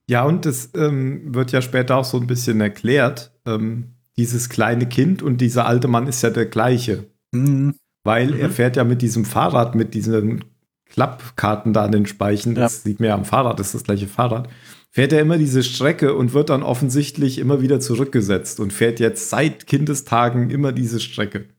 Ja, 0.07 0.23
und 0.23 0.45
das 0.45 0.69
ähm, 0.75 1.33
wird 1.33 1.51
ja 1.51 1.61
später 1.61 1.97
auch 1.97 2.05
so 2.05 2.17
ein 2.17 2.27
bisschen 2.27 2.61
erklärt. 2.61 3.31
Ähm, 3.45 3.96
dieses 4.17 4.49
kleine 4.49 4.87
Kind 4.87 5.21
und 5.21 5.39
dieser 5.39 5.65
alte 5.67 5.87
Mann 5.87 6.07
ist 6.07 6.21
ja 6.23 6.29
der 6.29 6.45
gleiche. 6.47 7.05
Mhm. 7.31 7.75
Weil 8.03 8.27
Mhm. 8.31 8.39
er 8.39 8.49
fährt 8.49 8.75
ja 8.77 8.83
mit 8.83 9.01
diesem 9.01 9.25
Fahrrad, 9.25 9.75
mit 9.75 9.93
diesen 9.93 10.43
Klappkarten 10.89 11.73
da 11.73 11.83
an 11.85 11.91
den 11.91 12.05
Speichen, 12.05 12.55
das 12.55 12.83
sieht 12.83 12.99
man 12.99 13.09
ja 13.09 13.15
am 13.15 13.25
Fahrrad, 13.25 13.59
das 13.59 13.67
ist 13.67 13.75
das 13.75 13.83
gleiche 13.83 14.07
Fahrrad, 14.07 14.47
fährt 14.89 15.11
er 15.11 15.19
immer 15.21 15.37
diese 15.37 15.61
Strecke 15.63 16.15
und 16.15 16.33
wird 16.33 16.49
dann 16.49 16.63
offensichtlich 16.63 17.37
immer 17.39 17.61
wieder 17.61 17.79
zurückgesetzt 17.81 18.59
und 18.61 18.71
fährt 18.71 18.99
jetzt 19.01 19.29
seit 19.29 19.67
Kindestagen 19.67 20.49
immer 20.49 20.71
diese 20.71 20.99
Strecke. 21.01 21.49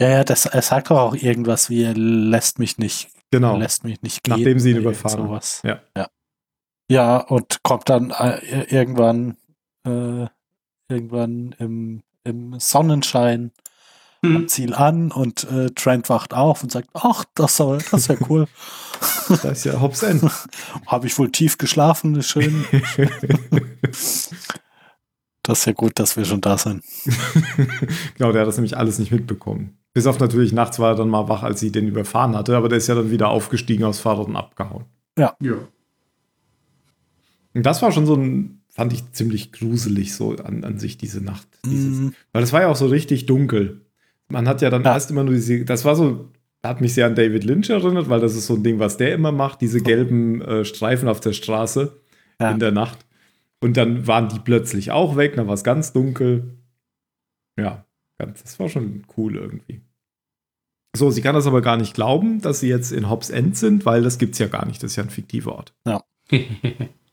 Ja, 0.00 0.08
ja, 0.10 0.24
das, 0.24 0.44
er 0.46 0.60
sagt 0.62 0.90
doch 0.90 0.98
auch 0.98 1.14
irgendwas 1.14 1.70
wie, 1.70 1.82
er 1.84 1.94
lässt 1.94 2.58
mich 2.58 2.76
nicht, 2.78 3.08
Genau. 3.30 3.56
lässt 3.56 3.84
mich 3.84 4.02
nicht 4.02 4.22
gehen. 4.22 4.36
Nachdem 4.36 4.58
sie 4.58 4.72
ihn 4.72 4.76
überfahren. 4.76 5.26
Sowas. 5.26 5.62
Ja. 5.64 5.80
ja. 5.96 6.08
Ja, 6.90 7.16
und 7.16 7.62
kommt 7.62 7.88
dann 7.88 8.10
äh, 8.10 8.64
irgendwann, 8.68 9.36
äh, 9.86 10.26
irgendwann 10.88 11.54
im, 11.58 12.02
im 12.24 12.58
Sonnenschein 12.58 13.52
am 14.24 14.36
Hm. 14.36 14.48
Ziel 14.48 14.74
an 14.74 15.12
und 15.12 15.44
äh, 15.44 15.70
Trent 15.70 16.08
wacht 16.08 16.34
auf 16.34 16.62
und 16.62 16.72
sagt, 16.72 16.88
ach, 16.94 17.24
das, 17.34 17.56
soll, 17.56 17.78
das 17.90 17.92
ist 17.92 18.08
ja 18.08 18.16
cool. 18.28 18.46
Da 19.42 19.50
ist 19.50 19.64
ja 19.64 19.80
Hobbs 19.80 20.02
End. 20.02 20.22
Habe 20.86 21.06
ich 21.06 21.18
wohl 21.18 21.30
tief 21.30 21.58
geschlafen, 21.58 22.16
ist 22.16 22.28
schön. 22.28 22.64
Das 25.46 25.58
ist 25.58 25.66
ja 25.66 25.72
gut, 25.74 25.98
dass 25.98 26.16
wir 26.16 26.24
schon 26.24 26.40
da 26.40 26.56
sind. 26.56 26.82
genau, 28.16 28.32
der 28.32 28.40
hat 28.40 28.48
das 28.48 28.56
nämlich 28.56 28.78
alles 28.78 28.98
nicht 28.98 29.12
mitbekommen. 29.12 29.76
Bis 29.92 30.06
auf 30.06 30.18
natürlich 30.18 30.54
nachts 30.54 30.78
war 30.78 30.92
er 30.92 30.94
dann 30.94 31.10
mal 31.10 31.28
wach, 31.28 31.42
als 31.42 31.60
sie 31.60 31.70
den 31.70 31.86
überfahren 31.86 32.34
hatte, 32.34 32.56
aber 32.56 32.70
der 32.70 32.78
ist 32.78 32.86
ja 32.86 32.94
dann 32.94 33.10
wieder 33.10 33.28
aufgestiegen 33.28 33.84
aufs 33.84 34.00
Fahrrad 34.00 34.26
und 34.26 34.36
abgehauen. 34.36 34.86
Ja. 35.18 35.36
Und 37.52 37.62
das 37.66 37.82
war 37.82 37.92
schon 37.92 38.06
so 38.06 38.14
ein, 38.14 38.62
fand 38.74 38.92
ich 38.92 39.12
ziemlich 39.12 39.52
gruselig 39.52 40.14
so 40.14 40.32
an, 40.36 40.64
an 40.64 40.78
sich 40.78 40.98
diese 40.98 41.22
Nacht. 41.22 41.46
Dieses, 41.64 41.98
Mhm. 41.98 42.14
Weil 42.32 42.42
es 42.42 42.52
war 42.52 42.62
ja 42.62 42.68
auch 42.68 42.76
so 42.76 42.86
richtig 42.86 43.26
dunkel. 43.26 43.80
Man 44.28 44.48
hat 44.48 44.60
ja 44.62 44.70
dann 44.70 44.82
Ja. 44.82 44.94
erst 44.94 45.10
immer 45.10 45.22
nur 45.24 45.34
diese, 45.34 45.64
das 45.64 45.84
war 45.84 45.94
so, 45.96 46.28
hat 46.64 46.80
mich 46.80 46.92
sehr 46.94 47.06
an 47.06 47.14
David 47.14 47.44
Lynch 47.44 47.70
erinnert, 47.70 48.08
weil 48.08 48.20
das 48.20 48.34
ist 48.34 48.46
so 48.46 48.54
ein 48.54 48.62
Ding, 48.62 48.78
was 48.78 48.96
der 48.96 49.14
immer 49.14 49.32
macht, 49.32 49.60
diese 49.60 49.80
gelben 49.80 50.40
äh, 50.42 50.64
Streifen 50.64 51.08
auf 51.08 51.20
der 51.20 51.32
Straße 51.32 52.00
Ja. 52.40 52.50
in 52.50 52.58
der 52.58 52.72
Nacht. 52.72 53.06
Und 53.60 53.76
dann 53.76 54.06
waren 54.06 54.28
die 54.28 54.40
plötzlich 54.40 54.90
auch 54.90 55.16
weg, 55.16 55.36
dann 55.36 55.46
war 55.46 55.54
es 55.54 55.62
ganz 55.64 55.92
dunkel. 55.92 56.54
Ja, 57.58 57.84
ganz, 58.18 58.42
das 58.42 58.58
war 58.58 58.68
schon 58.68 59.04
cool 59.16 59.36
irgendwie. 59.36 59.80
So, 60.96 61.10
sie 61.10 61.22
kann 61.22 61.34
das 61.34 61.46
aber 61.46 61.60
gar 61.62 61.76
nicht 61.76 61.94
glauben, 61.94 62.40
dass 62.40 62.60
sie 62.60 62.68
jetzt 62.68 62.92
in 62.92 63.08
Hobbs 63.10 63.30
End 63.30 63.56
sind, 63.56 63.84
weil 63.86 64.02
das 64.02 64.18
gibt's 64.18 64.38
ja 64.38 64.46
gar 64.48 64.66
nicht. 64.66 64.82
Das 64.82 64.92
ist 64.92 64.96
ja 64.96 65.02
ein 65.04 65.10
fiktiver 65.10 65.52
Ort. 65.54 65.74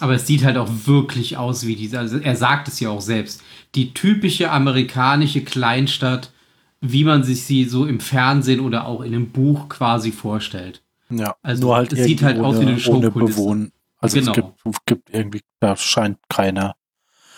Aber 0.00 0.14
es 0.14 0.26
sieht 0.26 0.42
halt 0.44 0.56
auch 0.56 0.68
wirklich 0.86 1.36
aus 1.36 1.66
wie 1.66 1.76
diese, 1.76 1.98
also 1.98 2.18
er 2.18 2.34
sagt 2.36 2.68
es 2.68 2.80
ja 2.80 2.88
auch 2.90 3.00
selbst, 3.00 3.42
die 3.74 3.94
typische 3.94 4.50
amerikanische 4.50 5.42
Kleinstadt, 5.44 6.32
wie 6.80 7.04
man 7.04 7.22
sich 7.22 7.44
sie 7.44 7.64
so 7.64 7.86
im 7.86 8.00
Fernsehen 8.00 8.60
oder 8.60 8.86
auch 8.86 9.02
in 9.02 9.14
einem 9.14 9.30
Buch 9.30 9.68
quasi 9.68 10.10
vorstellt. 10.10 10.82
Ja, 11.10 11.36
Also, 11.42 11.62
nur 11.66 11.76
halt 11.76 11.92
es 11.92 12.04
sieht 12.04 12.22
halt 12.22 12.38
aus 12.40 12.56
wie 12.56 12.62
eine 12.62 12.70
ohne 12.72 12.80
Showkulisse. 12.80 13.38
Bewohnen. 13.38 13.72
Also 13.98 14.18
Genau. 14.18 14.32
es 14.32 14.34
gibt, 14.64 14.86
gibt 14.86 15.10
irgendwie, 15.14 15.40
da 15.60 15.76
scheint 15.76 16.18
keiner, 16.28 16.74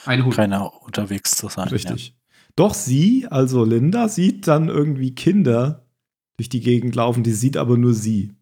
keiner 0.05 0.83
unterwegs 0.83 1.37
zu 1.37 1.49
sein. 1.49 1.69
Richtig. 1.69 2.15
Doch 2.57 2.73
sie, 2.73 3.27
also 3.29 3.65
Linda, 3.65 4.09
sieht 4.09 4.47
dann 4.47 4.69
irgendwie 4.69 5.15
Kinder 5.15 5.85
durch 6.37 6.49
die 6.49 6.61
Gegend 6.61 6.95
laufen, 6.95 7.23
die 7.23 7.33
sieht 7.33 7.57
aber 7.57 7.77
nur 7.77 7.93
sie. 7.95 8.33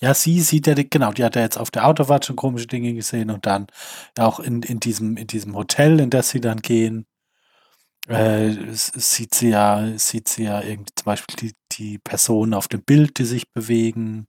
Ja. 0.00 0.14
sie 0.14 0.40
sieht 0.40 0.66
ja, 0.66 0.74
genau, 0.74 1.12
die 1.12 1.24
hat 1.24 1.36
ja 1.36 1.42
jetzt 1.42 1.58
auf 1.58 1.70
der 1.70 1.86
Autofahrt 1.86 2.26
schon 2.26 2.36
komische 2.36 2.66
Dinge 2.66 2.94
gesehen 2.94 3.30
und 3.30 3.46
dann 3.46 3.66
auch 4.18 4.40
in, 4.40 4.62
in, 4.62 4.80
diesem, 4.80 5.16
in 5.16 5.26
diesem 5.26 5.54
Hotel, 5.54 6.00
in 6.00 6.10
das 6.10 6.30
sie 6.30 6.40
dann 6.40 6.60
gehen, 6.60 7.06
äh, 8.08 8.50
sieht 8.72 9.34
sie 9.34 9.50
ja, 9.50 9.96
sieht 9.98 10.28
sie 10.28 10.44
ja 10.44 10.60
irgendwie 10.60 10.92
zum 10.94 11.04
Beispiel 11.06 11.36
die, 11.36 11.54
die 11.72 11.98
Personen 11.98 12.54
auf 12.54 12.68
dem 12.68 12.82
Bild, 12.82 13.18
die 13.18 13.24
sich 13.24 13.50
bewegen. 13.52 14.26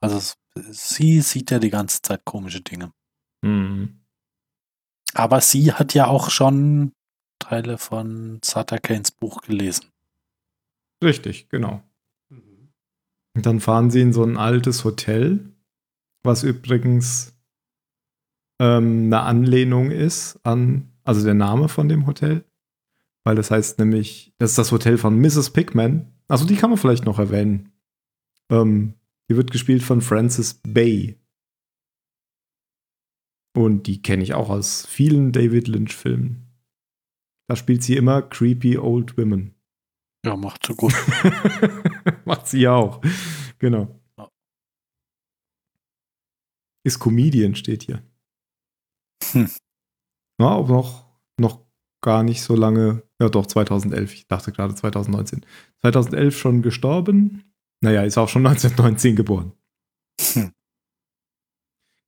Also 0.00 0.34
sie 0.54 1.20
sieht 1.20 1.50
ja 1.50 1.58
die 1.58 1.70
ganze 1.70 2.00
Zeit 2.02 2.24
komische 2.24 2.60
Dinge. 2.60 2.92
Mhm. 3.42 4.00
Aber 5.14 5.40
sie 5.40 5.72
hat 5.72 5.94
ja 5.94 6.06
auch 6.06 6.30
schon 6.30 6.92
Teile 7.38 7.76
von 7.76 8.40
Sutter 8.42 8.78
Kanes 8.78 9.10
Buch 9.10 9.42
gelesen. 9.42 9.90
Richtig, 11.02 11.48
genau. 11.48 11.82
Und 13.34 13.46
dann 13.46 13.60
fahren 13.60 13.90
sie 13.90 14.00
in 14.00 14.12
so 14.12 14.22
ein 14.22 14.36
altes 14.36 14.84
Hotel, 14.84 15.52
was 16.22 16.42
übrigens 16.42 17.34
ähm, 18.60 19.06
eine 19.06 19.20
Anlehnung 19.20 19.90
ist 19.90 20.38
an, 20.44 20.92
also 21.04 21.24
der 21.24 21.34
Name 21.34 21.68
von 21.68 21.88
dem 21.88 22.06
Hotel. 22.06 22.44
Weil 23.24 23.36
das 23.36 23.50
heißt 23.50 23.78
nämlich, 23.78 24.34
das 24.38 24.50
ist 24.50 24.58
das 24.58 24.72
Hotel 24.72 24.98
von 24.98 25.18
Mrs. 25.18 25.50
Pickman. 25.50 26.12
Also 26.28 26.46
die 26.46 26.56
kann 26.56 26.70
man 26.70 26.78
vielleicht 26.78 27.04
noch 27.04 27.18
erwähnen. 27.18 27.72
Ähm, 28.50 28.94
die 29.30 29.36
wird 29.36 29.50
gespielt 29.50 29.82
von 29.82 30.00
Frances 30.00 30.54
Bay. 30.54 31.18
Und 33.54 33.86
die 33.86 34.02
kenne 34.02 34.22
ich 34.22 34.34
auch 34.34 34.50
aus 34.50 34.86
vielen 34.86 35.32
David 35.32 35.68
Lynch-Filmen. 35.68 36.46
Da 37.48 37.56
spielt 37.56 37.82
sie 37.82 37.96
immer 37.96 38.22
creepy 38.22 38.78
old 38.78 39.16
women. 39.18 39.54
Ja, 40.24 40.36
macht 40.36 40.64
so 40.64 40.74
gut. 40.74 40.92
Macht 42.24 42.46
sie 42.46 42.60
ja 42.60 42.74
auch. 42.74 43.00
Genau. 43.58 44.00
Ist 46.84 46.98
Comedian, 46.98 47.54
steht 47.54 47.82
hier. 47.84 48.02
Hm. 49.32 49.50
Ja, 50.40 50.48
aber 50.48 50.68
noch, 50.68 51.06
noch 51.38 51.60
gar 52.00 52.22
nicht 52.22 52.42
so 52.42 52.54
lange. 52.54 53.02
Ja, 53.20 53.28
doch, 53.28 53.46
2011. 53.46 54.14
Ich 54.14 54.28
dachte 54.28 54.52
gerade 54.52 54.74
2019. 54.74 55.44
2011 55.80 56.38
schon 56.38 56.62
gestorben. 56.62 57.52
Naja, 57.80 58.02
ist 58.04 58.18
auch 58.18 58.28
schon 58.28 58.46
1919 58.46 59.16
geboren. 59.16 59.52
Hm. 60.20 60.52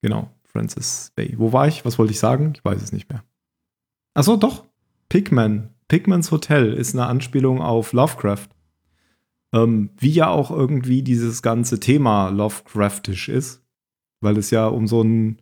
Genau, 0.03 0.31
Francis 0.45 1.13
Bay. 1.17 1.35
Wo 1.37 1.53
war 1.53 1.67
ich? 1.67 1.85
Was 1.85 1.99
wollte 1.99 2.13
ich 2.13 2.19
sagen? 2.19 2.53
Ich 2.55 2.65
weiß 2.65 2.81
es 2.83 2.93
nicht 2.93 3.09
mehr. 3.09 3.25
Achso, 4.15 4.37
doch. 4.37 4.67
Pigman. 5.09 5.74
Pigmans 5.89 6.31
Hotel 6.31 6.73
ist 6.73 6.95
eine 6.95 7.07
Anspielung 7.07 7.61
auf 7.61 7.93
Lovecraft. 7.93 8.49
Ähm, 9.55 9.91
wie 9.99 10.11
ja 10.11 10.29
auch 10.29 10.51
irgendwie 10.51 11.03
dieses 11.03 11.41
ganze 11.43 11.79
Thema 11.79 12.29
Lovecraftisch 12.31 13.29
ist, 13.29 13.63
weil 14.21 14.37
es 14.37 14.51
ja 14.51 14.67
um 14.67 14.87
so 14.89 15.03
einen 15.03 15.41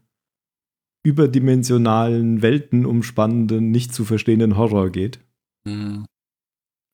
überdimensionalen, 1.05 2.43
weltenumspannenden, 2.43 3.71
nicht 3.71 3.95
zu 3.95 4.05
verstehenden 4.05 4.57
Horror 4.57 4.91
geht. 4.91 5.21
Hm, 5.67 6.07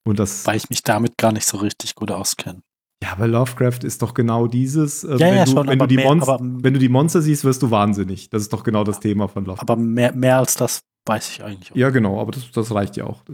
Und 0.06 0.18
das, 0.18 0.46
Weil 0.46 0.56
ich 0.56 0.70
mich 0.70 0.82
damit 0.82 1.18
gar 1.18 1.32
nicht 1.32 1.46
so 1.46 1.58
richtig 1.58 1.94
gut 1.94 2.10
auskenne. 2.10 2.62
ja, 3.02 3.12
aber 3.12 3.28
Lovecraft 3.28 3.80
ist 3.84 4.00
doch 4.02 4.14
genau 4.14 4.46
dieses, 4.46 5.04
äh, 5.04 5.12
Ja, 5.12 5.18
wenn, 5.18 5.34
ja, 5.36 5.44
du, 5.44 5.50
schon, 5.50 5.66
wenn, 5.68 5.78
du 5.78 5.84
aber 5.84 5.86
die 5.88 5.96
mehr- 5.96 6.06
Monster, 6.06 6.32
aber- 6.34 6.44
wenn 6.62 6.72
du 6.72 6.78
die 6.80 6.88
Monster 6.88 7.20
siehst, 7.20 7.44
wirst 7.44 7.62
du 7.62 7.70
wahnsinnig. 7.70 8.30
Das 8.30 8.42
ist 8.42 8.52
doch 8.52 8.64
genau 8.64 8.84
das 8.84 9.00
Thema 9.00 9.28
von 9.28 9.44
Lovecraft. 9.44 9.62
Aber 9.62 9.76
mehr, 9.76 10.14
mehr 10.14 10.38
als 10.38 10.54
das 10.56 10.82
weiß 11.08 11.30
ich 11.30 11.42
eigentlich 11.42 11.72
auch. 11.72 11.76
Ja, 11.76 11.90
genau, 11.90 12.20
aber 12.20 12.32
das, 12.32 12.50
das 12.50 12.72
reicht 12.72 12.96
ja 12.96 13.04
auch. 13.04 13.24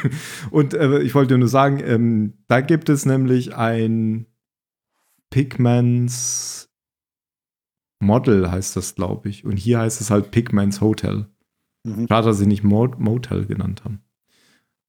Und 0.50 0.74
äh, 0.74 1.00
ich 1.00 1.14
wollte 1.14 1.36
nur 1.36 1.48
sagen, 1.48 1.80
ähm, 1.84 2.34
da 2.46 2.60
gibt 2.60 2.88
es 2.88 3.04
nämlich 3.04 3.54
ein 3.54 4.26
Pigmans 5.30 6.70
Model, 8.00 8.50
heißt 8.50 8.76
das, 8.76 8.94
glaube 8.94 9.28
ich. 9.28 9.44
Und 9.44 9.56
hier 9.56 9.80
heißt 9.80 10.00
es 10.00 10.10
halt 10.10 10.30
Pigmans 10.30 10.80
Hotel. 10.80 11.26
Mhm. 11.84 12.06
Schade, 12.08 12.28
dass 12.28 12.38
sie 12.38 12.46
nicht 12.46 12.64
Mo 12.64 12.88
Motel 12.98 13.46
genannt 13.46 13.84
haben. 13.84 14.00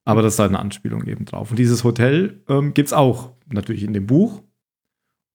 Aber 0.05 0.21
das 0.21 0.35
ist 0.35 0.39
halt 0.39 0.49
eine 0.49 0.59
Anspielung 0.59 1.03
eben 1.05 1.25
drauf. 1.25 1.49
Und 1.49 1.57
dieses 1.57 1.83
Hotel 1.83 2.43
ähm, 2.47 2.73
gibt 2.75 2.87
es 2.87 2.93
auch 2.93 3.31
natürlich 3.47 3.83
in 3.83 3.93
dem 3.93 4.05
Buch. 4.05 4.43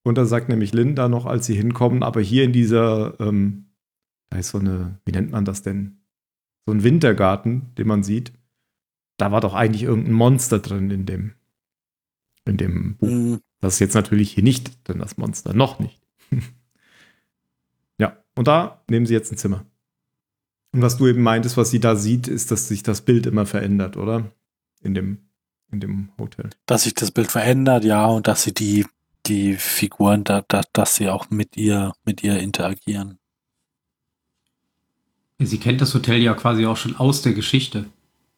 Und 0.03 0.17
da 0.17 0.25
sagt 0.25 0.49
nämlich 0.49 0.73
Linda 0.73 1.09
noch, 1.09 1.25
als 1.25 1.45
sie 1.45 1.55
hinkommen, 1.55 2.03
aber 2.03 2.21
hier 2.21 2.43
in 2.43 2.53
dieser, 2.53 3.19
ähm, 3.19 3.65
da 4.29 4.39
ist 4.39 4.49
so 4.49 4.59
eine, 4.59 4.99
wie 5.05 5.11
nennt 5.11 5.31
man 5.31 5.45
das 5.45 5.61
denn? 5.61 6.00
So 6.65 6.71
ein 6.71 6.83
Wintergarten, 6.83 7.73
den 7.75 7.87
man 7.87 8.03
sieht. 8.03 8.33
Da 9.17 9.31
war 9.31 9.41
doch 9.41 9.53
eigentlich 9.53 9.83
irgendein 9.83 10.13
Monster 10.13 10.59
drin 10.59 10.89
in 10.91 11.05
dem, 11.05 11.33
in 12.45 12.57
dem 12.57 12.97
Buch. 12.97 13.07
Hm, 13.07 13.39
Das 13.59 13.75
ist 13.75 13.79
jetzt 13.79 13.93
natürlich 13.95 14.31
hier 14.31 14.43
nicht 14.43 14.87
drin, 14.87 14.99
das 14.99 15.17
Monster. 15.17 15.53
Noch 15.53 15.79
nicht. 15.79 16.01
ja, 17.99 18.17
und 18.35 18.47
da 18.47 18.81
nehmen 18.89 19.05
sie 19.05 19.13
jetzt 19.13 19.31
ein 19.31 19.37
Zimmer. 19.37 19.65
Und 20.73 20.81
was 20.81 20.97
du 20.97 21.07
eben 21.07 21.21
meintest, 21.21 21.57
was 21.57 21.69
sie 21.69 21.79
da 21.79 21.95
sieht, 21.95 22.27
ist, 22.27 22.49
dass 22.51 22.67
sich 22.67 22.81
das 22.81 23.01
Bild 23.01 23.25
immer 23.25 23.45
verändert, 23.45 23.97
oder? 23.97 24.31
In 24.81 24.93
dem, 24.93 25.17
in 25.71 25.81
dem 25.81 26.09
Hotel. 26.17 26.49
Dass 26.65 26.83
sich 26.83 26.93
das 26.93 27.11
Bild 27.11 27.29
verändert, 27.29 27.83
ja, 27.83 28.05
und 28.05 28.27
dass 28.27 28.43
sie 28.43 28.53
die, 28.53 28.85
die 29.25 29.55
Figuren, 29.55 30.23
da, 30.23 30.43
da, 30.47 30.61
dass 30.73 30.95
sie 30.95 31.09
auch 31.09 31.29
mit 31.29 31.57
ihr, 31.57 31.93
mit 32.05 32.23
ihr 32.23 32.39
interagieren. 32.39 33.19
Sie 35.45 35.57
kennt 35.57 35.81
das 35.81 35.93
Hotel 35.93 36.21
ja 36.21 36.33
quasi 36.33 36.65
auch 36.65 36.77
schon 36.77 36.95
aus 36.95 37.21
der 37.21 37.33
Geschichte. 37.33 37.85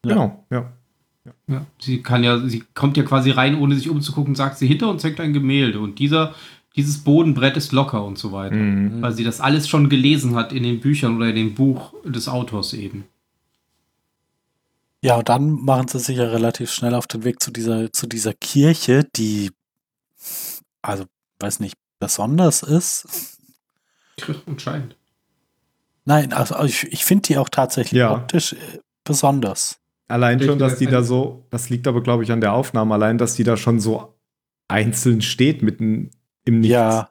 Ja. 0.06 0.14
Genau, 0.14 0.45
ja. 0.49 0.74
ja. 1.26 1.34
Ja, 1.47 1.66
sie 1.80 2.01
kann 2.01 2.24
ja, 2.24 2.39
sie 2.47 2.64
kommt 2.74 2.97
ja 2.97 3.04
quasi 3.04 3.32
rein, 3.32 3.58
ohne 3.60 3.76
sich 3.76 3.89
umzugucken, 3.89 4.36
sagt 4.36 4.58
sie, 4.58 4.68
hinter 4.68 4.89
uns 4.89 5.04
hängt 5.04 5.20
ein 5.20 5.34
Gemälde 5.34 5.80
und 5.80 5.99
dieser, 5.99 6.36
dieses 6.76 7.04
Bodenbrett 7.04 7.58
ist 7.58 7.72
locker 7.72 8.04
und 8.04 8.18
so 8.18 8.32
weiter. 8.32 8.56
Mhm. 8.56 9.01
Weil 9.01 9.14
sie 9.14 9.24
das 9.24 9.39
alles 9.39 9.68
schon 9.68 9.89
gelesen 9.89 10.36
hat 10.36 10.51
in 10.51 10.64
den 10.64 10.80
Büchern 10.80 11.16
oder 11.18 11.28
in 11.30 11.36
dem 11.36 11.56
Buch 11.56 11.93
des 12.06 12.28
Autors 12.28 12.74
eben. 12.74 13.06
Ja, 15.01 15.18
und 15.18 15.28
dann 15.28 15.51
machen 15.51 15.89
sie 15.89 15.99
sich 15.99 16.18
ja 16.18 16.24
relativ 16.24 16.72
schnell 16.72 16.95
auf 16.95 17.08
den 17.08 17.26
Weg 17.26 17.43
zu 17.43 17.51
dieser, 17.51 17.91
zu 17.91 18.08
dieser 18.08 18.34
Kirche, 18.34 19.06
die, 19.16 19.51
also, 20.82 21.04
weiß 21.39 21.60
nicht, 21.60 21.76
besonders 21.99 22.64
ist. 22.64 23.38
Anscheinend. 24.45 24.95
Nein, 26.06 26.34
also 26.34 26.62
ich, 26.64 26.84
ich 26.91 27.06
finde 27.06 27.24
die 27.28 27.38
auch 27.38 27.49
tatsächlich 27.49 27.99
Ja. 27.99 28.14
optisch 28.14 28.54
äh, 28.54 28.58
besonders. 29.04 29.80
Allein 30.08 30.41
schon, 30.41 30.60
dass 30.60 30.78
die 30.78 30.86
da 30.88 31.01
so, 31.01 31.45
das 31.49 31.70
liegt 31.70 31.88
aber, 31.88 32.04
glaube 32.04 32.24
ich, 32.24 32.32
an 32.32 32.41
der 32.41 32.54
Aufnahme, 32.54 32.93
allein, 32.93 33.18
dass 33.18 33.36
die 33.36 33.43
da 33.43 33.56
schon 33.58 33.80
so 33.80 34.14
einzeln 34.68 35.22
steht 35.22 35.62
mitten 35.64 36.12
im 36.45 36.60
Nichts. 36.60 36.74
Ja, 36.74 37.10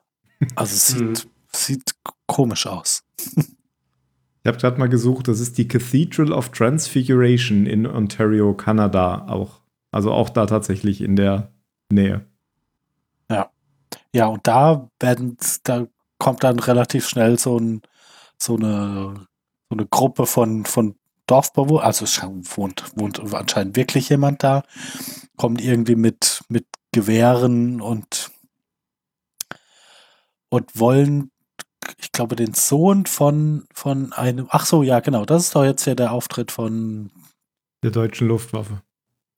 also 0.55 0.75
es 0.75 0.95
Mhm. 0.99 1.15
sieht, 1.15 1.27
sieht 1.53 1.91
komisch 2.27 2.67
aus. 2.67 3.03
Ich 3.35 4.47
habe 4.47 4.57
gerade 4.57 4.77
mal 4.77 4.89
gesucht, 4.89 5.27
das 5.27 5.39
ist 5.39 5.57
die 5.57 5.67
Cathedral 5.67 6.31
of 6.31 6.49
Transfiguration 6.49 7.65
in 7.65 7.87
Ontario, 7.87 8.53
Kanada 8.53 9.25
auch. 9.27 9.61
Also 9.91 10.11
auch 10.11 10.29
da 10.29 10.45
tatsächlich 10.45 11.01
in 11.01 11.15
der 11.15 11.51
Nähe. 11.91 12.25
Ja, 14.15 14.27
und 14.27 14.45
da 14.45 14.89
werden, 14.99 15.37
da 15.63 15.87
kommt 16.19 16.43
dann 16.43 16.59
relativ 16.59 17.07
schnell 17.07 17.39
so, 17.39 17.57
ein, 17.57 17.81
so, 18.43 18.55
eine, 18.55 19.27
so 19.69 19.75
eine 19.75 19.85
Gruppe 19.87 20.25
von, 20.25 20.65
von 20.65 20.95
Dorfbewohnern, 21.27 21.85
also 21.85 22.05
wohnt, 22.05 22.91
wohnt 22.95 23.33
anscheinend 23.33 23.75
wirklich 23.75 24.09
jemand 24.09 24.43
da, 24.43 24.63
kommt 25.37 25.61
irgendwie 25.61 25.95
mit, 25.95 26.43
mit 26.49 26.65
Gewehren 26.91 27.81
und, 27.81 28.31
und 30.49 30.79
wollen, 30.79 31.31
ich 31.97 32.11
glaube, 32.11 32.35
den 32.35 32.53
Sohn 32.53 33.05
von, 33.05 33.65
von 33.73 34.13
einem, 34.13 34.47
ach 34.49 34.65
so, 34.65 34.83
ja, 34.83 34.99
genau, 34.99 35.25
das 35.25 35.43
ist 35.43 35.55
doch 35.55 35.63
jetzt 35.63 35.85
hier 35.85 35.95
der 35.95 36.11
Auftritt 36.11 36.51
von 36.51 37.11
Der 37.83 37.91
deutschen 37.91 38.27
Luftwaffe. 38.27 38.81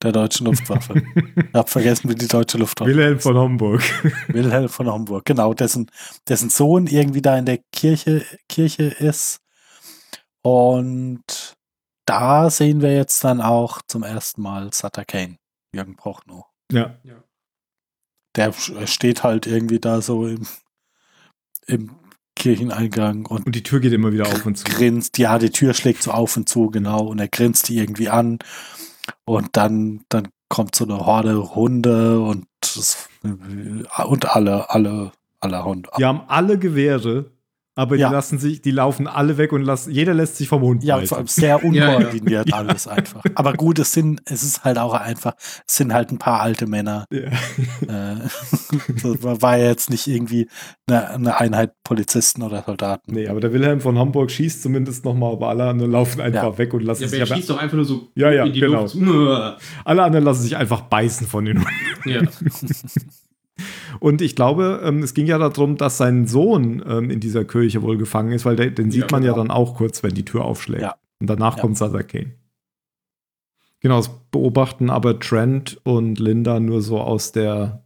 Der 0.02 0.12
deutschen 0.12 0.46
Luftwaffe. 0.46 0.94
ich 1.14 1.54
habe 1.54 1.68
vergessen, 1.68 2.10
wie 2.10 2.14
die 2.14 2.28
deutsche 2.28 2.58
Luftwaffe 2.58 2.90
Wilhelm 2.90 3.20
von 3.20 3.36
Homburg. 3.36 3.82
Wilhelm 4.28 4.68
von 4.68 4.86
Homburg, 4.88 5.24
genau, 5.24 5.54
dessen, 5.54 5.90
dessen 6.28 6.50
Sohn 6.50 6.86
irgendwie 6.86 7.22
da 7.22 7.38
in 7.38 7.46
der 7.46 7.58
Kirche, 7.72 8.24
Kirche 8.48 8.84
ist. 8.84 9.40
Und 10.42 11.56
da 12.06 12.50
sehen 12.50 12.82
wir 12.82 12.94
jetzt 12.94 13.24
dann 13.24 13.40
auch 13.40 13.80
zum 13.88 14.02
ersten 14.02 14.42
Mal 14.42 14.72
Sutter 14.72 15.04
Kane, 15.04 15.36
Jürgen 15.74 15.96
Prochnow. 15.96 16.44
ja. 17.02 17.22
Der 18.36 18.52
steht 18.86 19.22
halt 19.22 19.46
irgendwie 19.46 19.80
da 19.80 20.02
so 20.02 20.26
im, 20.26 20.46
im 21.66 21.96
Kircheneingang 22.36 23.24
und 23.26 23.46
Und 23.46 23.54
die 23.54 23.62
Tür 23.62 23.80
geht 23.80 23.94
immer 23.94 24.12
wieder 24.12 24.26
auf 24.26 24.44
und 24.44 24.56
zu. 24.56 24.64
grinst, 24.64 25.16
ja, 25.18 25.38
die 25.38 25.50
Tür 25.50 25.72
schlägt 25.72 26.02
so 26.02 26.10
auf 26.12 26.36
und 26.36 26.48
zu, 26.48 26.70
genau, 26.70 27.06
und 27.06 27.18
er 27.18 27.28
grinst 27.28 27.68
die 27.68 27.78
irgendwie 27.78 28.10
an. 28.10 28.38
Und 29.24 29.56
dann, 29.56 30.04
dann 30.08 30.28
kommt 30.48 30.74
so 30.74 30.84
eine 30.84 30.98
Horde 31.04 31.54
Hunde 31.54 32.20
und, 32.20 32.46
und 34.06 34.36
alle, 34.36 34.70
alle, 34.70 35.12
alle 35.40 35.64
Hunde. 35.64 35.90
Die 35.98 36.04
haben 36.04 36.22
alle 36.28 36.58
Gewehre, 36.58 37.26
aber 37.76 37.94
Ja. 37.96 38.08
die 38.08 38.14
lassen 38.14 38.38
sich, 38.40 38.60
die 38.62 38.72
laufen 38.72 39.06
alle 39.06 39.36
weg 39.38 39.52
und 39.52 39.62
lassen, 39.62 39.92
jeder 39.92 40.12
lässt 40.14 40.36
sich 40.36 40.48
vom 40.48 40.62
Hund 40.62 40.82
Ja, 40.82 40.98
vor 41.02 41.18
allem 41.18 41.26
sehr 41.28 41.60
Ja, 41.62 41.72
ja. 41.72 41.96
unkoordiniert 41.96 42.52
alles 42.52 42.88
einfach. 42.88 43.22
Aber 43.36 43.52
gut, 43.52 43.78
es 43.78 43.92
sind, 43.92 44.20
es 44.24 44.42
ist 44.42 44.64
halt 44.64 44.78
auch 44.78 44.94
einfach, 44.94 45.34
es 45.38 45.76
sind 45.76 45.92
halt 45.94 46.10
ein 46.10 46.18
paar 46.18 46.40
alte 46.40 46.66
Männer. 46.66 47.04
Ja. 47.12 47.20
Äh, 47.20 48.16
das 49.02 49.42
war 49.42 49.56
ja 49.58 49.66
jetzt 49.66 49.90
nicht 49.90 50.06
irgendwie 50.08 50.48
eine, 50.88 51.10
eine 51.10 51.38
Einheit 51.40 51.72
Polizisten 51.84 52.42
oder 52.42 52.62
Soldaten. 52.66 53.12
Nee, 53.12 53.28
aber 53.28 53.40
der 53.40 53.52
Wilhelm 53.52 53.80
von 53.80 53.98
Hamburg 53.98 54.30
schießt 54.30 54.62
zumindest 54.62 55.04
nochmal, 55.04 55.32
aber 55.34 55.48
alle 55.50 55.64
anderen 55.68 55.92
laufen 55.92 56.20
einfach 56.20 56.42
Ja. 56.52 56.58
weg 56.58 56.74
und 56.74 56.82
lassen 56.82 57.02
Ja, 57.02 57.08
sich. 57.08 57.20
aber 57.20 57.28
er 57.28 57.32
Aber 57.32 57.36
schießt 57.36 57.50
doch 57.50 57.58
einfach 57.58 57.76
nur 57.76 57.84
so 57.84 58.08
Ja, 58.14 58.30
ja, 58.32 58.44
in 58.46 58.52
die 58.52 58.60
genau. 58.60 58.82
Luft. 58.82 58.96
alle 59.84 60.02
anderen 60.02 60.24
lassen 60.24 60.42
sich 60.42 60.56
einfach 60.56 60.80
beißen 60.82 61.26
von 61.26 61.44
den 61.44 61.58
Hunden. 61.58 61.70
Ja. 62.08 62.22
Und 64.00 64.20
ich 64.20 64.36
glaube, 64.36 64.80
ähm, 64.84 65.02
es 65.02 65.14
ging 65.14 65.26
ja 65.26 65.38
darum, 65.38 65.76
dass 65.76 65.96
sein 65.96 66.26
Sohn 66.26 66.84
ähm, 66.86 67.10
in 67.10 67.20
dieser 67.20 67.44
Kirche 67.44 67.82
wohl 67.82 67.96
gefangen 67.96 68.32
ist, 68.32 68.44
weil 68.44 68.56
der, 68.56 68.70
den 68.70 68.90
sieht 68.90 69.02
Ja, 69.02 69.08
man 69.10 69.22
ja 69.22 69.32
genau. 69.32 69.44
dann 69.44 69.50
auch 69.50 69.74
kurz, 69.76 70.02
wenn 70.02 70.14
die 70.14 70.24
Tür 70.24 70.44
aufschlägt. 70.44 70.82
Ja. 70.82 70.96
Und 71.20 71.28
danach 71.28 71.56
Ja. 71.56 71.62
kommt 71.62 71.78
Sutter 71.78 72.04
Kane. 72.04 72.34
Genau, 73.80 73.96
das 73.98 74.10
beobachten 74.30 74.90
aber 74.90 75.18
Trent 75.18 75.80
und 75.84 76.18
Linda 76.18 76.60
nur 76.60 76.82
so 76.82 77.00
aus 77.00 77.32
der. 77.32 77.84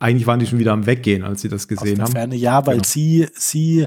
Eigentlich 0.00 0.26
waren 0.26 0.40
die 0.40 0.46
schon 0.46 0.58
wieder 0.58 0.72
am 0.72 0.86
Weggehen, 0.86 1.22
als 1.22 1.42
sie 1.42 1.48
das 1.48 1.62
Aus 1.62 1.68
gesehen 1.68 1.96
der 1.96 2.04
haben. 2.06 2.12
Ferne, 2.12 2.34
ja, 2.36 2.66
weil 2.66 2.76
Genau. 2.76 2.86
sie, 2.86 3.28
sie 3.34 3.86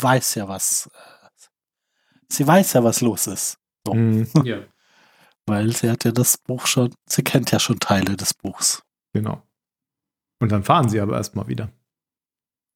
weiß 0.00 0.36
ja, 0.36 0.48
was, 0.48 0.88
äh, 0.92 1.30
sie 2.28 2.46
weiß 2.46 2.74
ja, 2.74 2.84
was 2.84 3.00
los 3.00 3.26
ist. 3.26 3.58
Mhm, 3.92 4.26
ja. 4.44 4.58
Weil 5.46 5.72
sie 5.74 5.90
hat 5.90 6.04
ja 6.04 6.12
das 6.12 6.38
Buch 6.38 6.66
schon, 6.66 6.94
sie 7.06 7.22
kennt 7.22 7.50
ja 7.50 7.58
schon 7.58 7.78
Teile 7.80 8.16
des 8.16 8.32
Buchs. 8.34 8.82
genau. 9.12 9.42
Und 10.44 10.52
dann 10.52 10.62
fahren 10.62 10.90
sie 10.90 11.00
aber 11.00 11.16
erstmal 11.16 11.48
wieder. 11.48 11.72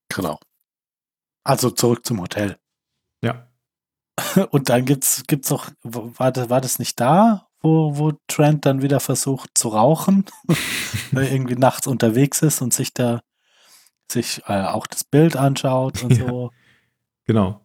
Genau. 0.08 0.40
Also 1.44 1.68
zurück 1.68 2.06
zum 2.06 2.18
Hotel. 2.22 2.56
Ja. 3.22 3.46
Und 4.50 4.70
dann 4.70 4.86
gibt's, 4.86 5.24
gibt's 5.26 5.50
noch, 5.50 5.70
war 5.82 6.32
das, 6.32 6.48
war 6.48 6.62
das 6.62 6.78
nicht 6.78 6.98
da, 6.98 7.46
wo, 7.60 7.98
wo 7.98 8.12
Trent 8.26 8.64
dann 8.64 8.80
wieder 8.80 9.00
versucht 9.00 9.50
zu 9.52 9.68
rauchen, 9.68 10.24
weil 11.12 11.26
er 11.26 11.30
irgendwie 11.32 11.56
nachts 11.56 11.86
unterwegs 11.86 12.40
ist 12.40 12.62
und 12.62 12.72
sich 12.72 12.94
da, 12.94 13.20
sich 14.10 14.40
äh, 14.46 14.62
auch 14.62 14.86
das 14.86 15.04
Bild 15.04 15.36
anschaut 15.36 16.02
und 16.02 16.12
Ja. 16.16 16.26
so. 16.26 16.50
Genau. 17.26 17.60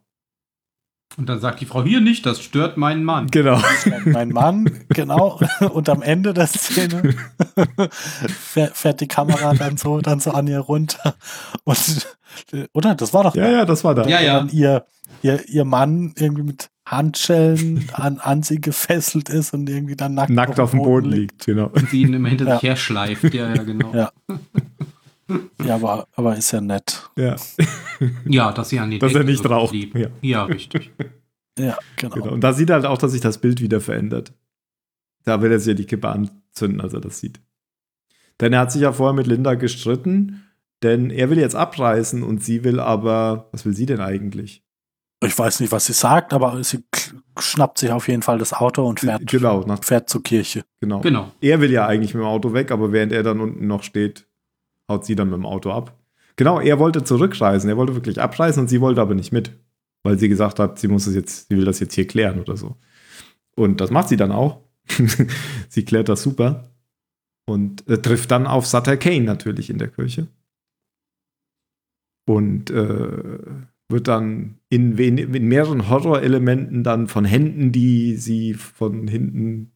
Und 1.17 1.29
dann 1.29 1.39
sagt 1.39 1.61
die 1.61 1.65
Frau, 1.65 1.83
hier 1.83 2.01
nicht, 2.01 2.25
das 2.25 2.41
stört 2.41 2.77
meinen 2.77 3.03
Mann. 3.03 3.27
Genau. 3.27 3.61
Mein 4.05 4.29
Mann, 4.29 4.69
genau. 4.89 5.39
Und 5.73 5.87
am 5.89 6.01
Ende 6.01 6.33
der 6.33 6.47
Szene 6.47 7.13
fährt, 8.27 8.99
die 9.01 9.07
Kamera 9.07 9.53
dann 9.53 9.77
so, 9.77 9.99
dann 10.01 10.19
so 10.19 10.31
an 10.31 10.47
ihr 10.47 10.59
runter. 10.59 11.15
Und, 11.63 12.07
oder? 12.73 12.95
Das 12.95 13.13
war 13.13 13.23
doch 13.23 13.35
Ja, 13.35 13.49
ja, 13.49 13.65
das 13.65 13.83
war 13.83 13.93
da. 13.95 14.07
Ja, 14.07 14.21
ja. 14.21 14.47
ihr, 14.51 14.85
ihr, 15.21 15.47
ihr 15.49 15.65
Mann 15.65 16.13
irgendwie 16.17 16.43
mit 16.43 16.69
Handschellen 16.85 17.87
an, 17.93 18.19
an 18.19 18.43
sie 18.43 18.59
gefesselt 18.59 19.29
ist 19.29 19.53
und 19.53 19.69
irgendwie 19.69 19.95
dann 19.95 20.15
nackt, 20.15 20.31
Nackt 20.31 20.59
auf 20.59 20.71
dem 20.71 20.81
Boden 20.81 21.09
liegt, 21.09 21.45
genau. 21.45 21.67
Und 21.67 21.89
sie 21.89 22.01
ihn 22.01 22.13
immer 22.13 22.27
hinter 22.29 22.45
Ja. 22.45 22.53
sich 22.55 22.63
her 22.63 22.75
schleift. 22.75 23.33
Ja, 23.33 23.53
ja, 23.53 23.63
genau. 23.63 23.93
Ja. 23.93 24.11
Ja, 25.63 25.75
aber, 25.75 26.07
aber 26.15 26.35
ist 26.37 26.51
ja 26.51 26.61
nett. 26.61 27.09
Ja, 27.17 27.35
Ja, 28.25 28.51
dass 28.51 28.69
sie 28.69 28.79
an 28.79 28.91
die 28.91 28.99
dass 28.99 29.13
er 29.13 29.23
nicht 29.23 29.47
raucht. 29.49 29.73
Ja, 29.73 30.07
Ja, 30.21 30.43
richtig. 30.45 30.91
Ja, 31.57 31.77
genau. 31.97 32.15
genau. 32.15 32.31
Und 32.33 32.41
da 32.41 32.53
sieht 32.53 32.69
er 32.69 32.75
halt 32.75 32.85
auch, 32.85 32.97
dass 32.97 33.11
sich 33.11 33.21
das 33.21 33.37
Bild 33.37 33.61
wieder 33.61 33.79
verändert. 33.79 34.33
Da 35.23 35.41
will 35.41 35.51
er 35.51 35.59
sich 35.59 35.67
ja 35.69 35.73
die 35.75 35.85
Kippe 35.85 36.09
anzünden, 36.09 36.81
als 36.81 36.93
er 36.93 36.99
das 37.01 37.19
sieht. 37.19 37.39
Denn 38.41 38.53
er 38.53 38.61
hat 38.61 38.71
sich 38.71 38.81
ja 38.81 38.91
vorher 38.91 39.13
mit 39.13 39.27
Linda 39.27 39.53
gestritten, 39.53 40.43
denn 40.81 41.09
er 41.11 41.29
will 41.29 41.37
jetzt 41.39 41.55
abreißen 41.55 42.23
und 42.23 42.43
sie 42.43 42.63
will 42.63 42.79
aber, 42.79 43.47
was 43.51 43.65
will 43.65 43.73
sie 43.73 43.85
denn 43.85 44.01
eigentlich? 44.01 44.63
Ich 45.23 45.37
weiß 45.37 45.61
nicht, 45.61 45.71
was 45.71 45.85
sie 45.85 45.93
sagt, 45.93 46.33
aber 46.33 46.61
sie 46.63 46.83
schnappt 47.39 47.77
sich 47.77 47.91
auf 47.91 48.09
jeden 48.09 48.23
Fall 48.23 48.39
das 48.39 48.51
Auto 48.51 48.85
und 48.85 48.99
fährt, 48.99 49.25
Genau, 49.27 49.61
nach, 49.65 49.81
fährt 49.83 50.09
zur 50.09 50.21
Kirche. 50.23 50.65
genau. 50.81 50.99
Genau. 50.99 51.31
Er 51.39 51.61
will 51.61 51.71
ja 51.71 51.87
eigentlich 51.87 52.13
mit 52.13 52.21
dem 52.23 52.27
Auto 52.27 52.51
weg, 52.53 52.71
aber 52.71 52.91
während 52.91 53.13
er 53.13 53.23
dann 53.23 53.39
unten 53.39 53.65
noch 53.67 53.83
steht, 53.83 54.27
haut 54.89 55.05
sie 55.05 55.15
dann 55.15 55.29
mit 55.29 55.37
dem 55.37 55.45
Auto 55.45 55.71
ab. 55.71 55.97
Genau, 56.35 56.59
er 56.59 56.79
wollte 56.79 57.03
zurückreisen, 57.03 57.69
er 57.69 57.77
wollte 57.77 57.95
wirklich 57.95 58.19
abreisen 58.19 58.61
und 58.61 58.67
sie 58.67 58.81
wollte 58.81 59.01
aber 59.01 59.13
nicht 59.15 59.31
mit, 59.31 59.51
weil 60.03 60.17
sie 60.17 60.29
gesagt 60.29 60.59
hat, 60.59 60.79
sie 60.79 60.87
muss 60.87 61.07
es 61.07 61.15
jetzt, 61.15 61.47
sie 61.47 61.57
will 61.57 61.65
das 61.65 61.79
jetzt 61.79 61.93
hier 61.93 62.07
klären 62.07 62.39
oder 62.39 62.57
so. 62.57 62.75
Und 63.55 63.81
das 63.81 63.91
macht 63.91 64.09
sie 64.09 64.17
dann 64.17 64.31
auch. 64.31 64.61
sie 65.69 65.85
klärt 65.85 66.09
das 66.09 66.23
super 66.23 66.69
und 67.45 67.87
äh, 67.87 67.99
trifft 67.99 68.31
dann 68.31 68.47
auf 68.47 68.65
Sutter 68.65 68.97
Kane 68.97 69.21
natürlich 69.21 69.69
in 69.69 69.77
der 69.77 69.89
Kirche. 69.89 70.27
Und 72.25 72.69
äh, 72.71 73.39
wird 73.89 74.07
dann 74.07 74.59
in, 74.69 74.97
in 74.97 75.47
mehreren 75.47 75.89
Horrorelementen 75.89 76.83
dann 76.83 77.07
von 77.07 77.25
Händen, 77.25 77.71
die 77.71 78.15
sie 78.15 78.53
von 78.53 79.07
hinten 79.07 79.71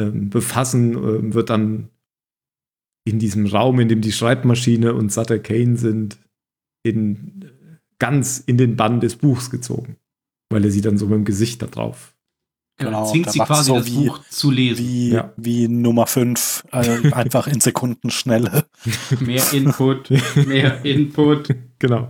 ähm, 0.00 0.30
befassen, 0.30 0.94
ähm, 0.94 1.34
wird 1.34 1.50
dann 1.50 1.88
in 3.04 3.18
diesem 3.18 3.46
Raum, 3.46 3.80
in 3.80 3.88
dem 3.88 4.00
die 4.00 4.12
Schreibmaschine 4.12 4.94
und 4.94 5.12
Sutter 5.12 5.38
Kane 5.38 5.76
sind, 5.76 6.18
in, 6.84 7.44
ganz 7.98 8.38
in 8.38 8.56
den 8.58 8.76
Bann 8.76 9.00
des 9.00 9.16
Buchs 9.16 9.50
gezogen. 9.50 9.96
Weil 10.50 10.64
er 10.64 10.70
sie 10.70 10.80
dann 10.82 10.98
so 10.98 11.06
mit 11.06 11.14
dem 11.16 11.24
Gesicht 11.24 11.62
da 11.62 11.66
drauf. 11.66 12.14
Genau. 12.78 13.10
Zwingt 13.10 13.30
sie 13.30 13.38
quasi 13.38 13.64
so 13.64 13.74
das 13.76 13.86
wie- 13.86 14.06
Buch 14.06 14.20
zu 14.28 14.50
lesen. 14.50 14.86
Wie, 14.86 15.10
Ja. 15.10 15.32
wie 15.36 15.68
Nummer 15.68 16.06
5, 16.06 16.64
äh, 16.72 17.12
einfach 17.12 17.46
in 17.46 17.60
Sekundenschnelle. 17.60 18.66
Mehr 19.20 19.52
Input, 19.52 20.10
mehr 20.46 20.84
Input. 20.84 21.48
Genau. 21.78 22.08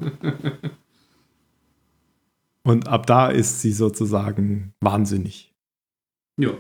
Und 2.63 2.89
ab 2.89 3.07
da 3.07 3.29
ist 3.29 3.61
sie 3.61 3.73
sozusagen 3.73 4.75
wahnsinnig. 4.81 5.53
Ja. 6.39 6.51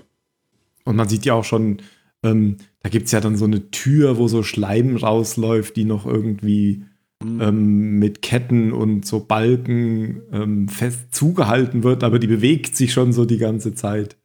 Und 0.85 0.97
man 0.97 1.09
sieht 1.09 1.25
ja 1.25 1.35
auch 1.35 1.45
schon, 1.45 1.81
ähm, 2.23 2.57
da 2.83 2.91
gibt 2.91 3.07
es 3.07 3.13
ja 3.13 3.21
dann 3.21 3.37
so 3.37 3.45
eine 3.45 3.71
Tür, 3.71 4.19
wo 4.19 4.29
so 4.29 4.43
Schleim 4.43 4.97
rausläuft, 4.97 5.77
die 5.77 5.85
noch 5.85 6.05
irgendwie 6.07 6.85
ähm, 7.23 7.99
mit 7.99 8.23
Ketten 8.23 8.73
und 8.73 9.07
so 9.07 9.21
Balken 9.21 10.23
ähm, 10.33 10.69
fest 10.69 11.15
zugehalten 11.15 11.85
wird, 11.85 12.03
aber 12.03 12.19
die 12.19 12.27
bewegt 12.27 12.77
sich 12.77 12.93
schon 12.93 13.13
so 13.13 13.25
die 13.25 13.39
ganze 13.39 13.75
Zeit. 13.75 14.17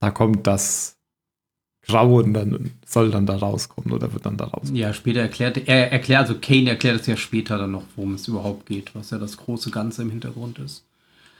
Da 0.00 0.10
kommt 0.10 0.46
das 0.46 0.96
Grauen 1.86 2.32
dann, 2.32 2.72
soll 2.86 3.10
dann 3.10 3.26
da 3.26 3.36
rauskommen 3.36 3.92
oder 3.92 4.12
wird 4.12 4.26
dann 4.26 4.36
da 4.36 4.46
rauskommen. 4.46 4.76
Ja, 4.76 4.92
später 4.92 5.20
erklärt, 5.20 5.68
er 5.68 5.92
erklärt, 5.92 6.22
also 6.22 6.36
Kane 6.40 6.70
erklärt 6.70 7.00
es 7.00 7.06
ja 7.06 7.16
später 7.16 7.58
dann 7.58 7.72
noch, 7.72 7.84
worum 7.96 8.14
es 8.14 8.28
überhaupt 8.28 8.66
geht, 8.66 8.94
was 8.94 9.10
ja 9.10 9.18
das 9.18 9.36
große 9.36 9.70
Ganze 9.70 10.02
im 10.02 10.10
Hintergrund 10.10 10.58
ist. 10.58 10.84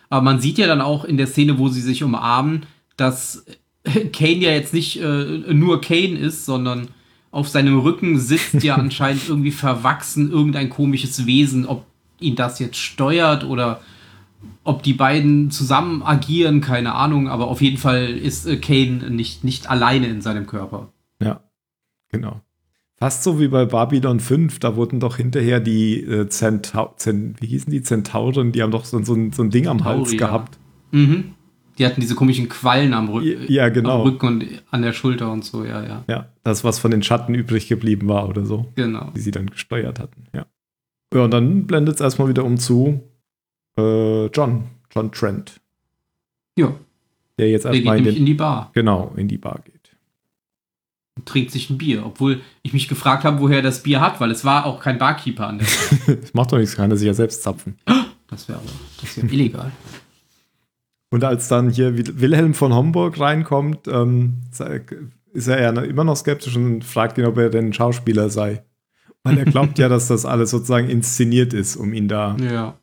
Aber 0.09 0.23
man 0.23 0.41
sieht 0.41 0.59
ja 0.59 0.67
dann 0.67 0.81
auch 0.81 1.05
in 1.05 1.17
der 1.17 1.27
Szene, 1.27 1.59
wo 1.59 1.69
sie 1.69 1.81
sich 1.81 2.03
umarmen, 2.03 2.67
dass 2.97 3.45
Kane 4.13 4.37
ja 4.37 4.51
jetzt 4.51 4.75
nicht 4.75 5.01
äh, 5.01 5.25
nur 5.53 5.81
Kane 5.81 6.19
ist, 6.19 6.45
sondern 6.45 6.89
auf 7.31 7.49
seinem 7.49 7.79
Rücken 7.79 8.19
sitzt 8.19 8.63
ja 8.63 8.75
anscheinend 8.77 9.29
irgendwie 9.29 9.53
verwachsen 9.53 10.31
irgendein 10.31 10.71
komisches 10.71 11.27
Wesen, 11.27 11.67
ob 11.67 11.87
ihn 12.19 12.37
das 12.37 12.59
jetzt 12.59 12.77
steuert 12.77 13.45
oder 13.45 13.81
ob 14.65 14.83
die 14.83 14.93
beiden 14.93 15.51
zusammen 15.51 16.03
agieren, 16.03 16.61
keine 16.61 16.95
Ahnung, 16.95 17.29
aber 17.29 17.49
auf 17.49 17.61
jeden 17.61 17.77
Fall 17.77 18.09
ist 18.09 18.47
äh, 18.47 18.57
Kane 18.57 19.11
nicht, 19.11 19.45
nicht 19.45 19.69
alleine 19.69 20.07
in 20.07 20.21
seinem 20.21 20.47
Körper. 20.47 20.93
Ja, 21.23 21.43
genau. 22.11 22.41
Fast 22.97 23.23
so 23.23 23.41
wie 23.41 23.49
bei 23.49 23.65
Babylon 23.65 24.21
5, 24.21 24.59
da 24.59 24.77
wurden 24.77 25.01
doch 25.01 25.17
hinterher 25.17 25.59
die 25.61 26.03
äh, 26.03 26.29
Zentau 26.29 26.93
Zent 26.97 27.41
wie 27.41 27.47
hießen 27.47 27.73
die 27.73 27.83
Zentauren, 27.83 28.53
die 28.53 28.63
haben 28.63 28.71
doch 28.71 28.85
so, 28.85 29.03
so, 29.03 29.15
ein, 29.15 29.33
so 29.33 29.43
ein 29.43 29.51
Ding 29.51 29.67
am 29.67 29.85
Hals 29.85 30.11
gehabt. 30.17 30.59
Mhm. 30.91 31.33
Die 31.81 31.87
hatten 31.87 32.03
diese 32.03 32.15
komischen 32.15 32.51
Quallen 32.51 32.93
am, 32.93 33.09
Rü 33.09 33.47
ja, 33.49 33.71
genau. 33.71 33.95
am 33.95 34.01
Rücken 34.03 34.27
und 34.27 34.63
an 34.71 34.83
der 34.83 34.93
Schulter 34.93 35.33
und 35.33 35.47
so, 35.47 35.65
ja, 35.65 35.83
ja. 35.83 36.05
Ja, 36.09 36.29
das, 36.43 36.63
was 36.63 36.79
von 36.79 36.91
den 36.91 37.03
Schatten 37.03 37.35
übrig 37.35 37.69
geblieben 37.69 38.07
war 38.07 38.29
oder 38.29 38.45
so. 38.45 38.71
Genau. 38.75 39.11
Die 39.17 39.21
sie 39.21 39.31
dann 39.31 39.49
gesteuert 39.49 39.99
hatten, 39.99 40.27
ja. 40.35 40.45
Ja, 41.15 41.25
und 41.25 41.31
dann 41.31 41.67
blendet 41.67 41.95
es 41.95 42.03
erstmal 42.03 42.29
wieder 42.29 42.45
um 42.45 42.59
zu 42.59 43.01
äh, 43.79 44.27
John, 44.27 44.65
John 44.95 45.11
Trent. 45.11 45.59
Ja. 46.59 46.75
Der 47.39 47.51
jetzt 47.51 47.65
erstmal 47.65 47.97
in, 47.97 48.05
den, 48.05 48.15
in 48.15 48.27
die 48.27 48.35
Bar 48.35 48.71
genau, 48.75 49.15
in 49.17 49.27
die 49.27 49.39
Bar 49.39 49.63
geht. 49.65 49.97
und 51.17 51.25
trinkt 51.25 51.51
sich 51.51 51.71
ein 51.71 51.79
Bier, 51.79 52.05
obwohl 52.05 52.43
ich 52.61 52.75
mich 52.75 52.89
gefragt 52.89 53.25
habe, 53.25 53.41
woher 53.41 53.57
er 53.57 53.63
das 53.63 53.83
Bier 53.83 54.03
hat, 54.03 54.21
weil 54.21 54.31
es 54.31 54.45
war 54.45 54.67
auch 54.67 54.81
kein 54.81 54.99
Barkeeper 54.99 55.47
an 55.47 55.61
der 55.61 56.17
das 56.17 56.35
macht 56.35 56.53
doch 56.53 56.59
nichts, 56.59 56.77
kann 56.77 56.91
er 56.91 56.99
sich 56.99 57.07
ja 57.07 57.15
selbst 57.15 57.43
zapfen. 57.43 57.79
Das 58.29 58.47
wäre 58.51 58.59
aber 58.59 58.69
das 59.01 59.17
wär 59.17 59.33
illegal. 59.33 59.73
Und 61.11 61.25
als 61.25 61.49
dann 61.49 61.71
hier 61.71 61.97
Wil- 61.97 62.21
Wilhelm 62.21 62.55
von 62.55 62.73
Homburg 62.73 63.19
reinkommt, 63.19 63.89
ähm, 63.89 64.39
ist 65.33 65.49
er 65.49 65.61
ja 65.61 65.71
immer 65.83 66.05
noch 66.05 66.17
skeptisch 66.17 66.57
und 66.57 66.85
fragt 66.85 67.19
ihn, 67.19 67.25
ob 67.27 67.37
er 67.39 67.51
denn 67.51 67.67
ein 67.67 67.73
Schauspieler 67.73 68.31
sei. 68.31 68.65
Weil 69.23 69.39
er 69.39 69.45
glaubt 69.45 69.79
ja, 69.79 69.89
dass 69.91 70.09
das 70.09 70.25
alles 70.25 70.51
sozusagen 70.51 70.89
inszeniert 70.89 71.53
ist, 71.53 71.77
um 71.77 71.93
ihn 71.93 72.09
da 72.09 72.37
Ja. 72.37 72.79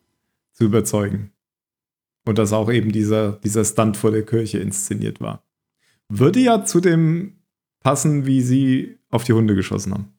zu 0.54 0.66
überzeugen. 0.66 1.32
Und 2.26 2.38
dass 2.38 2.52
auch 2.52 2.70
eben 2.70 2.92
dieser, 2.92 3.34
dieser 3.44 3.64
Stunt 3.64 3.96
vor 3.96 4.12
der 4.12 4.24
Kirche 4.26 4.60
inszeniert 4.60 5.22
war. 5.22 5.44
Würde 6.10 6.40
ja 6.42 6.66
zu 6.66 6.82
dem 6.82 7.38
passen, 7.82 8.26
wie 8.26 8.42
sie 8.42 8.98
auf 9.10 9.24
die 9.24 9.32
Hunde 9.34 9.56
geschossen 9.56 9.94
haben. 9.94 10.14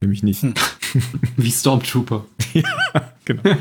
Nämlich 0.00 0.22
nicht. 0.22 0.42
Hm. 0.42 0.54
Wie 1.36 1.50
Stormtrooper. 1.50 2.24
Genau. 3.24 3.42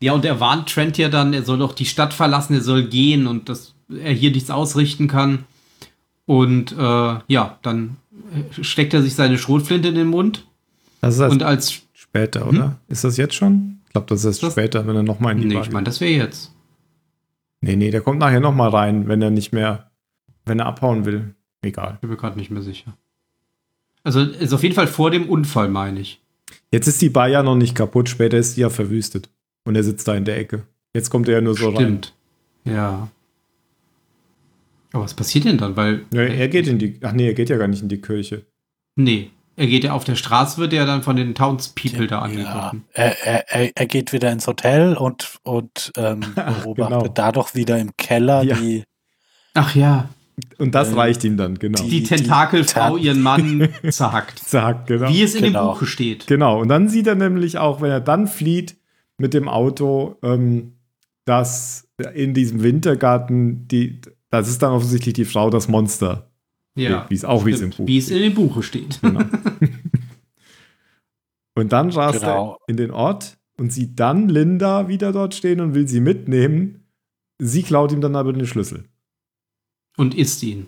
Ja, 0.00 0.12
und 0.12 0.24
er 0.24 0.40
warnt 0.40 0.68
Trent 0.68 0.98
ja 0.98 1.08
dann, 1.08 1.32
er 1.32 1.44
soll 1.44 1.58
doch 1.58 1.72
die 1.74 1.86
Stadt 1.86 2.12
verlassen, 2.12 2.54
er 2.54 2.60
soll 2.60 2.84
gehen 2.88 3.26
und 3.26 3.48
dass 3.48 3.74
er 3.88 4.12
hier 4.12 4.30
nichts 4.32 4.50
ausrichten 4.50 5.08
kann. 5.08 5.44
Und 6.26 6.72
äh, 6.72 7.18
ja, 7.28 7.58
dann 7.62 7.96
steckt 8.60 8.94
er 8.94 9.02
sich 9.02 9.14
seine 9.14 9.38
Schrotflinte 9.38 9.88
in 9.88 9.94
den 9.94 10.08
Mund. 10.08 10.46
Das 11.00 11.14
ist 11.14 11.20
erst 11.20 11.32
Und 11.32 11.42
als. 11.42 11.82
später, 11.92 12.48
oder? 12.48 12.78
Ist 12.88 13.04
das 13.04 13.16
jetzt 13.16 13.34
schon? 13.34 13.80
Ich 13.86 13.92
glaube, 13.92 14.06
das 14.08 14.24
ist 14.24 14.42
Das- 14.42 14.52
später, 14.52 14.86
wenn 14.86 14.96
er 14.96 15.02
nochmal 15.02 15.32
in 15.32 15.40
die 15.42 15.46
Nee, 15.48 15.54
Bar 15.54 15.62
ich 15.64 15.70
meine, 15.72 15.84
das 15.84 16.00
wäre 16.00 16.12
jetzt. 16.12 16.52
Nee, 17.60 17.76
nee, 17.76 17.90
der 17.90 18.00
kommt 18.02 18.18
nachher 18.18 18.40
nochmal 18.40 18.70
rein, 18.70 19.08
wenn 19.08 19.22
er 19.22 19.30
nicht 19.30 19.52
mehr, 19.52 19.90
wenn 20.44 20.58
er 20.58 20.66
abhauen 20.66 21.04
will. 21.06 21.34
Egal. 21.62 21.92
Ich 21.94 22.00
bin 22.00 22.10
mir 22.10 22.16
gerade 22.16 22.38
nicht 22.38 22.50
mehr 22.50 22.62
sicher. 22.62 22.94
Also 24.02 24.20
ist 24.20 24.52
auf 24.52 24.62
jeden 24.62 24.74
Fall 24.74 24.86
vor 24.86 25.10
dem 25.10 25.28
Unfall, 25.30 25.68
meine 25.70 26.00
ich. 26.00 26.20
Jetzt 26.70 26.88
ist 26.88 27.00
die 27.00 27.08
Bar 27.08 27.28
ja 27.28 27.42
noch 27.42 27.54
nicht 27.56 27.74
kaputt, 27.74 28.08
später 28.10 28.36
ist 28.36 28.56
die 28.56 28.60
ja 28.62 28.68
verwüstet. 28.70 29.30
Und 29.64 29.76
er 29.76 29.82
sitzt 29.82 30.06
da 30.08 30.14
in 30.14 30.24
der 30.24 30.38
Ecke. 30.38 30.62
Jetzt 30.94 31.10
kommt 31.10 31.28
er 31.28 31.34
ja 31.36 31.40
nur 31.40 31.54
so 31.56 31.68
rein. 31.68 31.76
Stimmt. 31.76 32.14
Ja. 32.64 33.08
Aber 34.92 35.04
was 35.04 35.14
passiert 35.14 35.44
denn 35.44 35.58
dann? 35.58 35.76
Weil. 35.76 36.04
Ja, 36.12 36.22
er 36.22 36.48
geht 36.48 36.66
in 36.68 36.78
die. 36.78 36.98
Ach 37.02 37.12
nee, 37.12 37.26
er 37.26 37.34
geht 37.34 37.48
ja 37.50 37.56
gar 37.56 37.68
nicht 37.68 37.82
in 37.82 37.88
die 37.88 38.00
Kirche. 38.00 38.44
Nee. 38.96 39.30
Er 39.56 39.68
geht 39.68 39.84
ja 39.84 39.92
auf 39.92 40.02
der 40.02 40.16
Straße, 40.16 40.58
wird 40.58 40.72
er 40.72 40.84
dann 40.84 41.04
von 41.04 41.14
den 41.14 41.32
Townspeople 41.36 42.08
da 42.08 42.16
Ja, 42.16 42.22
angegriffen. 42.22 42.84
er, 42.92 43.24
er, 43.24 43.48
er, 43.48 43.70
er 43.76 43.86
geht 43.86 44.12
wieder 44.12 44.32
ins 44.32 44.48
Hotel 44.48 44.96
und, 44.96 45.38
und 45.44 45.92
ähm, 45.96 46.20
beobachtet 46.34 46.74
Genau. 47.02 47.08
da 47.08 47.30
doch 47.30 47.54
wieder 47.54 47.78
im 47.78 47.96
Keller 47.96 48.42
Ja. 48.42 48.56
die, 48.56 48.82
Ach 49.54 49.72
ja. 49.76 50.08
Und 50.58 50.74
das 50.74 50.90
Äh, 50.90 50.94
reicht 50.96 51.22
ihm 51.22 51.36
dann, 51.36 51.56
genau. 51.60 51.80
die- 51.80 51.88
Die 51.88 52.02
Tentakelfrau 52.02 52.98
die- 52.98 53.04
ihren 53.06 53.22
Mann 53.22 53.68
zerhackt. 53.88 54.40
Zack, 54.40 54.88
genau. 54.88 55.08
Wie 55.08 55.22
es 55.22 55.36
in 55.36 55.44
Genau. 55.44 55.66
dem 55.68 55.74
Buche 55.74 55.86
steht. 55.86 56.26
Genau. 56.26 56.60
Und 56.60 56.66
dann 56.66 56.88
sieht 56.88 57.06
er 57.06 57.14
nämlich 57.14 57.56
auch, 57.56 57.80
wenn 57.80 57.92
er 57.92 58.00
dann 58.00 58.26
flieht 58.26 58.74
mit 59.18 59.34
dem 59.34 59.48
Auto, 59.48 60.16
ähm, 60.22 60.74
dass 61.24 61.88
in 62.14 62.34
diesem 62.34 62.62
Wintergarten 62.62 63.66
die, 63.68 64.00
das 64.30 64.48
ist 64.48 64.62
dann 64.62 64.72
offensichtlich 64.72 65.14
die 65.14 65.24
Frau, 65.24 65.50
das 65.50 65.68
Monster. 65.68 66.30
Ja. 66.76 67.06
Wie 67.08 67.14
es 67.14 67.24
auch 67.24 67.46
wie 67.46 67.52
es 67.52 67.60
im. 67.60 67.70
Buch 67.70 67.86
Wie 67.86 67.98
es 67.98 68.10
in 68.10 68.20
dem 68.20 68.34
Buche 68.34 68.62
steht. 68.62 69.00
Genau. 69.00 69.20
und 71.54 71.72
dann 71.72 71.90
rast 71.90 72.20
Genau. 72.20 72.54
er 72.54 72.58
in 72.68 72.76
den 72.76 72.90
Ort 72.90 73.38
und 73.56 73.72
sieht 73.72 74.00
dann 74.00 74.28
Linda 74.28 74.88
wieder 74.88 75.12
dort 75.12 75.34
stehen 75.34 75.60
und 75.60 75.74
will 75.74 75.86
sie 75.86 76.00
mitnehmen. 76.00 76.88
Sie 77.38 77.62
klaut 77.62 77.92
ihm 77.92 78.00
dann 78.00 78.16
aber 78.16 78.32
den 78.32 78.46
Schlüssel. 78.46 78.84
Und 79.96 80.16
isst 80.16 80.42
ihn. 80.42 80.66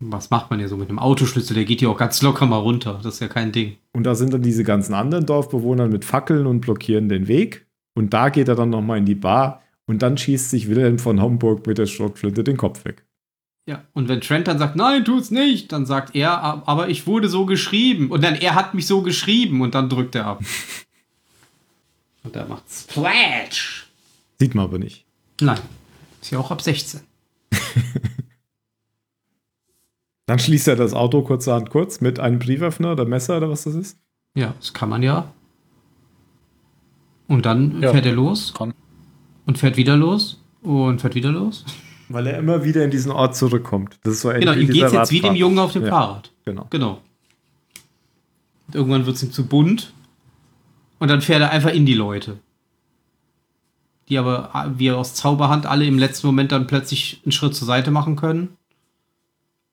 Was 0.00 0.30
macht 0.30 0.50
man 0.50 0.60
ja 0.60 0.68
so 0.68 0.76
mit 0.76 0.88
einem 0.88 0.98
Autoschlüssel? 1.00 1.54
Der 1.54 1.64
geht 1.64 1.80
ja 1.80 1.88
auch 1.88 1.96
ganz 1.98 2.22
locker 2.22 2.46
mal 2.46 2.58
runter. 2.58 3.00
Das 3.02 3.14
ist 3.14 3.20
ja 3.20 3.28
kein 3.28 3.50
Ding. 3.50 3.76
Und 3.92 4.04
da 4.04 4.14
sind 4.14 4.32
dann 4.32 4.42
diese 4.42 4.62
ganzen 4.62 4.94
anderen 4.94 5.26
Dorfbewohner 5.26 5.88
mit 5.88 6.04
Fackeln 6.04 6.46
und 6.46 6.60
blockieren 6.60 7.08
den 7.08 7.26
Weg. 7.26 7.66
Und 7.94 8.14
da 8.14 8.28
geht 8.28 8.46
er 8.48 8.54
dann 8.54 8.70
nochmal 8.70 8.98
in 8.98 9.06
die 9.06 9.16
Bar 9.16 9.62
und 9.86 10.02
dann 10.02 10.16
schießt 10.16 10.50
sich 10.50 10.68
Wilhelm 10.68 11.00
von 11.00 11.20
Homburg 11.20 11.66
mit 11.66 11.78
der 11.78 11.86
Schrotflinte 11.86 12.44
den 12.44 12.56
Kopf 12.56 12.84
weg. 12.84 13.04
Ja. 13.66 13.82
Und 13.92 14.08
wenn 14.08 14.20
Trent 14.20 14.46
dann 14.46 14.58
sagt, 14.58 14.76
nein, 14.76 15.04
tut's 15.04 15.30
nicht, 15.32 15.72
dann 15.72 15.84
sagt 15.84 16.14
er, 16.14 16.42
"A- 16.44 16.62
aber 16.66 16.88
ich 16.88 17.06
wurde 17.08 17.28
so 17.28 17.44
geschrieben. 17.44 18.10
Und 18.10 18.22
dann, 18.22 18.36
er 18.36 18.54
hat 18.54 18.74
mich 18.74 18.86
so 18.86 19.02
geschrieben. 19.02 19.60
Und 19.62 19.74
dann 19.74 19.88
drückt 19.88 20.14
er 20.14 20.26
ab. 20.26 20.42
Und 22.22 22.36
er 22.36 22.46
macht 22.46 22.64
Splash. 22.70 23.88
Sieht 24.38 24.54
man 24.54 24.64
aber 24.66 24.78
nicht. 24.78 25.04
Nein. 25.40 25.58
Ist 26.22 26.30
ja 26.30 26.38
auch 26.38 26.50
ab 26.52 26.62
16. 26.62 27.00
Dann 30.28 30.38
schließt 30.38 30.68
er 30.68 30.76
das 30.76 30.92
Auto 30.92 31.22
kurzerhand 31.22 31.70
kurz 31.70 32.00
mit 32.00 32.20
einem 32.20 32.38
Brieföffner 32.38 32.92
oder 32.92 33.04
Messer 33.06 33.38
oder 33.38 33.48
was 33.50 33.64
das 33.64 33.74
ist. 33.74 33.98
Ja, 34.36 34.54
das 34.60 34.74
kann 34.74 34.88
man 34.90 35.02
ja. 35.02 35.32
Und 37.26 37.46
dann 37.46 37.80
Ja. 37.82 37.92
fährt 37.92 38.06
er 38.06 38.12
los 38.12 38.52
Kon- 38.54 38.74
und 39.46 39.58
fährt 39.58 39.76
wieder 39.76 39.96
los 39.96 40.40
und 40.62 41.00
fährt 41.00 41.14
wieder 41.14 41.32
los. 41.32 41.64
Weil 42.10 42.26
er 42.26 42.38
immer 42.38 42.62
wieder 42.62 42.84
in 42.84 42.90
diesen 42.90 43.10
Ort 43.10 43.36
zurückkommt. 43.36 43.98
Das 44.02 44.14
ist 44.14 44.20
so 44.20 44.28
Genau, 44.28 44.52
ähnlich 44.52 44.68
ihm 44.68 44.74
dieser 44.74 44.86
geht's 44.90 45.10
jetzt 45.10 45.12
wie 45.12 45.20
dem. 45.20 45.34
Jungen 45.34 45.58
auf 45.58 45.72
dem 45.72 45.84
Ja. 45.84 45.90
Fahrrad. 45.90 46.30
Genau. 46.44 46.66
Genau. 46.70 47.00
Und 48.66 48.74
irgendwann 48.74 49.06
wird 49.06 49.16
es 49.16 49.22
ihm 49.22 49.32
zu 49.32 49.46
bunt. 49.46 49.92
Und 50.98 51.08
dann 51.10 51.20
fährt 51.22 51.40
er 51.40 51.50
einfach 51.50 51.70
in 51.72 51.86
die 51.86 51.94
Leute. 51.94 52.38
Die 54.08 54.18
aber 54.18 54.72
wie 54.76 54.90
aus 54.90 55.14
Zauberhand 55.14 55.66
alle 55.66 55.84
im 55.86 55.98
letzten 55.98 56.26
Moment 56.26 56.52
dann 56.52 56.66
plötzlich 56.66 57.20
einen 57.24 57.32
Schritt 57.32 57.54
zur 57.54 57.66
Seite 57.66 57.90
machen 57.90 58.16
können. 58.16 58.56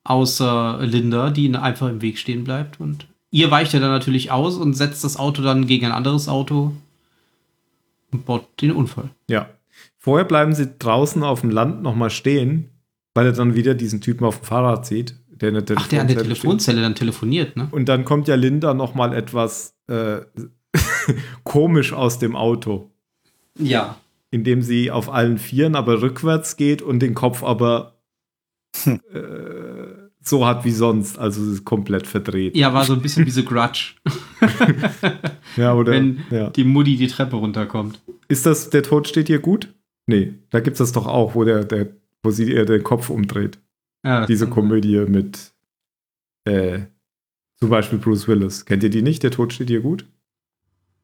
Außer 0.05 0.79
Linda, 0.83 1.31
die 1.31 1.45
ihnen 1.45 1.55
einfach 1.57 1.89
im 1.89 2.01
Weg 2.01 2.17
stehen 2.19 2.43
bleibt. 2.43 2.79
Und 2.79 3.07
ihr 3.31 3.51
weicht 3.51 3.73
er 3.73 3.79
dann 3.81 3.89
natürlich 3.91 4.31
aus 4.31 4.55
und 4.55 4.73
setzt 4.75 5.03
das 5.03 5.17
Auto 5.17 5.41
dann 5.41 5.67
gegen 5.67 5.85
ein 5.87 5.91
anderes 5.91 6.29
Auto 6.29 6.71
und 8.11 8.25
baut 8.25 8.45
den 8.61 8.71
Unfall. 8.71 9.09
Ja. 9.29 9.49
Vorher 9.97 10.25
bleiben 10.25 10.53
sie 10.53 10.69
draußen 10.79 11.23
auf 11.23 11.41
dem 11.41 11.49
Land 11.49 11.81
nochmal 11.81 12.11
stehen, 12.11 12.69
weil 13.15 13.25
er 13.25 13.31
dann 13.33 13.55
wieder 13.55 13.73
diesen 13.73 13.99
Typen 13.99 14.23
auf 14.25 14.39
dem 14.41 14.45
Fahrrad 14.45 14.85
sieht, 14.85 15.15
der 15.29 15.49
in 15.49 15.65
der 15.65 15.77
Ach, 15.77 15.87
der 15.87 16.01
an 16.01 16.07
der 16.07 16.17
Telefonzelle 16.21 16.77
steht. 16.77 16.85
Dann 16.85 16.95
telefoniert, 16.95 17.57
ne? 17.57 17.67
Und 17.71 17.89
dann 17.89 18.05
kommt 18.05 18.27
ja 18.27 18.35
Linda 18.35 18.75
nochmal 18.75 19.13
etwas 19.13 19.75
äh, 19.87 20.19
komisch 21.43 21.93
aus 21.93 22.19
dem 22.19 22.35
Auto, 22.35 22.91
Ja. 23.57 23.97
indem 24.29 24.61
sie 24.61 24.91
auf 24.91 25.11
allen 25.11 25.39
Vieren 25.39 25.75
aber 25.75 26.01
rückwärts 26.03 26.57
geht 26.57 26.83
und 26.83 26.99
den 26.99 27.15
Kopf 27.15 27.43
aber 27.43 27.93
Hm. 28.83 28.99
äh, 29.13 29.64
so 30.27 30.45
hat 30.45 30.65
wie 30.65 30.71
sonst, 30.71 31.19
also 31.19 31.41
es 31.43 31.47
ist 31.49 31.65
komplett 31.65 32.07
verdreht. 32.07 32.55
Ja, 32.55 32.73
war 32.73 32.83
so 32.83 32.93
ein 32.93 33.01
bisschen 33.01 33.25
wie 33.25 33.31
so 33.31 33.43
Grudge, 33.43 33.93
Ja, 35.55 35.73
oder? 35.75 35.91
wenn 35.91 36.23
ja. 36.31 36.49
die 36.49 36.63
Mutti 36.63 36.97
die 36.97 37.07
Treppe 37.07 37.35
runterkommt. 37.35 38.01
Ist 38.27 38.45
das, 38.45 38.69
der 38.71 38.83
Tod 38.83 39.07
steht 39.07 39.27
hier 39.27 39.39
gut? 39.39 39.73
Nee, 40.07 40.33
da 40.49 40.59
gibt 40.59 40.75
es 40.75 40.79
das 40.79 40.91
doch 40.91 41.05
auch, 41.05 41.35
wo 41.35 41.43
der, 41.43 41.63
der, 41.63 41.89
wo 42.23 42.31
sie 42.31 42.51
ihr 42.51 42.65
den 42.65 42.83
Kopf 42.83 43.09
umdreht. 43.09 43.59
Ja, 44.03 44.25
Diese 44.25 44.47
Komödie 44.47 44.97
mit 45.07 45.53
äh, 46.45 46.79
zum 47.59 47.69
Beispiel 47.69 47.99
Bruce 47.99 48.27
Willis. 48.27 48.65
Kennt 48.65 48.83
ihr 48.83 48.89
die 48.89 49.01
nicht? 49.01 49.23
Der 49.23 49.31
Tod 49.31 49.53
steht 49.53 49.69
dir 49.69 49.81
gut? 49.81 50.05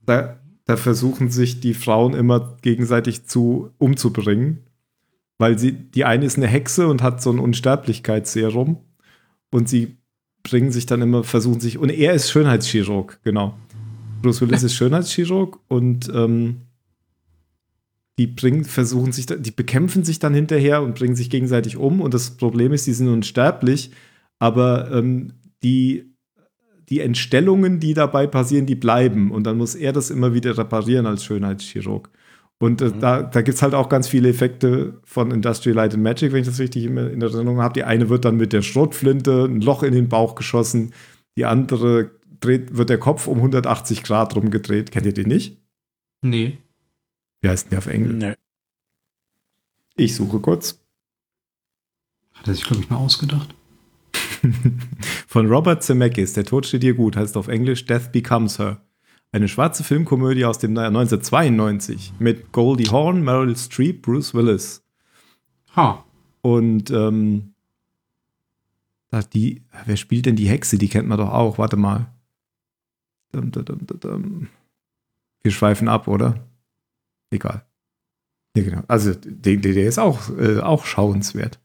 Da, 0.06 0.40
da 0.66 0.78
versuchen 0.78 1.30
sich 1.30 1.60
die 1.60 1.74
Frauen 1.74 2.14
immer 2.14 2.58
gegenseitig 2.62 3.26
zu 3.26 3.72
umzubringen, 3.78 4.66
weil 5.38 5.58
sie, 5.58 5.72
die 5.74 6.06
eine 6.06 6.26
ist 6.26 6.38
eine 6.38 6.48
Hexe 6.48 6.88
und 6.88 7.02
hat 7.02 7.22
so 7.22 7.32
ein 7.32 7.40
Unsterblichkeitsserum 7.40 8.78
und 9.52 9.70
sie 9.70 9.98
bringen 10.44 10.72
sich 10.72 10.86
dann 10.86 11.02
immer, 11.02 11.24
versuchen 11.24 11.60
sich, 11.60 11.78
und 11.78 11.90
er 11.90 12.14
ist 12.14 12.32
Schönheitschirurg, 12.32 13.20
genau. 13.24 13.58
Bruce 14.22 14.42
Willis 14.42 14.64
ist 14.64 14.74
Schönheitschirurg 14.76 15.60
und 15.68 16.10
ähm, 16.14 16.62
die 18.18 18.28
bringen, 18.28 18.66
versuchen 18.66 19.12
sich, 19.12 19.26
die 19.26 19.52
bekämpfen 19.52 20.04
sich 20.04 20.20
dann 20.20 20.34
hinterher 20.34 20.82
und 20.82 20.96
bringen 20.96 21.16
sich 21.16 21.30
gegenseitig 21.30 21.78
um. 21.78 22.02
Und 22.02 22.14
das 22.14 22.32
Problem 22.32 22.72
ist, 22.74 22.86
die 22.86 22.94
sind 22.94 23.08
unsterblich, 23.08 23.92
aber 24.40 24.92
ähm, 24.92 25.34
die, 25.64 26.14
die 26.90 27.00
Entstellungen, 27.00 27.80
die 27.80 27.94
dabei 27.94 28.28
passieren, 28.28 28.66
die 28.66 28.76
bleiben. 28.76 29.32
Und 29.32 29.46
dann 29.46 29.58
muss 29.58 29.76
er 29.76 29.94
das 29.94 30.10
immer 30.10 30.34
wieder 30.34 30.58
reparieren 30.58 31.06
als 31.06 31.24
Schönheitschirurg. 31.24 32.10
Und 32.62 32.82
äh, 32.82 32.86
Mhm. 32.90 33.00
da, 33.02 33.24
da 33.24 33.42
gibt 33.42 33.56
es 33.56 33.62
halt 33.62 33.74
auch 33.74 33.90
ganz 33.90 34.08
viele 34.08 34.30
Effekte 34.30 35.02
von 35.04 35.32
Industrial 35.32 35.76
Light 35.76 35.94
and 35.96 36.04
Magic, 36.04 36.32
wenn 36.32 36.42
ich 36.42 36.48
das 36.48 36.60
richtig 36.60 36.86
in, 36.86 36.96
in 36.96 37.22
Erinnerung 37.22 37.60
habe. 37.60 37.74
Die 37.74 37.84
eine 37.84 38.08
wird 38.10 38.24
dann 38.24 38.38
mit 38.38 38.54
der 38.54 38.62
Schrotflinte 38.62 39.46
ein 39.46 39.62
Loch 39.62 39.82
in 39.84 39.94
den 39.94 40.08
Bauch 40.10 40.36
geschossen, 40.36 40.94
die 41.36 41.46
andere 41.46 42.12
dreht, 42.40 42.78
wird 42.78 42.90
der 42.90 43.00
Kopf 43.00 43.28
um 43.28 43.38
180 43.38 44.04
Grad 44.04 44.36
rumgedreht. 44.36 44.92
Kennt 44.92 45.06
ihr 45.08 45.14
den 45.14 45.28
nicht? 45.28 45.58
Nee. 46.22 46.60
Wie 47.42 47.50
heißt 47.50 47.66
denn 47.66 47.70
der 47.72 47.80
auf 47.80 47.88
Englisch? 47.88 48.24
Nö. 48.24 48.34
Ich 49.96 50.16
suche 50.16 50.40
kurz. 50.40 50.80
Hat 52.34 52.48
er 52.48 52.54
sich, 52.54 52.64
glaube 52.64 52.82
ich, 52.84 52.90
mal 52.90 52.98
ausgedacht. 52.98 53.54
Von 55.28 55.48
Robert 55.48 55.84
Zemeckis, 55.84 56.34
Der 56.34 56.46
Tod 56.46 56.66
steht 56.66 56.84
dir 56.84 56.94
gut, 56.94 57.16
heißt 57.16 57.38
auf 57.38 57.48
Englisch 57.48 57.86
Death 57.86 58.12
Becomes 58.12 58.58
Her. 58.60 58.82
Eine 59.32 59.48
schwarze 59.48 59.84
Filmkomödie 59.84 60.46
aus 60.46 60.60
dem 60.60 60.76
Jahr 60.76 60.88
1992 60.88 62.14
mit 62.20 62.52
Goldie 62.52 62.90
Hawn, 62.90 63.24
Meryl 63.24 63.56
Streep, 63.56 64.02
Bruce 64.02 64.34
Willis. 64.34 64.84
Ha. 65.76 66.04
Und 66.42 66.92
ähm, 66.92 67.54
die, 69.34 69.62
wer 69.86 69.98
spielt 69.98 70.26
denn 70.26 70.36
die 70.36 70.50
Hexe? 70.50 70.78
Die 70.78 70.90
kennt 70.90 71.08
man 71.08 71.18
doch 71.18 71.32
auch. 71.32 71.58
Warte 71.58 71.78
mal. 71.78 72.08
Dum, 73.32 73.52
dum, 73.52 73.64
dum, 73.64 73.88
dum, 73.88 74.00
dum. 74.00 74.48
Wir 75.44 75.52
schweifen 75.52 75.88
ab, 75.88 76.08
oder? 76.08 76.46
Egal. 77.30 77.66
Ja, 78.56 78.64
genau. 78.64 78.84
Also, 78.88 79.14
der, 79.16 79.58
der 79.58 79.88
ist 79.88 79.98
auch, 79.98 80.30
äh, 80.38 80.60
auch 80.60 80.86
schauenswert. 80.86 81.60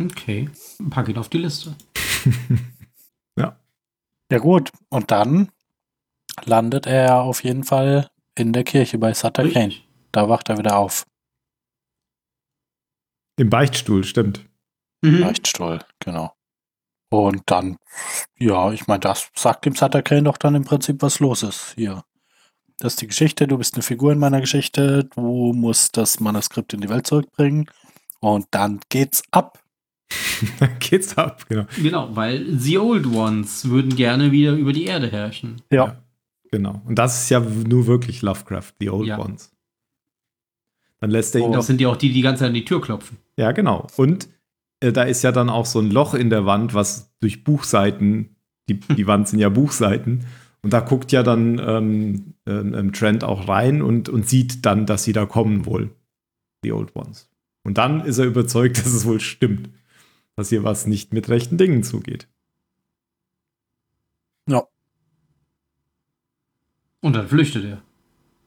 Okay. 0.00 0.50
Pack 0.90 1.08
ihn 1.08 1.18
auf 1.18 1.28
die 1.28 1.38
Liste. 1.38 1.76
Ja 4.32 4.38
gut, 4.38 4.72
und 4.88 5.10
dann 5.10 5.50
landet 6.44 6.86
er 6.86 7.22
auf 7.22 7.44
jeden 7.44 7.64
Fall 7.64 8.10
in 8.36 8.52
der 8.52 8.64
Kirche 8.64 8.98
bei 8.98 9.14
Sutter 9.14 9.48
Kane. 9.48 9.74
Da 10.12 10.28
wacht 10.28 10.48
er 10.48 10.58
wieder 10.58 10.76
auf. 10.76 11.04
Im 13.36 13.50
Beichtstuhl, 13.50 14.04
stimmt. 14.04 14.46
Mhm. 15.02 15.22
Beichtstuhl, 15.22 15.80
genau. 15.98 16.32
Und 17.10 17.42
dann, 17.46 17.76
ja, 18.38 18.72
ich 18.72 18.86
meine, 18.86 19.00
das 19.00 19.30
sagt 19.34 19.66
dem 19.66 19.74
Sutter 19.74 20.02
Kane 20.02 20.24
doch 20.24 20.38
dann 20.38 20.54
im 20.54 20.64
Prinzip, 20.64 21.02
was 21.02 21.20
los 21.20 21.42
ist 21.42 21.74
hier. 21.74 22.04
Das 22.78 22.94
ist 22.94 23.02
die 23.02 23.06
Geschichte, 23.06 23.46
du 23.46 23.58
bist 23.58 23.74
eine 23.74 23.82
Figur 23.82 24.12
in 24.12 24.18
meiner 24.18 24.40
Geschichte, 24.40 25.04
du 25.04 25.52
musst 25.52 25.96
das 25.96 26.20
Manuskript 26.20 26.72
in 26.72 26.80
die 26.80 26.88
Welt 26.88 27.06
zurückbringen 27.06 27.66
und 28.20 28.46
dann 28.50 28.80
geht's 28.88 29.22
ab. 29.30 29.58
Dann 30.58 30.78
geht's 30.78 31.16
ab, 31.16 31.46
genau. 31.48 31.64
Genau, 31.78 32.14
weil 32.14 32.58
The 32.58 32.76
Old 32.76 33.06
Ones 33.06 33.70
würden 33.70 33.96
gerne 33.96 34.30
wieder 34.30 34.52
über 34.52 34.74
die 34.74 34.84
Erde 34.84 35.10
herrschen. 35.10 35.62
Ja. 35.70 36.01
Genau. 36.52 36.80
Und 36.84 36.96
das 36.98 37.22
ist 37.22 37.30
ja 37.30 37.40
nur 37.40 37.86
wirklich 37.86 38.22
Lovecraft, 38.22 38.72
die 38.80 38.90
Old 38.90 39.08
Ja. 39.08 39.18
Ones. 39.18 39.50
Dann 41.00 41.10
lässt 41.10 41.34
er 41.34 41.40
ihn 41.40 41.46
Und 41.46 41.52
doch. 41.52 41.58
das 41.58 41.66
sind 41.66 41.80
ja 41.80 41.88
auch 41.88 41.96
die, 41.96 42.08
die 42.08 42.14
die 42.14 42.22
ganze 42.22 42.40
Zeit 42.40 42.48
an 42.48 42.54
die 42.54 42.64
Tür 42.64 42.80
klopfen. 42.80 43.16
Ja, 43.36 43.50
genau. 43.52 43.88
Und 43.96 44.28
äh, 44.80 44.92
da 44.92 45.02
ist 45.02 45.22
ja 45.22 45.32
dann 45.32 45.50
auch 45.50 45.66
so 45.66 45.80
ein 45.80 45.90
Loch 45.90 46.14
in 46.14 46.30
der 46.30 46.46
Wand, 46.46 46.74
was 46.74 47.10
durch 47.20 47.42
Buchseiten, 47.42 48.36
die, 48.68 48.78
die 48.78 49.06
Wand 49.08 49.26
sind 49.28 49.40
ja 49.40 49.48
Buchseiten. 49.48 50.26
Und 50.62 50.72
da 50.72 50.78
guckt 50.80 51.10
ja 51.10 51.24
dann 51.24 51.58
ähm, 51.58 52.34
ähm, 52.46 52.74
ähm, 52.74 52.92
Trent 52.92 53.24
auch 53.24 53.48
rein 53.48 53.82
und, 53.82 54.08
und 54.08 54.28
sieht 54.28 54.64
dann, 54.64 54.86
dass 54.86 55.02
sie 55.02 55.12
da 55.12 55.26
kommen 55.26 55.66
wohl. 55.66 55.90
Die 56.64 56.72
Old 56.72 56.94
Ones. 56.94 57.28
Und 57.64 57.78
dann 57.78 58.04
ist 58.04 58.18
er 58.18 58.26
überzeugt, 58.26 58.78
dass 58.84 58.92
es 58.92 59.04
wohl 59.06 59.20
stimmt. 59.20 59.70
Dass 60.36 60.50
hier 60.50 60.62
was 60.62 60.86
nicht 60.86 61.12
mit 61.12 61.28
rechten 61.28 61.56
Dingen 61.58 61.82
zugeht. 61.82 62.28
Ja. 64.48 64.64
Und 67.02 67.14
dann 67.14 67.28
flüchtet 67.28 67.64
er. 67.64 67.82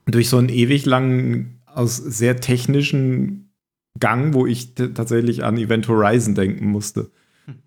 durch 0.08 0.30
so 0.30 0.38
einen 0.38 0.50
ewig 0.50 0.86
langen, 0.86 1.62
aus 1.68 1.98
sehr 1.98 2.40
technischen 2.40 3.52
Gang, 4.00 4.34
wo 4.34 4.46
ich 4.48 4.74
tatsächlich 4.76 5.44
an 5.44 5.58
Event 5.58 5.88
Horizon 5.88 6.34
denken 6.36 6.68
musste. 6.72 7.12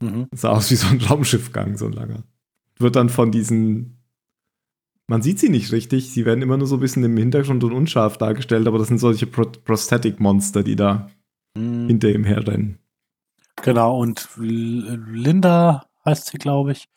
Mhm. 0.00 0.26
Das 0.30 0.40
sah 0.40 0.48
aus 0.50 0.70
wie 0.70 0.76
so 0.76 0.88
ein 0.88 1.00
Raumschiffgang, 1.00 1.76
so 1.76 1.86
ein 1.86 1.92
langer. 1.92 2.24
Wird 2.78 2.96
dann 2.96 3.08
von 3.10 3.30
diesen. 3.30 3.94
Man 5.08 5.22
sieht 5.22 5.38
sie 5.38 5.48
nicht 5.48 5.72
richtig, 5.72 6.10
sie 6.10 6.26
werden 6.26 6.42
immer 6.42 6.56
nur 6.58 6.66
so 6.66 6.76
ein 6.76 6.80
bisschen 6.80 7.02
im 7.04 7.16
Hintergrund 7.16 7.64
und 7.64 7.72
unscharf 7.72 8.18
dargestellt, 8.18 8.66
aber 8.66 8.78
das 8.78 8.88
sind 8.88 8.98
solche 8.98 9.26
Pro 9.26 9.44
Prosthetic-Monster, 9.44 10.62
die 10.62 10.76
da 10.76 11.10
Mhm. 11.56 11.86
hinter 11.86 12.10
ihm 12.10 12.24
herrennen. 12.24 12.78
Genau, 13.62 13.98
und 13.98 14.28
L- 14.38 15.02
Linda 15.10 15.86
heißt 16.04 16.26
sie, 16.28 16.38
glaube 16.38 16.72
ich. 16.72 16.88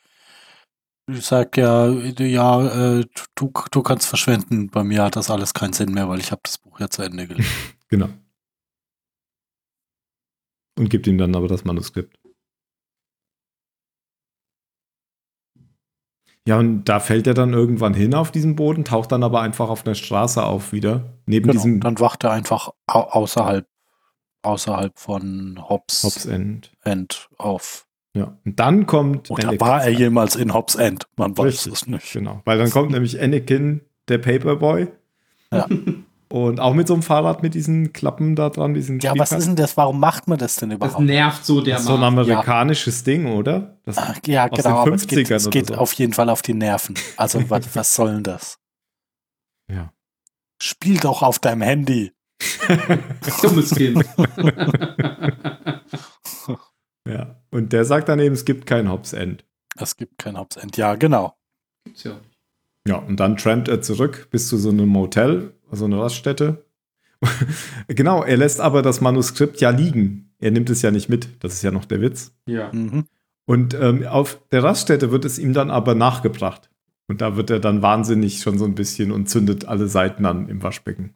Ich 1.14 1.26
sag 1.26 1.57
ja, 1.57 1.89
ja, 1.89 2.99
äh, 2.99 3.05
du, 3.36 3.51
du 3.72 3.82
kannst 3.84 4.07
verschwinden. 4.07 4.70
Bei 4.70 4.84
mir 4.84 5.03
hat 5.03 5.16
das 5.16 5.30
alles 5.30 5.53
keinen 5.53 5.74
Sinn 5.74 5.93
mehr, 5.93 6.07
weil 6.09 6.20
ich 6.20 6.32
habe 6.32 6.41
das 6.43 6.57
Buch 6.57 6.80
ja 6.80 6.89
zu 6.89 7.01
Ende 7.01 7.28
gelesen. 7.28 7.49
Genau. 7.89 8.07
Und 10.80 10.89
gibt 10.89 11.07
ihm 11.07 11.18
dann 11.18 11.36
aber 11.36 11.49
das 11.49 11.66
Manuskript. 11.66 12.18
Ja, 16.47 16.57
und 16.57 16.86
da 16.86 16.99
fällt 16.99 17.28
er 17.28 17.34
dann 17.34 17.53
irgendwann 17.53 17.93
hin 17.93 18.16
auf 18.16 18.32
diesem 18.32 18.55
Boden, 18.55 18.84
taucht 18.86 19.12
dann 19.12 19.24
aber 19.24 19.41
einfach 19.41 19.70
auf 19.70 19.86
einer 19.86 19.93
Straße 19.93 20.41
auf 20.41 20.72
wieder. 20.72 21.20
Neben 21.26 21.47
genau, 21.47 21.51
diesem 21.51 21.80
dann 21.82 21.99
wacht 21.99 22.24
er 22.24 22.32
einfach 22.32 22.70
au 22.88 23.01
außerhalb, 23.01 23.68
außerhalb 24.41 24.97
von 24.97 25.59
Hobbs, 25.70 26.03
Hobbs 26.03 26.26
End. 26.26 26.72
End 26.84 27.30
auf. 27.38 27.88
Ja. 28.14 28.38
Und 28.45 28.59
dann 28.59 28.86
kommt. 28.86 29.32
Oder 29.32 29.49
Anakin- 29.49 29.59
war 29.62 29.84
er 29.84 29.89
jemals 29.91 30.36
in 30.36 30.53
Hobbs 30.53 30.76
End? 30.76 31.07
Man 31.16 31.38
weiß 31.38 31.45
Richtig, 31.45 31.74
es 31.74 31.88
nicht. 31.88 32.12
Genau. 32.14 32.41
Weil 32.45 32.57
dann 32.57 32.70
kommt 32.70 32.91
nämlich 32.91 33.22
Anakin, 33.22 33.82
der 34.09 34.18
Paperboy. 34.18 34.88
Ja. 35.53 35.68
Und 36.30 36.62
auch 36.62 36.74
mit 36.74 36.88
so 36.88 36.93
einem 36.93 37.03
Fahrrad 37.03 37.43
mit 37.43 37.53
diesen 37.55 37.91
Klappen 37.91 38.38
da 38.38 38.49
dran, 38.49 38.74
diesen 38.74 38.99
Ja, 39.01 39.12
was 39.18 39.34
ist 39.34 39.47
denn 39.47 39.57
das? 39.57 39.76
Warum 39.76 39.99
macht 39.99 40.30
man 40.30 40.38
das 40.38 40.55
denn 40.55 40.70
Das 40.70 40.78
überhaupt? 40.78 41.03
nervt 41.03 41.45
so 41.45 41.55
Das 41.57 41.66
der 41.66 41.78
ist 41.78 41.84
so 41.84 41.95
ein 41.95 42.03
amerikanisches 42.03 43.03
Ding, 43.03 43.26
oder? 43.26 43.78
Das, 43.84 43.97
Ah, 43.97 44.14
Ja, 44.26 44.45
aus 44.49 44.51
genau, 44.64 44.70
den 44.86 44.93
aber 44.93 44.95
es 44.95 45.07
geht, 45.07 45.28
50ern 45.28 45.36
es 45.36 45.49
geht 45.49 45.68
so. 45.68 45.74
auf 45.76 45.91
jeden 45.91 46.14
Fall 46.14 46.30
auf 46.30 46.41
die 46.41 46.53
Nerven. 46.53 46.95
Also, 47.18 47.43
was, 47.49 47.76
was 47.76 47.93
soll 47.95 48.14
denn 48.14 48.24
das? 48.24 48.57
ja. 49.70 49.91
Spiel 50.62 50.99
doch 50.99 51.22
auf 51.22 51.39
deinem 51.39 51.64
Handy. 51.64 52.14
Dummes 53.41 53.72
Kind. 53.76 54.05
Ja. 57.12 57.36
Und 57.51 57.74
der 57.74 57.86
sagt 57.86 58.09
dann 58.09 58.20
eben, 58.20 58.34
es 58.34 58.45
gibt 58.45 58.66
kein 58.66 58.89
Hobbs 58.89 59.14
End. 59.14 59.43
Es 59.78 59.97
gibt 59.97 60.18
kein 60.18 60.38
Hobbs 60.38 60.57
End. 60.57 60.78
Ja, 60.78 60.95
genau. 60.95 61.36
Gibt's 61.86 62.03
ja. 62.03 62.20
Ja, 62.88 62.95
und 62.97 63.20
dann 63.20 63.38
trampt 63.38 63.68
er 63.68 63.82
zurück 63.82 64.28
bis 64.32 64.47
zu 64.47 64.57
so 64.57 64.70
einem 64.70 64.88
Motel, 64.88 65.53
also 65.70 65.86
eine 65.86 65.99
Raststätte. 65.99 66.66
genau, 67.88 68.24
er 68.24 68.38
lässt 68.38 68.59
aber 68.59 68.82
das 68.82 69.01
Manuskript 69.01 69.62
ja 69.62 69.70
liegen. 69.70 70.34
Er 70.39 70.51
nimmt 70.51 70.70
es 70.70 70.82
ja 70.82 70.89
nicht 70.89 71.07
mit. 71.07 71.43
Das 71.43 71.53
ist 71.53 71.62
ja 71.62 71.72
noch 71.72 71.86
der 71.86 72.01
Witz. 72.01 72.34
Ja. 72.47 72.72
Mhm. 72.74 73.05
Und 73.45 73.74
ähm, 73.76 74.07
auf 74.07 74.39
der 74.51 74.64
Raststätte 74.64 75.12
wird 75.12 75.26
es 75.26 75.38
ihm 75.38 75.53
dann 75.53 75.70
aber 75.70 75.93
nachgebracht. 75.93 76.70
Und 77.07 77.22
da 77.22 77.36
wird 77.36 77.49
er 77.49 77.59
dann 77.59 77.82
wahnsinnig 77.82 78.39
schon 78.39 78.57
so 78.57 78.66
ein 78.66 78.76
bisschen 78.76 79.12
und 79.12 79.30
zündet 79.30 79.66
alle 79.66 79.88
Seiten 79.88 80.26
an 80.26 80.47
im 80.47 80.64
Waschbecken. 80.64 81.14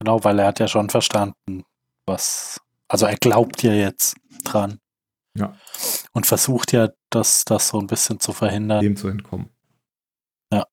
Genau, 0.00 0.24
weil 0.24 0.38
er 0.38 0.46
hat 0.46 0.60
ja 0.60 0.68
schon 0.68 0.90
verstanden, 0.90 1.64
was. 2.06 2.60
Also 2.88 3.06
er 3.06 3.16
glaubt 3.16 3.62
ja 3.62 3.74
jetzt 3.74 4.16
dran. 4.52 4.78
Ja. 5.36 5.54
Und 6.12 6.26
versucht 6.26 6.72
ja, 6.72 6.88
das, 7.10 7.44
das 7.44 7.68
so 7.68 7.78
ein 7.78 7.86
bisschen 7.86 8.18
zu 8.20 8.32
verhindern. 8.32 8.82
dem 8.82 8.96
zu 8.96 9.08
entkommen. 9.08 9.50
Ja. 10.52 10.66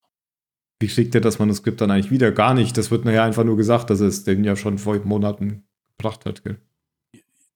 Wie 0.79 0.87
kriegt 0.87 1.13
er 1.15 1.21
das 1.21 1.39
Manuskript 1.39 1.81
dann 1.81 1.91
eigentlich 1.91 2.11
wieder? 2.11 2.31
Gar 2.31 2.53
nicht. 2.53 2.77
Das 2.77 2.89
wird 2.91 3.05
nachher 3.05 3.23
einfach 3.23 3.43
nur 3.43 3.57
gesagt, 3.57 3.89
dass 3.89 4.01
er 4.01 4.07
es 4.07 4.23
den 4.23 4.43
ja 4.43 4.55
schon 4.55 4.77
vor 4.77 4.97
Monaten 5.03 5.67
gebracht 5.97 6.25
hat. 6.25 6.43
Gell? 6.43 6.59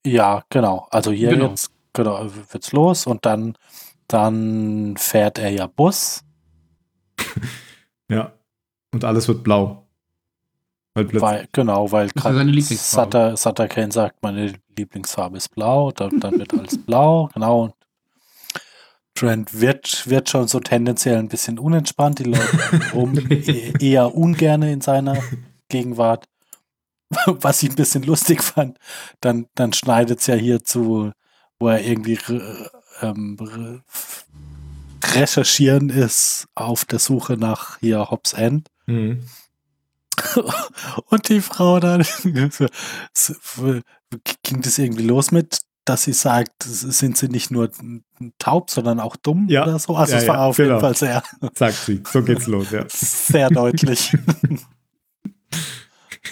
Ja, 0.06 0.44
genau. 0.50 0.88
Also 0.92 1.12
hier 1.12 1.30
Genau. 1.30 1.50
jetzt 1.50 1.72
genau, 1.94 2.30
wird's 2.52 2.72
los 2.72 3.08
und 3.08 3.26
dann, 3.26 3.58
dann 4.08 4.96
fährt 4.98 5.40
er 5.40 5.50
ja 5.50 5.68
Bus. 5.68 6.24
Ja. 8.12 8.34
Und 8.92 9.06
alles 9.06 9.28
wird 9.28 9.44
blau. 9.44 9.88
Weil 10.96 11.22
Weil, 11.22 11.48
genau, 11.52 11.92
weil 11.92 12.08
Lieblingsfarbe. 12.08 12.78
Sutter, 12.80 13.38
Sutter 13.38 13.68
Kane 13.68 13.92
sagt, 13.92 14.24
meine 14.24 14.54
Lieblingsfarbe 14.80 15.38
ist 15.38 15.50
blau, 15.50 15.92
dann, 15.92 16.20
dann 16.20 16.40
wird 16.40 16.54
alles 16.54 16.78
blau, 16.86 17.30
genau. 17.34 17.64
Und 17.64 17.74
Trent 19.16 19.60
wird, 19.60 20.10
wird 20.10 20.30
schon 20.30 20.48
so 20.48 20.60
tendenziell 20.60 21.18
ein 21.18 21.28
bisschen 21.28 21.60
unentspannt, 21.60 22.20
die 22.20 22.24
Leute 22.24 22.58
um 22.94 23.18
e- 23.30 23.74
eher 23.80 24.16
ungerne 24.16 24.72
in 24.72 24.82
seiner 24.82 25.22
Gegenwart. 25.68 26.26
Was 27.26 27.64
ich 27.64 27.72
ein 27.72 27.76
bisschen 27.76 28.04
lustig 28.04 28.44
fand, 28.44 28.78
dann, 29.20 29.48
dann 29.56 29.74
schneidet 29.74 30.20
es 30.20 30.28
ja 30.28 30.36
hier 30.36 30.64
zu, 30.64 31.12
wo 31.60 31.68
er 31.68 31.84
irgendwie 31.84 32.20
ähm, 33.02 33.36
re- 33.42 33.84
recherchieren 35.16 35.90
ist 35.90 36.48
auf 36.56 36.86
der 36.86 37.00
Suche 37.00 37.34
nach 37.34 37.80
hier 37.80 38.12
Hobbs 38.12 38.34
End. 38.34 38.68
Mhm. 38.86 39.24
Und 41.06 41.30
die 41.30 41.42
Frau 41.42 41.80
dann 41.80 42.06
ging 44.44 44.62
das 44.62 44.78
irgendwie 44.78 45.04
los 45.04 45.32
mit, 45.32 45.60
dass 45.86 46.04
sie 46.04 46.14
sagt, 46.14 46.64
sind 46.64 47.18
sie 47.18 47.30
nicht 47.30 47.52
nur 47.52 47.72
taub, 48.38 48.70
sondern 48.70 49.00
auch 49.00 49.16
dumm 49.16 49.48
Ja. 49.50 49.64
oder 49.64 49.80
so. 49.80 49.96
Also 49.96 50.14
Ja, 50.14 50.20
es 50.20 50.28
war 50.28 50.36
ja, 50.36 50.46
auf 50.46 50.58
jeden 50.58 50.70
genau. 50.70 50.80
Fall 50.82 50.96
sehr, 50.96 51.24
sagt 51.56 51.78
sie. 51.78 52.02
So 52.06 52.22
geht's 52.24 52.48
los, 52.48 52.72
ja. 52.72 52.86
sehr 52.90 53.50
deutlich. 53.50 54.16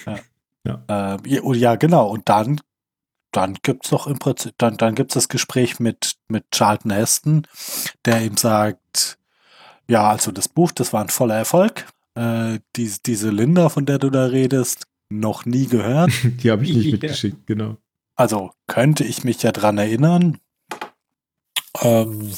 ja. 0.65 0.83
Ähm, 0.87 1.19
ja, 1.55 1.75
genau. 1.75 2.07
Und 2.09 2.29
dann, 2.29 2.61
dann 3.31 3.55
gibt 3.63 3.85
es 3.85 3.91
doch 3.91 4.07
im 4.07 4.19
Prinzip, 4.19 4.53
dann, 4.57 4.77
dann 4.77 4.95
gibt 4.95 5.11
es 5.11 5.15
das 5.15 5.29
Gespräch 5.29 5.79
mit, 5.79 6.15
mit 6.27 6.45
Charlton 6.51 6.91
Heston, 6.91 7.47
der 8.05 8.21
ihm 8.21 8.37
sagt, 8.37 9.17
ja, 9.87 10.09
also 10.09 10.31
das 10.31 10.49
Buch, 10.49 10.71
das 10.71 10.93
war 10.93 11.01
ein 11.01 11.09
voller 11.09 11.35
Erfolg. 11.35 11.85
Äh, 12.15 12.59
die, 12.75 12.93
diese 13.05 13.29
Linda, 13.29 13.69
von 13.69 13.85
der 13.85 13.99
du 13.99 14.09
da 14.09 14.25
redest, 14.25 14.85
noch 15.09 15.45
nie 15.45 15.67
gehört. 15.67 16.11
Die 16.43 16.51
habe 16.51 16.63
ich 16.63 16.73
nicht 16.75 16.91
mitgeschickt, 16.91 17.47
genau. 17.47 17.77
Also 18.15 18.51
könnte 18.67 19.03
ich 19.03 19.23
mich 19.23 19.43
ja 19.43 19.51
dran 19.51 19.77
erinnern. 19.77 20.37
Ähm, 21.81 22.31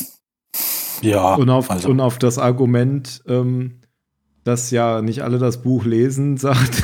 ja, 1.02 1.36
Und 1.36 1.50
auf, 1.50 1.72
also, 1.72 1.90
und 1.90 2.00
auf 2.02 2.20
das 2.20 2.38
Argument, 2.38 3.22
ähm, 3.28 3.80
dass 4.44 4.72
ja 4.72 5.02
nicht 5.02 5.24
alle 5.24 5.38
das 5.38 5.62
Buch 5.62 5.86
lesen, 5.86 6.36
sagt 6.38 6.84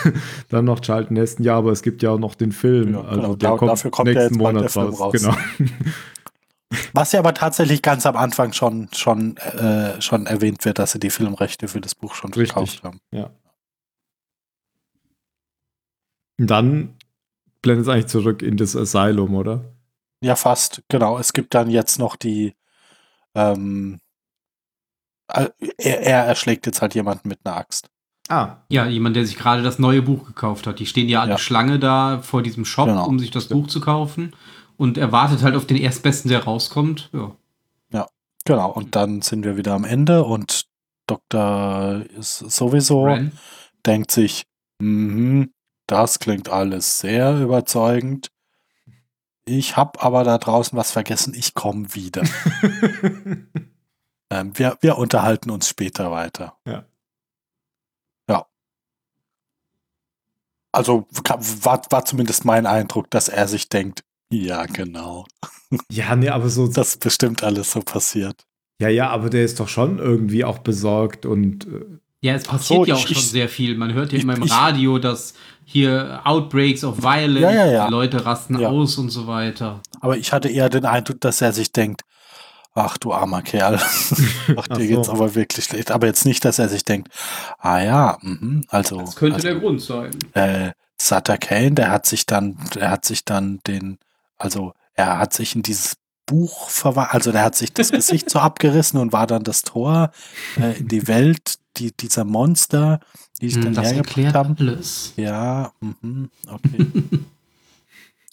dann 0.50 0.66
noch 0.66 0.80
Charlton 0.80 1.18
Heston, 1.18 1.44
ja, 1.46 1.58
aber 1.58 1.72
es 1.72 1.82
gibt 1.82 2.02
ja 2.04 2.12
auch 2.12 2.20
noch 2.20 2.36
den 2.36 2.52
Film. 2.52 2.94
Ja, 2.94 3.02
also 3.02 3.22
genau, 3.22 3.36
der 3.36 3.50
da- 3.52 3.58
kommt 3.58 3.72
dafür 3.72 3.92
kommt 3.92 4.14
nächsten 4.14 4.38
Monat 4.38 4.64
der 4.64 4.70
Film 4.70 4.86
raus. 4.88 5.00
raus. 5.02 5.14
Genau. 5.14 5.36
was 6.94 7.12
ja 7.12 7.20
aber 7.20 7.34
tatsächlich 7.34 7.82
ganz 7.82 8.06
am 8.06 8.16
Anfang 8.16 8.54
schon, 8.54 8.88
schon, 8.94 9.36
äh, 9.38 10.02
schon 10.02 10.26
erwähnt 10.26 10.64
wird, 10.66 10.80
dass 10.80 10.94
sie 10.94 11.00
die 11.00 11.10
Filmrechte 11.10 11.68
für 11.68 11.82
das 11.82 11.94
Buch 11.96 12.16
schon 12.16 12.34
Richtig. 12.34 12.48
gekauft 12.56 12.84
haben. 12.84 13.00
Ja. 13.12 13.32
Und 16.38 16.48
dann 16.48 16.96
blendet 17.62 17.86
es 17.88 17.90
eigentlich 17.90 18.08
zurück 18.08 18.42
in 18.42 18.58
das 18.58 18.76
Asylum, 18.76 19.36
oder? 19.36 19.64
Ja, 20.22 20.36
fast, 20.36 20.84
genau. 20.90 21.18
Es 21.18 21.34
gibt 21.34 21.54
dann 21.54 21.70
jetzt 21.70 22.00
noch 22.00 22.16
die, 22.16 22.56
ähm, 23.36 24.00
äh, 25.28 25.50
er, 25.78 26.02
er 26.02 26.24
erschlägt 26.26 26.66
jetzt 26.66 26.82
halt 26.82 26.96
jemanden 26.96 27.28
mit 27.30 27.40
einer 27.44 27.56
Axt. 27.58 27.90
Ah, 28.28 28.58
Ja, 28.70 28.88
jemand, 28.88 29.16
der 29.16 29.26
sich 29.26 29.38
gerade 29.38 29.62
das 29.62 29.78
neue 29.80 30.02
Buch 30.02 30.26
gekauft 30.26 30.66
hat. 30.68 30.80
Die 30.80 30.86
stehen 30.88 31.10
ja 31.10 31.22
alle 31.22 31.32
Ja. 31.32 31.38
Schlange 31.38 31.78
da 31.80 32.22
vor 32.22 32.42
diesem 32.42 32.66
Shop, 32.66 32.88
Genau. 32.88 33.06
um 33.08 33.20
sich 33.20 33.30
das 33.32 33.50
Buch 33.50 33.68
zu 33.68 33.80
kaufen. 33.82 34.34
Und 34.78 34.98
er 34.98 35.12
wartet 35.12 35.44
halt 35.44 35.56
auf 35.56 35.66
den 35.68 35.78
Erstbesten, 35.78 36.30
der 36.30 36.44
rauskommt. 36.44 37.10
Ja. 37.14 37.36
Genau, 38.48 38.70
und 38.72 38.96
dann 38.96 39.24
sind 39.24 39.44
wir 39.44 39.58
wieder 39.58 39.74
am 39.74 39.86
Ende 39.86 40.24
und 40.24 40.68
Dr. 41.08 42.04
ist 42.16 42.38
sowieso 42.38 43.06
Ren. 43.06 43.32
denkt 43.88 44.12
sich, 44.12 44.44
mhm, 44.78 45.52
das 45.88 46.20
klingt 46.20 46.50
alles 46.50 47.00
sehr 47.00 47.40
überzeugend. 47.40 48.32
Ich 49.46 49.78
habe 49.78 50.02
aber 50.02 50.24
da 50.24 50.38
draußen 50.38 50.78
was 50.78 50.92
vergessen, 50.92 51.34
ich 51.36 51.54
komme 51.54 51.94
wieder. 51.94 52.24
ähm, 54.30 54.58
wir, 54.58 54.78
wir 54.82 54.98
unterhalten 54.98 55.52
uns 55.52 55.70
später 55.70 56.12
weiter. 56.12 56.58
Ja. 56.66 56.86
Ja. 58.28 58.48
Also 60.72 61.08
war, 61.12 61.82
war 61.92 62.06
zumindest 62.06 62.46
mein 62.46 62.66
Eindruck, 62.66 63.12
dass 63.12 63.30
er 63.30 63.48
sich 63.48 63.70
denkt, 63.70 64.04
ja, 64.32 64.66
genau, 64.66 65.26
ja, 65.92 66.16
nee, 66.16 66.30
aber 66.30 66.50
so. 66.50 66.68
das 66.68 66.90
ist 66.90 67.00
bestimmt 67.00 67.44
alles 67.44 67.72
so 67.72 67.82
passiert. 67.82 68.46
Ja, 68.80 68.90
ja, 68.90 69.10
aber 69.10 69.30
der 69.30 69.46
ist 69.46 69.60
doch 69.60 69.70
schon 69.70 70.00
irgendwie 70.00 70.44
auch 70.44 70.60
besorgt 70.60 71.26
und 71.26 71.68
äh, 71.68 72.00
Ja, 72.26 72.34
es 72.36 72.44
passiert 72.44 72.80
so, 72.80 72.86
ja 72.86 72.96
ich- 72.96 73.04
auch 73.04 73.08
schon 73.08 73.18
ich- 73.18 73.30
sehr 73.30 73.50
viel. 73.50 73.78
Man 73.78 73.94
hört 73.94 74.12
ja 74.12 74.18
ich- 74.18 74.24
immer 74.24 74.36
im 74.36 74.44
ich- 74.44 74.52
Radio, 74.52 74.98
dass 75.00 75.34
hier 75.64 76.22
Outbreaks 76.24 76.84
of 76.84 77.02
Violence, 77.02 77.42
Ja, 77.42 77.52
ja, 77.52 77.66
ja. 77.66 77.86
die 77.88 77.92
Leute 77.92 78.26
rasten 78.26 78.64
aus 78.66 78.98
und 78.98 79.10
so 79.10 79.28
weiter. 79.28 79.82
Aber 80.02 80.18
ich 80.18 80.32
hatte 80.34 80.50
eher 80.50 80.70
den 80.70 80.86
Eindruck, 80.86 81.22
dass 81.22 81.42
er 81.42 81.54
sich 81.54 81.72
denkt, 81.72 82.02
ach 82.74 82.98
du 82.98 83.14
armer 83.14 83.42
Kerl, 83.42 83.76
ach, 84.58 84.68
dir 84.68 84.76
so. 84.76 84.80
geht's 84.80 85.10
aber 85.10 85.34
wirklich 85.36 85.66
schlecht. 85.66 85.92
Aber 85.92 86.08
jetzt 86.08 86.26
nicht, 86.26 86.44
dass 86.46 86.60
er 86.60 86.70
sich 86.70 86.84
denkt, 86.86 87.10
ah 87.60 87.80
ja, 87.80 88.18
mhm, 88.22 88.64
also, 88.70 88.98
Das 89.00 89.16
könnte 89.16 89.36
also 89.36 89.48
der 89.48 89.56
Grund 89.60 89.82
sein. 89.82 90.12
äh, 90.34 90.72
Sutter 91.00 91.38
Kane, 91.38 91.72
der 91.72 91.90
hat 91.92 92.06
sich 92.06 92.26
dann, 92.26 92.58
der 92.76 92.90
hat 92.92 93.06
sich 93.06 93.26
dann 93.26 93.60
den, 93.68 93.98
also 94.38 94.74
er 94.94 95.20
hat 95.20 95.34
sich 95.34 95.56
in 95.56 95.62
dieses 95.62 95.96
Buch 96.26 96.70
verwandelt, 96.70 97.14
also 97.14 97.32
der 97.32 97.44
hat 97.44 97.56
sich 97.56 97.74
das 97.74 97.92
Gesicht 97.92 98.30
so 98.30 98.40
abgerissen 98.40 99.00
und 99.00 99.14
war 99.14 99.28
dann 99.28 99.44
das 99.44 99.62
Tor 99.64 100.12
äh, 100.60 100.80
in 100.80 100.88
die 100.88 101.08
Welt 101.08 101.56
die, 101.78 101.92
dieser 101.96 102.24
Monster, 102.24 103.00
die 103.42 103.50
sich 103.50 103.64
Hm, 103.64 103.64
dann 103.64 103.74
Das 103.76 103.86
hergebracht 103.94 104.34
haben. 104.34 104.56
alles. 104.60 105.14
Ja, 105.18 105.72
mhm, 105.82 106.30
okay. 106.48 106.88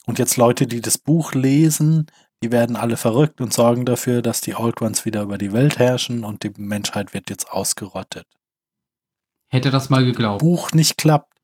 und 0.07 0.18
jetzt 0.18 0.36
Leute, 0.36 0.66
die 0.66 0.80
das 0.80 0.99
Buch 0.99 1.34
lesen, 1.34 2.07
die 2.43 2.51
werden 2.51 2.76
alle 2.76 2.97
verrückt 2.97 3.40
und 3.40 3.53
sorgen 3.53 3.84
dafür, 3.84 4.22
dass 4.22 4.40
die 4.40 4.55
Old 4.57 4.80
Ones 4.82 5.05
wieder 5.05 5.22
über 5.22 5.38
die 5.38 5.53
Welt 5.53 5.78
herrschen 5.78 6.24
und 6.24 6.43
die 6.43 6.53
Menschheit 6.57 7.14
wird 7.14 7.30
jetzt 7.30 7.51
ausgerottet. 7.53 8.26
Hätte 9.49 9.70
das 9.70 9.90
mal 9.90 10.05
geglaubt. 10.05 10.40
Buch 10.40 10.72
nicht 10.72 10.97
klappt, 10.99 11.34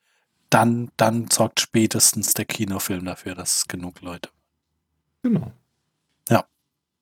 dann, 0.51 0.91
dann 0.97 1.31
sorgt 1.31 1.61
spätestens 1.61 2.33
der 2.35 2.47
Kinofilm 2.47 3.05
dafür, 3.05 3.35
dass 3.35 3.59
es 3.59 3.69
genug 3.69 4.01
Leute. 4.01 4.31
genau. 5.23 5.53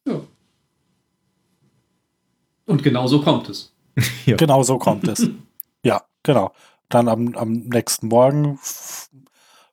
Ja. 0.06 0.20
Und 2.66 2.82
genau 2.82 3.06
so 3.06 3.20
kommt 3.22 3.48
es. 3.48 3.72
Ja. 4.26 4.36
Genau 4.36 4.62
so 4.62 4.76
kommt 4.78 5.08
es. 5.08 5.26
Ja, 5.82 6.02
genau. 6.22 6.52
Dann 6.90 7.08
am, 7.08 7.34
am 7.36 7.52
nächsten 7.52 8.08
Morgen 8.08 8.58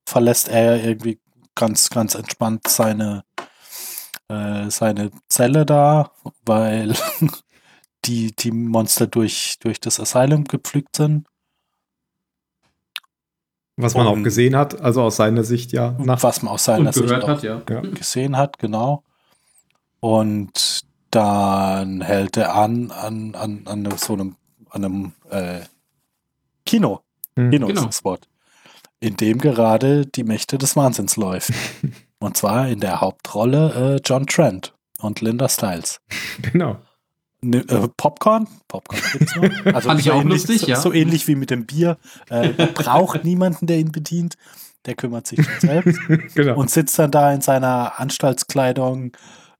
verlässt 0.06 0.48
er 0.48 0.82
irgendwie 0.84 1.20
ganz, 1.56 1.90
ganz 1.90 2.16
entspannt 2.16 2.68
seine, 2.68 3.26
äh, 4.30 4.70
seine 4.70 5.12
Zelle 5.28 5.66
da, 5.66 6.12
weil 6.46 6.96
die, 8.06 8.34
die 8.36 8.52
Monster 8.52 9.08
durch, 9.08 9.58
durch 9.60 9.80
das 9.82 10.00
Asylum 10.00 10.46
gepflügt 10.46 10.96
sind. 10.96 11.28
Was 13.76 13.96
man 13.96 14.08
Und- 14.08 14.20
auch 14.20 14.24
gesehen 14.24 14.56
hat, 14.56 14.80
also 14.82 15.02
aus 15.02 15.16
seiner 15.18 15.44
Sicht 15.44 15.74
ja. 15.74 15.96
Nach, 16.00 16.22
was 16.24 16.42
man 16.44 16.54
aus 16.54 16.64
seiner 16.66 16.94
Sicht 16.94 17.08
gehört 17.08 17.24
auch 17.24 17.28
hat. 17.30 17.44
Ja. 17.44 17.60
gesehen 17.82 18.38
hat, 18.38 18.58
genau. 18.60 19.04
Und 20.04 20.82
dann 21.12 22.02
hält 22.02 22.36
er 22.36 22.56
an 22.56 22.92
an, 22.92 23.36
an, 23.36 23.62
an 23.66 23.98
so 23.98 24.12
einem, 24.12 24.36
an 24.70 24.84
einem 24.84 25.12
äh, 25.30 25.62
Kino. 26.66 27.00
Hm. 27.38 27.52
Kino 27.52 27.68
Genau. 27.68 27.80
ist 27.80 27.88
das 27.88 28.04
Wort. 28.04 28.28
In 29.00 29.16
dem 29.16 29.38
gerade 29.38 30.06
die 30.06 30.26
Mächte 30.26 30.58
des 30.58 30.76
Wahnsinns 30.76 31.16
läuft. 31.16 31.54
und 32.20 32.36
zwar 32.36 32.68
in 32.68 32.82
der 32.82 33.00
Hauptrolle 33.00 33.96
äh, 33.96 34.02
John 34.04 34.28
Trent 34.28 34.74
und 35.00 35.22
Linda 35.22 35.48
Stiles. 35.48 36.02
Genau. 36.52 36.80
Ne, 37.40 37.60
äh, 37.60 37.88
Popcorn? 37.96 38.50
Popcorn 38.68 39.02
gibt's 39.14 39.36
noch. 39.38 39.44
Also 39.74 39.88
Fand 39.88 40.02
ich 40.02 40.08
so 40.08 40.12
auch 40.12 40.22
ähnlich, 40.22 40.34
lustig, 40.34 40.62
so, 40.62 40.68
ja. 40.68 40.76
So 40.82 40.92
ähnlich 40.92 41.30
wie 41.30 41.36
mit 41.36 41.50
dem 41.50 41.66
Bier. 41.66 41.98
Äh, 42.30 42.50
braucht 42.74 43.24
niemanden, 43.24 43.68
der 43.68 43.78
ihn 43.78 43.94
bedient. 43.94 44.36
Der 44.86 44.96
kümmert 44.96 45.28
sich 45.28 45.46
schon 45.46 45.60
selbst 45.62 45.98
genau. 46.36 46.58
und 46.58 46.70
sitzt 46.70 47.00
dann 47.00 47.10
da 47.10 47.32
in 47.32 47.40
seiner 47.40 48.02
Anstaltskleidung 48.02 49.14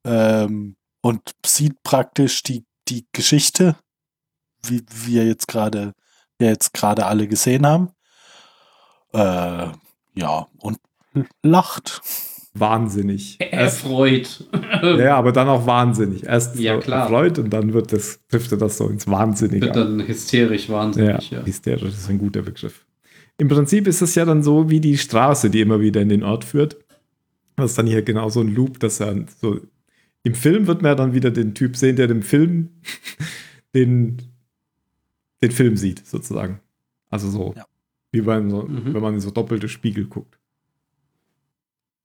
ähm, 0.06 0.76
und 1.02 1.22
sieht 1.46 1.82
praktisch 1.84 2.44
die, 2.44 2.66
die 2.88 3.06
Geschichte, 3.12 3.76
wie 4.66 4.84
wir 5.06 5.26
jetzt 5.26 5.48
gerade, 5.48 5.94
wir 6.40 6.50
jetzt 6.50 6.74
gerade 6.74 7.06
alle 7.06 7.28
gesehen 7.28 7.66
haben. 7.66 7.90
Äh, 9.14 9.68
ja, 10.16 10.48
und 10.60 10.78
lacht. 11.44 12.02
wahnsinnig. 12.54 13.38
Erfreut. 13.52 14.48
ja, 14.82 15.16
aber 15.18 15.32
dann 15.32 15.50
auch 15.50 15.66
wahnsinnig. 15.66 16.24
Erst 16.24 16.58
Ja, 16.60 16.78
klar. 16.80 17.04
erfreut 17.04 17.40
und 17.40 17.50
dann 17.52 17.74
wird 17.74 17.92
das, 17.94 18.20
trifft 18.30 18.52
er 18.52 18.58
das 18.58 18.78
so 18.78 18.88
ins 18.88 19.08
Wahnsinnige. 19.08 19.66
Wird 19.68 19.76
dann 19.76 20.08
hysterisch 20.08 20.68
Ja, 20.70 20.76
wahnsinnig, 20.76 21.32
ja. 21.32 21.44
hysterisch 21.46 21.94
ist 21.94 22.10
ein 22.10 22.18
guter 22.20 22.42
Begriff. 22.42 22.86
Im 23.40 23.48
Prinzip 23.48 23.88
ist 23.88 24.02
es 24.02 24.14
ja 24.16 24.26
dann 24.26 24.44
so 24.44 24.70
wie 24.70 24.80
die 24.80 24.98
Straße, 24.98 25.50
die 25.50 25.62
immer 25.62 25.80
wieder 25.80 26.02
in 26.02 26.10
den 26.10 26.24
Ort 26.24 26.44
führt. 26.46 26.78
Das 27.56 27.72
ist 27.72 27.78
dann 27.78 27.88
hier 27.88 28.02
genau 28.04 28.30
so 28.30 28.42
ein 28.42 28.54
Loop, 28.54 28.80
dass 28.80 29.00
er 29.00 29.26
so 29.42 29.60
im 30.24 30.36
Film 30.36 30.68
wird 30.68 30.82
man 30.82 30.92
ja 30.92 30.96
dann 30.96 31.14
wieder 31.14 31.32
den 31.32 31.54
Typ 31.54 31.76
sehen, 31.76 31.96
der 31.96 32.08
dem 32.08 32.22
Film 32.24 32.70
den, 33.76 34.22
den 35.42 35.52
Film 35.52 35.78
sieht, 35.78 36.06
sozusagen. 36.08 36.60
Also 37.10 37.30
so 37.30 37.54
Ja. 37.56 37.66
Wie 38.12 38.22
beim 38.22 38.48
Mhm. 38.48 38.94
wenn 38.94 39.02
man 39.02 39.16
in 39.16 39.20
so 39.22 39.32
doppelte 39.32 39.68
Spiegel 39.68 40.06
guckt. 40.06 40.38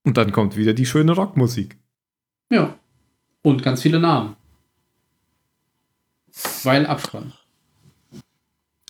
Und 0.04 0.16
dann 0.16 0.32
kommt 0.32 0.56
wieder 0.56 0.72
die 0.72 0.86
schöne 0.86 1.12
Rockmusik. 1.12 1.76
Ja. 2.50 2.78
Und 3.42 3.62
ganz 3.62 3.82
viele 3.82 4.00
Namen. 4.00 4.36
Weil 6.62 6.86
Abspann. 6.86 7.32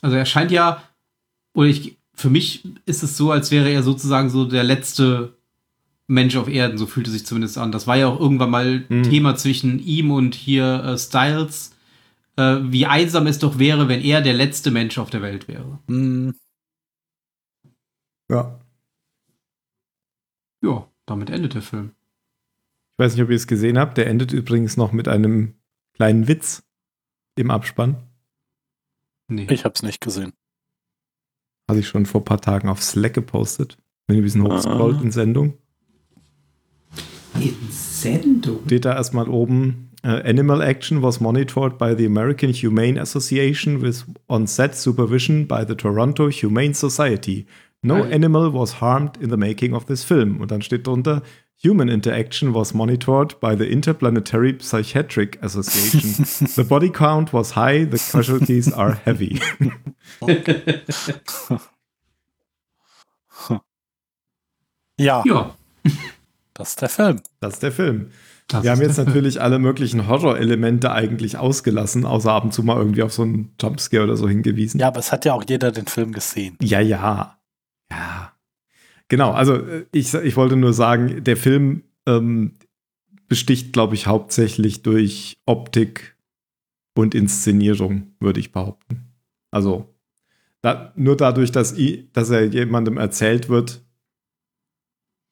Also 0.00 0.16
er 0.16 0.26
scheint 0.26 0.52
ja, 0.52 0.82
oder 1.54 1.68
ich, 1.68 1.98
für 2.14 2.30
mich 2.30 2.64
ist 2.86 3.02
es 3.02 3.16
so, 3.16 3.32
als 3.32 3.50
wäre 3.50 3.68
er 3.68 3.82
sozusagen 3.82 4.30
so 4.30 4.44
der 4.44 4.62
letzte 4.62 5.37
Mensch 6.08 6.36
auf 6.36 6.48
Erden, 6.48 6.78
so 6.78 6.86
fühlte 6.86 7.10
sich 7.10 7.24
zumindest 7.26 7.58
an. 7.58 7.70
Das 7.70 7.86
war 7.86 7.96
ja 7.96 8.08
auch 8.08 8.18
irgendwann 8.18 8.50
mal 8.50 8.84
Mhm. 8.88 9.02
Thema 9.04 9.36
zwischen 9.36 9.78
ihm 9.78 10.10
und 10.10 10.34
hier 10.34 10.82
äh, 10.84 10.98
Styles, 10.98 11.76
äh, 12.36 12.56
wie 12.62 12.86
einsam 12.86 13.26
es 13.26 13.38
doch 13.38 13.58
wäre, 13.58 13.88
wenn 13.88 14.00
er 14.00 14.20
der 14.22 14.32
letzte 14.34 14.70
Mensch 14.70 14.96
auf 14.98 15.10
der 15.10 15.22
Welt 15.22 15.48
wäre. 15.48 15.78
Hm, 15.86 16.34
Ja. 18.30 18.58
Ja, 20.62 20.88
damit 21.06 21.30
endet 21.30 21.54
der 21.54 21.62
Film. 21.62 21.92
Ich 22.92 22.98
weiß 23.04 23.14
nicht, 23.14 23.22
ob 23.22 23.30
ihr 23.30 23.36
es 23.36 23.46
gesehen 23.46 23.78
habt. 23.78 23.96
Der 23.96 24.06
endet 24.08 24.32
übrigens 24.32 24.76
noch 24.76 24.92
mit 24.92 25.06
einem 25.08 25.54
kleinen 25.94 26.26
Witz 26.28 26.64
im 27.36 27.50
Abspann. 27.50 27.96
Nee. 29.28 29.46
ich 29.50 29.64
hab's 29.64 29.82
nicht 29.82 30.00
gesehen. 30.00 30.32
Hatte 31.68 31.80
ich 31.80 31.86
schon 31.88 32.06
vor 32.06 32.22
ein 32.22 32.24
paar 32.24 32.40
Tagen 32.40 32.68
auf 32.68 32.82
Slack 32.82 33.12
gepostet. 33.14 33.76
Wenn 34.06 34.16
ihr 34.16 34.22
ein 34.22 34.24
bisschen 34.24 34.42
hochscrollt 34.42 34.98
Ah. 34.98 35.02
in 35.02 35.12
Sendung. 35.12 35.58
In 37.34 37.54
Sendung? 37.70 38.60
Steht 38.66 38.84
da 38.84 38.94
erstmal 38.96 39.28
oben: 39.28 39.90
äh, 40.02 40.08
Animal 40.28 40.62
action 40.62 41.02
was 41.02 41.20
monitored 41.20 41.78
by 41.78 41.94
the 41.96 42.06
American 42.06 42.52
Humane 42.52 42.98
Association 43.00 43.80
with 43.82 44.04
on-set 44.28 44.74
supervision 44.76 45.46
by 45.46 45.64
the 45.66 45.74
Toronto 45.74 46.28
Humane 46.30 46.74
Society. 46.74 47.46
No 47.82 48.02
Ah. 48.02 48.08
animal 48.10 48.52
was 48.52 48.80
harmed 48.80 49.16
in 49.20 49.30
the 49.30 49.36
making 49.36 49.72
of 49.74 49.84
this 49.86 50.02
film. 50.04 50.40
Und 50.40 50.50
dann 50.50 50.62
steht 50.62 50.86
drunter: 50.86 51.22
Human 51.62 51.88
interaction 51.88 52.54
was 52.54 52.72
monitored 52.74 53.38
by 53.40 53.56
the 53.56 53.64
Interplanetary 53.64 54.56
Psychiatric 54.60 55.38
Association. 55.42 56.24
the 56.56 56.64
body 56.64 56.88
count 56.90 57.32
was 57.32 57.54
high, 57.56 57.84
the 57.84 57.98
casualties 57.98 58.72
are 58.72 58.94
heavy. 59.04 59.40
Ja, 65.00 65.22
Ja. 65.24 65.54
das 66.58 66.70
ist 66.70 66.82
der 66.82 66.88
Film. 66.88 67.20
Das 67.40 67.54
ist 67.54 67.62
der 67.62 67.72
Film. 67.72 68.10
das 68.48 68.64
Wir 68.64 68.72
haben 68.72 68.80
jetzt 68.80 68.98
der 68.98 69.04
Film. 69.04 69.14
natürlich 69.14 69.40
alle 69.40 69.58
möglichen 69.58 70.08
Horror-Elemente 70.08 70.90
eigentlich 70.90 71.38
ausgelassen, 71.38 72.04
außer 72.04 72.32
ab 72.32 72.44
und 72.44 72.52
zu 72.52 72.64
mal 72.64 72.76
irgendwie 72.76 73.02
auf 73.04 73.12
so 73.12 73.22
einen 73.22 73.54
Jumpscare 73.60 74.02
oder 74.02 74.16
so 74.16 74.28
hingewiesen. 74.28 74.80
Ja, 74.80 74.88
aber 74.88 74.98
es 74.98 75.12
hat 75.12 75.24
ja 75.24 75.34
auch 75.34 75.44
jeder 75.48 75.70
den 75.70 75.86
Film 75.86 76.12
gesehen. 76.12 76.56
Ja, 76.60 76.80
ja. 76.80 77.38
Ja. 77.90 78.32
Genau, 79.06 79.32
also 79.32 79.54
äh, 79.54 79.86
ich, 79.92 80.12
ich 80.12 80.36
wollte 80.36 80.56
nur 80.56 80.72
sagen, 80.74 81.22
der 81.22 81.36
Film 81.36 81.84
ähm, 82.06 82.56
besticht, 83.28 83.72
glaube 83.72 83.94
ich, 83.94 84.06
hauptsächlich 84.06 84.82
durch 84.82 85.38
Optik 85.46 86.16
und 86.94 87.14
Inszenierung, 87.14 88.14
würde 88.18 88.40
ich 88.40 88.50
behaupten. 88.52 89.12
Also 89.52 89.94
da, 90.60 90.92
nur 90.96 91.16
dadurch, 91.16 91.52
dass, 91.52 91.76
dass 92.12 92.30
er 92.30 92.46
jemandem 92.46 92.96
erzählt 92.96 93.48
wird, 93.48 93.82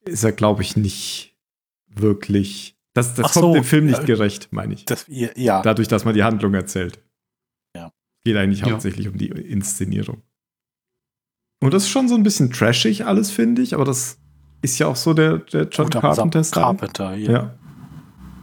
ist 0.06 0.24
er, 0.24 0.32
glaube 0.32 0.62
ich, 0.62 0.76
nicht 0.76 1.36
wirklich. 1.88 2.76
Das, 2.94 3.14
das 3.14 3.26
Ach 3.26 3.32
kommt 3.32 3.44
so, 3.44 3.54
dem 3.54 3.64
Film 3.64 3.86
nicht 3.86 4.02
äh, 4.02 4.06
gerecht, 4.06 4.48
meine 4.52 4.74
ich. 4.74 4.84
Das, 4.86 5.04
ja, 5.08 5.62
Dadurch, 5.62 5.88
dass 5.88 6.04
man 6.04 6.14
die 6.14 6.24
Handlung 6.24 6.54
erzählt. 6.54 7.02
Ja. 7.74 7.92
Geht 8.24 8.36
eigentlich 8.36 8.60
Ja. 8.60 8.70
hauptsächlich 8.70 9.08
um 9.08 9.18
die 9.18 9.28
Inszenierung. 9.28 10.22
Und 11.60 11.74
das 11.74 11.84
ist 11.84 11.88
schon 11.90 12.08
so 12.08 12.14
ein 12.14 12.22
bisschen 12.22 12.50
trashig 12.52 13.04
alles, 13.06 13.30
finde 13.30 13.62
ich, 13.62 13.74
aber 13.74 13.84
das 13.84 14.18
ist 14.62 14.78
ja 14.78 14.86
auch 14.86 14.96
so 14.96 15.14
der, 15.14 15.38
der 15.38 15.68
John 15.68 15.86
gut, 15.90 15.96
aber 15.96 16.14
Sam. 16.14 16.30
Carpenter, 16.30 17.14
ja. 17.14 17.30
Ja. 17.32 17.58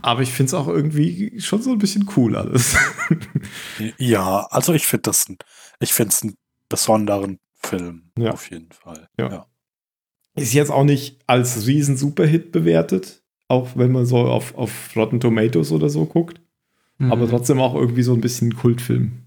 Aber 0.02 0.22
ich 0.22 0.32
finde 0.34 0.48
es 0.48 0.54
auch 0.54 0.68
irgendwie 0.68 1.40
schon 1.40 1.62
so 1.62 1.72
ein 1.72 1.78
bisschen 1.78 2.10
cool 2.18 2.36
alles. 2.36 2.76
Ja, 3.98 4.48
also 4.50 4.74
ich 4.74 4.86
finde 4.86 5.04
das 5.04 5.28
ein, 5.30 5.38
ich 5.80 5.94
finde 5.94 6.10
es 6.10 6.22
einen 6.24 6.36
besonderen 6.70 7.40
Film, 7.54 8.12
Ja. 8.18 8.32
auf 8.32 8.50
jeden 8.52 8.72
Fall. 8.72 9.08
Ja. 9.18 9.48
Ist 10.36 10.54
jetzt 10.54 10.72
auch 10.72 10.84
nicht 10.84 11.20
als 11.28 11.68
riesen 11.68 11.98
Superhit 11.98 12.52
bewertet, 12.52 13.22
auch 13.48 13.70
wenn 13.76 13.92
man 13.92 14.06
so 14.06 14.18
auf, 14.18 14.56
auf 14.56 14.96
Rotten 14.96 15.20
Tomatoes 15.20 15.72
oder 15.72 15.90
so 15.90 16.06
guckt, 16.06 16.40
Mhm. 17.00 17.12
aber 17.12 17.28
trotzdem 17.28 17.60
auch 17.60 17.74
irgendwie 17.74 18.04
so 18.04 18.14
ein 18.14 18.22
bisschen 18.22 18.50
ein 18.50 18.56
Kultfilm. 18.56 19.24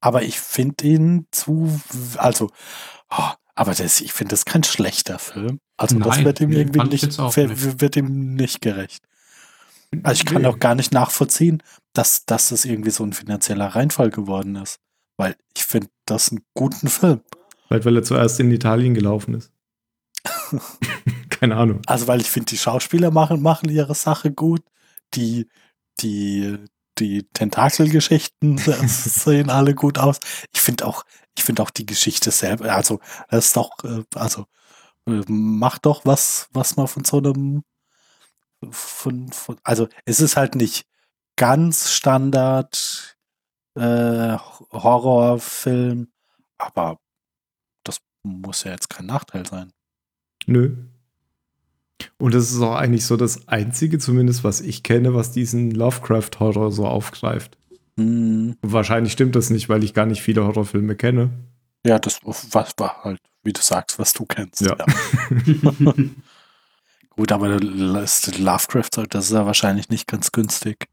Aber 0.00 0.22
ich 0.22 0.38
finde 0.40 0.84
ihn 0.86 1.26
zu, 1.30 1.70
also, 2.16 2.50
oh, 3.10 3.30
aber 3.54 3.72
das, 3.74 4.00
ich 4.00 4.12
finde 4.12 4.32
das 4.32 4.44
kein 4.44 4.62
schlechter 4.64 5.18
Film. 5.18 5.58
Also 5.76 5.98
das 5.98 6.16
Nein, 6.16 6.24
wird 6.26 6.40
ihm 6.40 6.52
irgendwie 6.52 6.80
nicht, 6.88 7.18
nicht. 7.18 7.80
wird 7.80 7.96
ihm 7.96 8.34
nicht 8.34 8.60
gerecht. 8.60 9.02
Also 10.02 10.20
ich 10.20 10.26
kann 10.26 10.42
Nee. 10.42 10.48
auch 10.48 10.58
gar 10.58 10.74
nicht 10.74 10.92
nachvollziehen, 10.92 11.62
dass, 11.92 12.24
dass 12.24 12.48
das 12.48 12.64
irgendwie 12.64 12.90
so 12.90 13.04
ein 13.04 13.12
finanzieller 13.12 13.68
Reinfall 13.68 14.10
geworden 14.10 14.56
ist. 14.56 14.78
Weil 15.18 15.36
ich 15.54 15.64
finde 15.64 15.88
das 16.06 16.30
einen 16.30 16.40
guten 16.54 16.88
Film. 16.88 17.20
Vielleicht, 17.68 17.84
weil 17.84 17.96
er 17.96 18.02
zuerst 18.02 18.40
in 18.40 18.50
Italien 18.50 18.94
gelaufen 18.94 19.34
ist. 19.34 19.51
Keine 21.30 21.56
Ahnung. 21.56 21.80
Also 21.86 22.06
weil 22.08 22.20
ich 22.20 22.30
finde, 22.30 22.50
die 22.50 22.58
Schauspieler 22.58 23.10
machen, 23.10 23.42
machen 23.42 23.68
ihre 23.68 23.94
Sache 23.94 24.32
gut. 24.32 24.62
Die, 25.14 25.48
die, 26.00 26.58
die 26.98 27.28
Tentakelgeschichten 27.32 28.58
sehen 28.86 29.50
alle 29.50 29.74
gut 29.74 29.98
aus. 29.98 30.18
Ich 30.54 30.60
finde 30.60 30.86
auch, 30.86 31.04
ich 31.36 31.44
finde 31.44 31.62
auch 31.62 31.70
die 31.70 31.86
Geschichte 31.86 32.30
selber, 32.30 32.74
also 32.74 33.00
das 33.28 33.46
ist 33.46 33.56
doch, 33.56 33.70
äh, 33.84 34.04
also 34.14 34.46
äh, 35.06 35.22
macht 35.28 35.86
doch 35.86 36.04
was, 36.04 36.48
was 36.52 36.76
man 36.76 36.88
von 36.88 37.04
so 37.04 37.18
einem, 37.18 37.64
von, 38.70 39.32
von 39.32 39.56
also 39.64 39.88
es 40.04 40.20
ist 40.20 40.36
halt 40.36 40.54
nicht 40.54 40.86
ganz 41.36 41.90
Standard 41.90 43.16
äh, 43.74 44.36
Horrorfilm, 44.72 46.12
aber 46.58 46.98
das 47.84 47.98
muss 48.22 48.64
ja 48.64 48.72
jetzt 48.72 48.90
kein 48.90 49.06
Nachteil 49.06 49.46
sein. 49.46 49.72
Nö. 50.46 50.76
Und 52.18 52.34
das 52.34 52.50
ist 52.50 52.60
auch 52.60 52.74
eigentlich 52.74 53.04
so 53.04 53.16
das 53.16 53.48
Einzige, 53.48 53.98
zumindest 53.98 54.44
was 54.44 54.60
ich 54.60 54.82
kenne, 54.82 55.14
was 55.14 55.32
diesen 55.32 55.70
Lovecraft-Horror 55.70 56.72
so 56.72 56.86
aufgreift. 56.86 57.56
Hm. 57.96 58.56
Wahrscheinlich 58.62 59.12
stimmt 59.12 59.36
das 59.36 59.50
nicht, 59.50 59.68
weil 59.68 59.84
ich 59.84 59.94
gar 59.94 60.06
nicht 60.06 60.22
viele 60.22 60.44
Horrorfilme 60.44 60.96
kenne. 60.96 61.30
Ja, 61.84 61.98
das 61.98 62.20
war 62.24 63.04
halt, 63.04 63.20
wie 63.42 63.52
du 63.52 63.60
sagst, 63.60 63.98
was 63.98 64.12
du 64.12 64.24
kennst. 64.24 64.60
Ja. 64.60 64.76
Gut, 67.10 67.30
aber 67.30 67.58
das 67.58 68.38
Lovecraft, 68.38 69.06
das 69.10 69.26
ist 69.26 69.32
ja 69.32 69.44
wahrscheinlich 69.44 69.90
nicht 69.90 70.06
ganz 70.06 70.32
günstig, 70.32 70.86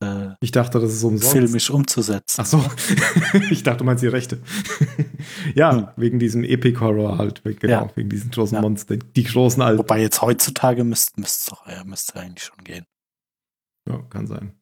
äh, 0.00 0.30
Ich 0.40 0.50
dachte, 0.52 0.80
das 0.80 0.92
ist 0.92 1.02
umsonst. 1.04 1.32
filmisch 1.32 1.70
umzusetzen. 1.70 2.40
Ach 2.42 2.46
so. 2.46 2.64
ich 3.50 3.62
dachte, 3.62 3.78
du 3.78 3.84
meinst 3.84 4.02
die 4.02 4.08
Rechte. 4.08 4.40
ja, 5.54 5.72
Hm. 5.72 5.88
wegen 5.96 6.18
diesem 6.18 6.44
Epic-Horror 6.44 7.18
halt. 7.18 7.42
Genau, 7.44 7.86
Ja. 7.86 7.90
wegen 7.96 8.08
diesen 8.08 8.30
großen 8.30 8.56
Ja. 8.56 8.60
Monstern. 8.62 9.02
Die 9.16 9.24
großen 9.24 9.62
alten. 9.62 9.78
Wobei 9.78 10.00
jetzt 10.00 10.22
heutzutage 10.22 10.84
müsste 10.84 11.20
müsste 11.20 11.50
doch, 11.50 11.66
ja, 11.66 11.84
müsste 11.84 12.16
eigentlich 12.18 12.44
schon 12.44 12.64
gehen. 12.64 12.86
Ja, 13.88 13.98
kann 14.10 14.26
sein. 14.26 14.52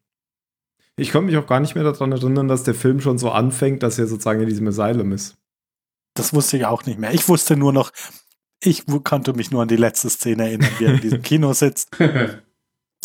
Ich 0.96 1.10
konnte 1.12 1.26
mich 1.32 1.36
auch 1.38 1.46
gar 1.46 1.60
nicht 1.60 1.74
mehr 1.74 1.84
daran 1.84 2.12
erinnern, 2.12 2.48
dass 2.48 2.64
der 2.64 2.74
Film 2.74 3.00
schon 3.00 3.16
so 3.18 3.30
anfängt, 3.30 3.82
dass 3.82 3.98
er 3.98 4.06
sozusagen 4.06 4.40
in 4.42 4.48
diesem 4.48 4.66
Asylum 4.68 5.12
ist. 5.12 5.36
Das 6.14 6.34
wusste 6.34 6.58
ich 6.58 6.66
auch 6.66 6.84
nicht 6.84 6.98
mehr. 6.98 7.14
Ich 7.14 7.28
wusste 7.28 7.56
nur 7.56 7.72
noch, 7.72 7.90
ich 8.62 8.84
konnte 9.02 9.32
mich 9.32 9.50
nur 9.50 9.62
an 9.62 9.68
die 9.68 9.76
letzte 9.76 10.10
Szene 10.10 10.44
erinnern, 10.48 10.68
wie 10.78 10.84
er 10.84 10.94
in 10.94 11.00
diesem 11.00 11.22
Kino 11.22 11.52
sitzt 11.54 11.88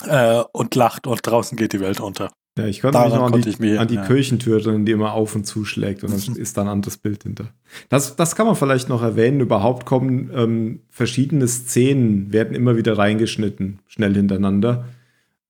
äh, 0.06 0.44
und 0.52 0.76
lacht 0.76 1.08
und 1.08 1.26
draußen 1.26 1.58
geht 1.58 1.74
die 1.74 1.80
Welt 1.80 2.00
unter. 2.00 2.30
Ja, 2.58 2.66
ich 2.66 2.82
konnte 2.82 2.98
mich 2.98 3.10
Daran 3.10 3.20
noch 3.30 3.36
an 3.36 3.42
die, 3.42 3.50
ich 3.50 3.60
mich- 3.60 3.80
an 3.80 3.88
die 3.88 3.96
ja. 3.96 4.06
Kirchentür 4.06 4.58
erinnern, 4.60 4.86
die 4.86 4.92
immer 4.92 5.14
auf 5.14 5.36
und 5.36 5.46
zuschlägt 5.46 6.04
und 6.04 6.12
dann 6.12 6.36
ist 6.38 6.58
da 6.58 6.62
ein 6.64 6.68
anderes 6.68 6.98
Bild 6.98 7.24
hinter. 7.24 7.54
Das, 7.90 8.16
das 8.16 8.36
kann 8.36 8.48
man 8.48 8.56
vielleicht 8.56 8.90
noch 8.90 9.04
erwähnen. 9.04 9.42
Überhaupt 9.42 9.86
kommen 9.86 10.32
ähm, 10.34 10.82
verschiedene 10.90 11.48
Szenen, 11.48 12.34
werden 12.34 12.56
immer 12.56 12.76
wieder 12.76 12.98
reingeschnitten, 12.98 13.80
schnell 13.88 14.16
hintereinander, 14.16 14.86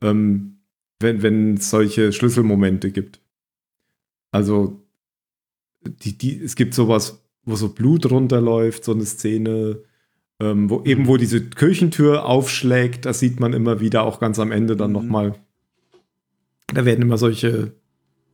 ähm, 0.01 0.57
wenn, 0.99 1.21
wenn 1.21 1.53
es 1.55 1.69
solche 1.69 2.11
Schlüsselmomente 2.11 2.91
gibt. 2.91 3.21
Also, 4.31 4.81
die, 5.85 6.17
die, 6.17 6.37
es 6.43 6.55
gibt 6.57 6.73
sowas, 6.73 7.21
wo 7.43 7.55
so 7.55 7.69
Blut 7.69 8.09
runterläuft, 8.11 8.83
so 8.83 8.91
eine 8.91 9.05
Szene, 9.05 9.79
ähm, 10.39 10.69
wo 10.69 10.83
eben 10.83 11.07
wo 11.07 11.17
diese 11.17 11.49
Kirchentür 11.49 12.25
aufschlägt, 12.25 13.05
das 13.05 13.19
sieht 13.19 13.39
man 13.39 13.53
immer 13.53 13.79
wieder, 13.79 14.03
auch 14.03 14.19
ganz 14.19 14.39
am 14.39 14.51
Ende 14.51 14.75
dann 14.75 14.91
Mhm. 14.91 14.97
nochmal. 14.97 15.35
Da 16.67 16.85
werden 16.85 17.01
immer 17.01 17.17
solche, 17.17 17.73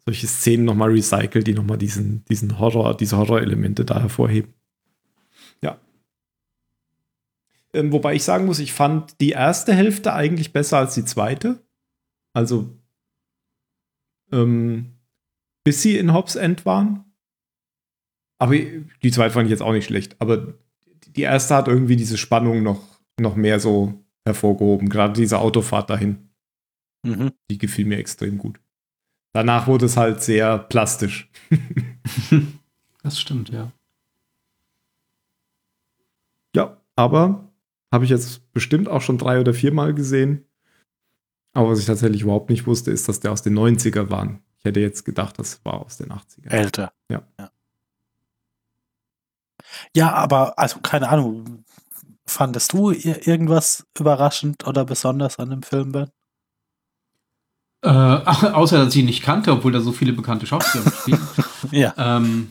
solche 0.06 0.28
Szenen 0.28 0.66
nochmal 0.66 0.90
recycelt, 0.92 1.48
die 1.48 1.54
nochmal 1.54 1.78
diesen, 1.78 2.26
diesen 2.26 2.60
Horror, 2.60 2.98
diese 2.98 3.18
Horrorelemente 3.18 3.86
da 3.86 4.00
hervorheben. 4.02 4.54
Ja. 5.62 5.78
Ähm, 7.74 7.92
wobei 7.92 8.16
ich 8.16 8.24
sagen 8.24 8.46
muss, 8.46 8.60
ich 8.60 8.74
fand 8.74 9.20
die 9.22 9.30
erste 9.32 9.74
Hälfte 9.74 10.14
eigentlich 10.14 10.52
besser 10.52 10.80
als 10.80 10.96
die 10.96 11.06
zweite. 11.06 11.64
Also, 12.34 12.76
ähm, 14.32 14.94
bis 15.64 15.82
sie 15.84 15.98
in 15.98 16.14
Hobbs 16.14 16.36
End 16.36 16.66
waren. 16.66 17.06
Aber 18.40 18.56
die 18.56 19.12
zweite 19.12 19.32
fand 19.34 19.46
ich 19.46 19.52
jetzt 19.52 19.62
auch 19.62 19.72
nicht 19.72 19.86
schlecht. 19.86 20.16
Aber 20.20 20.56
die 21.16 21.22
erste 21.22 21.56
hat 21.56 21.68
irgendwie 21.68 21.96
diese 21.96 22.18
Spannung 22.18 22.64
noch, 22.64 22.82
noch 23.20 23.36
mehr 23.36 23.60
so 23.60 23.94
hervorgehoben. 24.26 24.90
Gerade 24.90 25.14
diese 25.14 25.40
Autofahrt 25.40 25.90
dahin. 25.90 26.30
Mhm. 27.06 27.34
Die 27.50 27.58
gefiel 27.58 27.86
mir 27.86 27.98
extrem 27.98 28.38
gut. 28.38 28.60
Danach 29.34 29.68
wurde 29.68 29.86
es 29.86 29.98
halt 29.98 30.22
sehr 30.22 30.58
plastisch. 30.58 31.30
Das 33.04 33.20
stimmt, 33.20 33.50
ja. 33.50 33.70
Ja, 36.56 36.78
aber 36.96 37.52
habe 37.92 38.06
ich 38.06 38.10
jetzt 38.10 38.52
bestimmt 38.54 38.88
auch 38.88 39.02
schon 39.02 39.18
drei 39.18 39.42
oder 39.42 39.54
viermal 39.54 39.94
gesehen. 39.94 40.46
Aber 41.54 41.70
was 41.70 41.80
ich 41.80 41.86
tatsächlich 41.86 42.22
überhaupt 42.22 42.50
nicht 42.50 42.66
wusste, 42.66 42.92
ist, 42.92 43.08
dass 43.10 43.20
der 43.20 43.34
aus 43.34 43.42
den 43.42 43.58
90er 43.58 44.10
waren. 44.10 44.42
Ich 44.58 44.66
hätte 44.66 44.80
jetzt 44.80 45.04
gedacht, 45.04 45.38
das 45.38 45.64
war 45.66 45.82
aus 45.82 45.98
den 45.98 46.12
80er. 46.12 46.50
Älter. 46.50 46.94
Ja. 47.12 47.28
ja. 47.38 47.52
Ja, 49.96 50.14
aber, 50.14 50.58
also 50.60 50.80
keine 50.80 51.10
Ahnung, 51.10 51.64
fandest 52.26 52.74
du 52.74 52.92
ir- 52.92 53.28
irgendwas 53.28 53.86
überraschend 54.00 54.66
oder 54.68 54.86
besonders 54.86 55.40
an 55.40 55.50
dem 55.50 55.64
Film, 55.64 55.92
Ben? 55.92 56.10
Äh, 57.82 57.90
außer, 58.54 58.78
dass 58.84 58.94
ich 58.96 59.02
ihn 59.02 59.06
nicht 59.08 59.24
kannte, 59.24 59.52
obwohl 59.52 59.72
da 59.72 59.82
so 59.82 59.92
viele 59.92 60.14
bekannte 60.14 60.46
Schauspieler 60.48 60.92
spielen. 60.92 61.20
Ja. 61.72 61.94
ähm, 61.98 62.48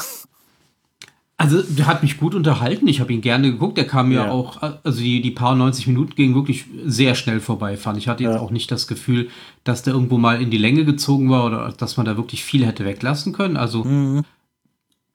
also, 1.36 1.60
der 1.62 1.86
hat 1.86 2.02
mich 2.02 2.18
gut 2.18 2.34
unterhalten. 2.34 2.86
Ich 2.88 3.00
habe 3.00 3.12
ihn 3.12 3.20
gerne 3.20 3.50
geguckt. 3.50 3.76
Der 3.76 3.86
kam 3.86 4.08
mir 4.10 4.26
Ja. 4.26 4.30
auch, 4.30 4.62
also 4.62 5.00
die, 5.00 5.20
die 5.20 5.32
paar 5.32 5.54
90 5.56 5.86
Minuten 5.88 6.14
gingen 6.14 6.34
wirklich 6.36 6.66
sehr 6.86 7.14
schnell 7.16 7.40
vorbei, 7.40 7.76
fand 7.76 7.98
ich. 7.98 8.06
hatte 8.08 8.22
jetzt 8.22 8.36
Ja. 8.36 8.40
auch 8.40 8.50
nicht 8.52 8.70
das 8.70 8.86
Gefühl, 8.86 9.28
dass 9.64 9.82
der 9.82 9.92
irgendwo 9.94 10.18
mal 10.18 10.40
in 10.40 10.50
die 10.50 10.56
Länge 10.58 10.84
gezogen 10.84 11.30
war 11.30 11.44
oder 11.44 11.72
dass 11.72 11.96
man 11.96 12.06
da 12.06 12.16
wirklich 12.16 12.44
viel 12.44 12.64
hätte 12.64 12.84
weglassen 12.84 13.32
können. 13.32 13.56
Also, 13.56 13.82
Mhm. 13.84 14.22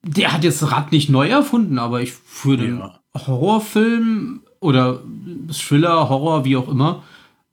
Der 0.03 0.33
hat 0.33 0.43
jetzt 0.43 0.71
Rad 0.71 0.91
nicht 0.91 1.09
neu 1.09 1.27
erfunden, 1.27 1.79
aber 1.79 2.01
ich 2.01 2.13
für 2.13 2.57
den 2.57 2.79
Ja. 2.79 2.99
Horrorfilm 3.15 4.41
oder 4.59 5.01
Thriller, 5.51 6.09
Horror, 6.09 6.45
wie 6.45 6.57
auch 6.57 6.67
immer, 6.67 7.03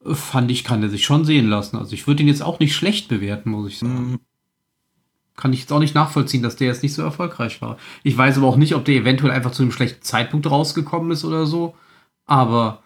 fand 0.04 0.50
ich, 0.50 0.64
kann 0.64 0.82
er 0.82 0.90
sich 0.90 1.04
schon 1.04 1.24
sehen 1.24 1.48
lassen. 1.48 1.76
Also 1.76 1.94
ich 1.94 2.06
würde 2.06 2.22
ihn 2.22 2.28
jetzt 2.28 2.42
auch 2.42 2.58
nicht 2.58 2.74
schlecht 2.74 3.08
bewerten, 3.08 3.50
muss 3.50 3.68
ich 3.72 3.78
sagen. 3.78 4.10
Mhm. 4.12 4.18
Kann 5.36 5.52
ich 5.52 5.60
jetzt 5.60 5.72
auch 5.72 5.80
nicht 5.80 5.94
nachvollziehen, 5.94 6.42
dass 6.42 6.56
der 6.56 6.68
jetzt 6.68 6.82
nicht 6.82 6.94
so 6.94 7.02
erfolgreich 7.02 7.60
war. 7.60 7.76
Ich 8.04 8.16
weiß 8.16 8.36
aber 8.38 8.46
auch 8.46 8.56
nicht, 8.56 8.74
ob 8.74 8.84
der 8.84 8.94
eventuell 8.94 9.32
einfach 9.32 9.50
zu 9.50 9.62
einem 9.62 9.72
schlechten 9.72 10.02
Zeitpunkt 10.02 10.48
rausgekommen 10.48 11.10
ist 11.10 11.24
oder 11.24 11.46
so. 11.46 11.74
Aber 12.26 12.82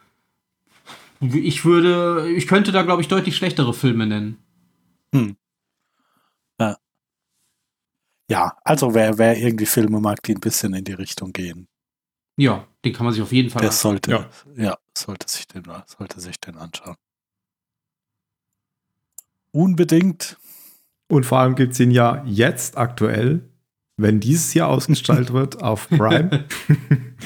ich 1.20 1.64
würde, 1.64 2.30
ich 2.30 2.46
könnte 2.46 2.72
da, 2.72 2.82
glaube 2.82 3.02
ich, 3.02 3.08
deutlich 3.08 3.36
schlechtere 3.36 3.74
Filme 3.74 4.06
nennen. 4.06 4.38
Ja, 8.30 8.56
also 8.62 8.94
wer, 8.94 9.16
wer 9.18 9.38
irgendwie 9.38 9.66
Filme 9.66 10.00
mag, 10.00 10.22
die 10.22 10.34
ein 10.34 10.40
bisschen 10.40 10.74
in 10.74 10.84
die 10.84 10.92
Richtung 10.92 11.32
gehen, 11.32 11.66
Ja, 12.36 12.66
den 12.84 12.92
kann 12.92 13.04
man 13.06 13.14
sich 13.14 13.22
auf 13.22 13.32
jeden 13.32 13.50
Fall 13.50 13.62
der 13.62 13.72
sollte, 13.72 14.10
Ja. 14.10 14.28
ja. 14.56 14.78
sollte 14.96 15.28
sich 15.28 15.46
den, 15.46 15.64
sollte 15.86 16.20
sich 16.20 16.38
den 16.38 16.56
anschauen. 16.56 16.96
Unbedingt. 19.50 20.36
Und 21.08 21.24
vor 21.24 21.38
allem 21.38 21.54
gibt 21.54 21.72
es 21.72 21.80
ihn 21.80 21.90
ja 21.90 22.22
jetzt 22.26 22.76
aktuell, 22.76 23.48
wenn 23.96 24.20
dieses 24.20 24.52
hier 24.52 24.68
ausgestrahlt 24.68 25.32
wird, 25.32 25.56
auf 25.62 25.88
Prime. 25.88 26.44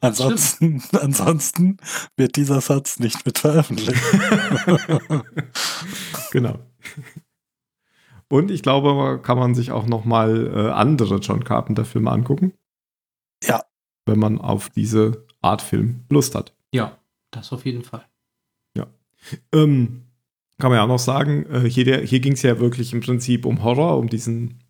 Ansonsten, 0.00 0.82
ansonsten 1.00 1.78
wird 2.18 2.36
dieser 2.36 2.60
Satz 2.60 2.98
nicht 2.98 3.24
mit 3.24 3.38
veröffentlicht. 3.38 4.02
genau. 6.30 6.58
Und 8.34 8.50
ich 8.50 8.62
glaube, 8.62 9.20
kann 9.22 9.38
man 9.38 9.54
sich 9.54 9.70
auch 9.70 9.86
noch 9.86 10.04
mal 10.04 10.46
äh, 10.52 10.70
andere 10.72 11.18
John 11.18 11.44
Carpenter-Filme 11.44 12.10
angucken. 12.10 12.52
Ja. 13.44 13.62
Wenn 14.06 14.18
man 14.18 14.40
auf 14.40 14.70
diese 14.70 15.24
Art 15.40 15.62
Film 15.62 16.00
Lust 16.10 16.34
hat. 16.34 16.52
Ja, 16.72 16.98
das 17.30 17.52
auf 17.52 17.64
jeden 17.64 17.82
Fall. 17.84 18.04
Ähm, 19.54 20.02
kann 20.58 20.70
man 20.70 20.76
ja 20.78 20.82
auch 20.84 20.88
noch 20.88 20.98
sagen, 20.98 21.46
äh, 21.50 21.60
hier, 21.70 21.84
der- 21.84 22.02
hier 22.02 22.20
ging 22.20 22.32
es 22.34 22.42
ja 22.42 22.58
wirklich 22.60 22.92
im 22.92 23.00
Prinzip 23.00 23.46
um 23.46 23.62
Horror, 23.62 23.96
um 23.98 24.08
diesen 24.08 24.60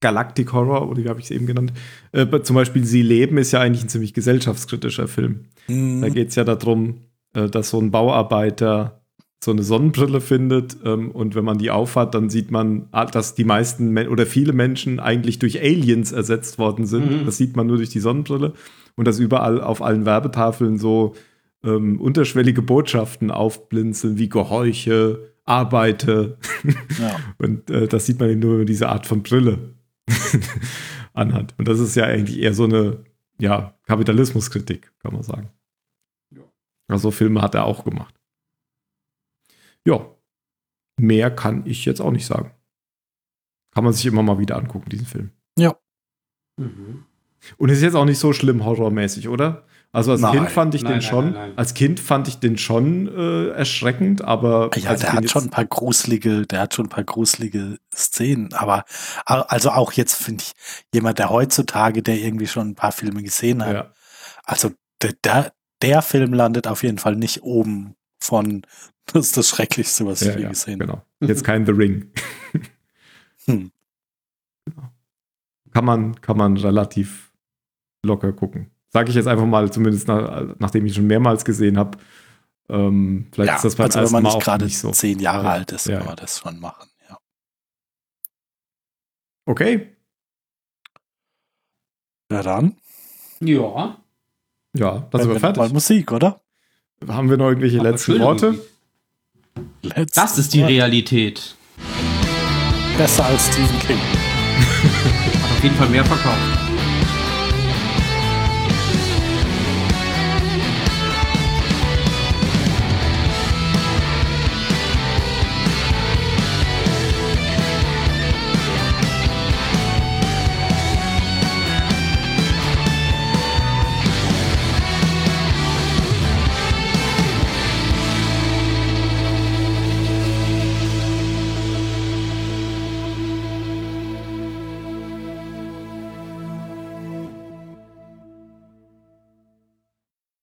Galactic 0.00 0.52
Horror, 0.52 0.88
oder 0.88 1.04
wie 1.04 1.08
habe 1.08 1.20
ich 1.20 1.26
es 1.26 1.30
eben 1.30 1.46
genannt. 1.46 1.72
Äh, 2.10 2.40
zum 2.42 2.56
Beispiel 2.56 2.84
Sie 2.84 3.02
leben 3.02 3.38
ist 3.38 3.52
ja 3.52 3.60
eigentlich 3.60 3.84
ein 3.84 3.88
ziemlich 3.88 4.14
gesellschaftskritischer 4.14 5.06
Film. 5.06 5.46
Da 5.68 5.74
Mhm. 5.74 6.12
geht 6.14 6.30
es 6.30 6.34
ja 6.34 6.42
darum, 6.42 7.02
äh, 7.34 7.48
dass 7.48 7.70
so 7.70 7.78
ein 7.80 7.90
Bauarbeiter 7.92 9.01
so 9.42 9.50
eine 9.50 9.64
Sonnenbrille 9.64 10.20
findet 10.20 10.76
ähm, 10.84 11.10
und 11.10 11.34
wenn 11.34 11.44
man 11.44 11.58
die 11.58 11.72
aufhat, 11.72 12.14
dann 12.14 12.30
sieht 12.30 12.52
man, 12.52 12.86
ah, 12.92 13.06
dass 13.06 13.34
die 13.34 13.44
meisten 13.44 13.98
oder 14.06 14.24
viele 14.24 14.52
Menschen 14.52 15.00
eigentlich 15.00 15.40
durch 15.40 15.60
Aliens 15.60 16.12
ersetzt 16.12 16.58
worden 16.58 16.86
sind. 16.86 17.22
Mhm. 17.22 17.26
Das 17.26 17.38
sieht 17.38 17.56
man 17.56 17.66
nur 17.66 17.78
durch 17.78 17.88
die 17.88 17.98
Sonnenbrille 17.98 18.52
und 18.94 19.08
dass 19.08 19.18
überall 19.18 19.60
auf 19.60 19.82
allen 19.82 20.06
Werbetafeln 20.06 20.78
so 20.78 21.14
ähm, 21.64 22.00
unterschwellige 22.00 22.62
Botschaften 22.62 23.32
aufblinzeln 23.32 24.16
wie 24.16 24.28
Gehorche, 24.28 25.32
Arbeite 25.44 26.38
Ja. 27.00 27.16
und 27.38 27.68
äh, 27.68 27.88
das 27.88 28.06
sieht 28.06 28.20
man 28.20 28.30
eben 28.30 28.40
nur 28.40 28.54
über 28.54 28.64
diese 28.64 28.88
Art 28.90 29.06
von 29.06 29.24
Brille 29.24 29.74
anhat. 31.14 31.52
Und 31.58 31.66
das 31.66 31.80
ist 31.80 31.96
ja 31.96 32.04
eigentlich 32.04 32.38
eher 32.38 32.54
so 32.54 32.62
eine 32.62 32.98
ja, 33.40 33.74
Kapitalismuskritik, 33.88 34.92
kann 35.00 35.14
man 35.14 35.24
sagen. 35.24 35.50
Also 36.86 37.10
Filme 37.10 37.42
hat 37.42 37.56
er 37.56 37.64
auch 37.64 37.84
gemacht. 37.84 38.21
Ja, 39.86 40.06
mehr 40.96 41.30
kann 41.30 41.66
ich 41.66 41.84
jetzt 41.84 42.00
auch 42.00 42.10
nicht 42.12 42.26
sagen. 42.26 42.52
Kann 43.74 43.84
man 43.84 43.92
sich 43.92 44.06
immer 44.06 44.22
mal 44.22 44.38
wieder 44.38 44.56
angucken, 44.56 44.90
diesen 44.90 45.06
Film. 45.06 45.30
Mhm. 46.58 47.04
Und 47.56 47.70
ist 47.70 47.82
jetzt 47.82 47.94
auch 47.94 48.04
nicht 48.04 48.18
so 48.18 48.32
schlimm 48.32 48.64
horrormäßig, 48.64 49.28
oder? 49.28 49.64
Also 49.90 50.12
als 50.12 50.20
Nein. 50.20 50.32
Kind 50.32 50.50
fand 50.50 50.74
ich 50.74 50.82
Nein, 50.82 50.92
den 50.92 50.98
nein, 51.00 51.02
schon, 51.02 51.24
nein, 51.26 51.34
nein. 51.34 51.58
als 51.58 51.74
Kind 51.74 52.00
fand 52.00 52.28
ich 52.28 52.38
den 52.38 52.56
schon 52.56 53.08
äh, 53.08 53.48
erschreckend, 53.48 54.22
aber 54.22 54.70
Ja, 54.76 54.94
der 54.94 55.12
hat 55.12 55.30
schon 55.30 55.44
ein 55.44 55.50
paar 55.50 55.66
gruselige, 55.66 56.46
der 56.46 56.60
hat 56.60 56.74
schon 56.74 56.86
ein 56.86 56.88
paar 56.90 57.04
gruselige 57.04 57.78
Szenen, 57.94 58.54
aber 58.54 58.84
also 59.26 59.70
auch 59.70 59.92
jetzt 59.92 60.14
finde 60.14 60.44
ich, 60.44 60.52
jemand, 60.94 61.18
der 61.18 61.28
heutzutage, 61.28 62.02
der 62.02 62.16
irgendwie 62.16 62.46
schon 62.46 62.68
ein 62.70 62.74
paar 62.74 62.92
Filme 62.92 63.22
gesehen 63.22 63.62
hat, 63.64 63.74
ja, 63.74 63.92
also 64.44 64.70
der, 65.02 65.12
der, 65.24 65.52
der 65.82 66.00
Film 66.00 66.32
landet 66.32 66.66
auf 66.68 66.82
jeden 66.84 66.98
Fall 66.98 67.16
nicht 67.16 67.42
oben 67.42 67.94
von, 68.22 68.62
das 69.06 69.26
ist 69.26 69.36
das 69.36 69.48
Schrecklichste, 69.48 70.06
was 70.06 70.22
ich 70.22 70.28
ja, 70.28 70.36
je 70.36 70.42
ja, 70.44 70.48
gesehen 70.50 70.80
habe. 70.80 70.86
genau. 71.18 71.28
Jetzt 71.28 71.44
kein 71.44 71.66
The 71.66 71.72
Ring. 71.72 72.10
Hm. 73.46 73.72
kann 75.72 75.84
man, 75.84 76.20
kann 76.20 76.36
man 76.36 76.56
relativ 76.56 77.32
locker 78.04 78.32
gucken. 78.32 78.70
Sage 78.90 79.08
ich 79.10 79.16
jetzt 79.16 79.26
einfach 79.26 79.46
mal, 79.46 79.72
zumindest 79.72 80.06
nach, 80.06 80.54
nachdem 80.58 80.84
ich 80.86 80.92
ihn 80.92 80.96
schon 80.96 81.06
mehrmals 81.06 81.44
gesehen 81.44 81.78
habe. 81.78 81.98
Ähm, 82.68 83.26
vielleicht 83.32 83.48
Ja, 83.48 83.56
ist 83.56 83.64
das 83.64 83.76
beim 83.76 83.86
also 83.86 83.96
wenn 83.98 84.02
ersten 84.02 84.12
man 84.14 84.22
Mal 84.22 84.34
nicht 84.34 84.44
gerade 84.44 84.64
nicht 84.66 84.78
so. 84.78 84.90
zehn 84.92 85.18
Jahre 85.18 85.44
Ja, 85.44 85.50
alt 85.52 85.72
ist, 85.72 85.86
ja, 85.86 85.94
kann 85.96 86.02
ja. 86.04 86.08
man 86.10 86.16
das 86.16 86.38
schon 86.38 86.60
machen. 86.60 86.88
Ja. 87.08 87.18
Okay, 89.46 89.96
ja 92.30 92.42
dann, 92.42 92.76
Ja. 93.40 93.98
ja, 94.74 94.98
dann 95.10 95.20
sind 95.20 95.30
wir 95.30 95.40
Mal 95.40 95.54
fertig. 95.54 95.72
Musik, 95.72 96.12
oder? 96.12 96.41
Haben 97.08 97.30
wir 97.30 97.36
noch 97.36 97.48
irgendwelche 97.48 97.80
Aber 97.80 97.90
letzten 97.90 98.20
Worte? 98.20 98.58
Let's 99.82 100.12
Das 100.14 100.38
ist 100.38 100.54
die 100.54 100.62
Realität. 100.62 101.56
Besser 102.96 103.24
als 103.24 103.46
Stephen 103.48 103.78
King. 103.80 103.98
Hat 103.98 105.50
auf 105.50 105.62
jeden 105.62 105.76
Fall 105.76 105.88
mehr 105.88 106.04
verkauft. 106.04 106.71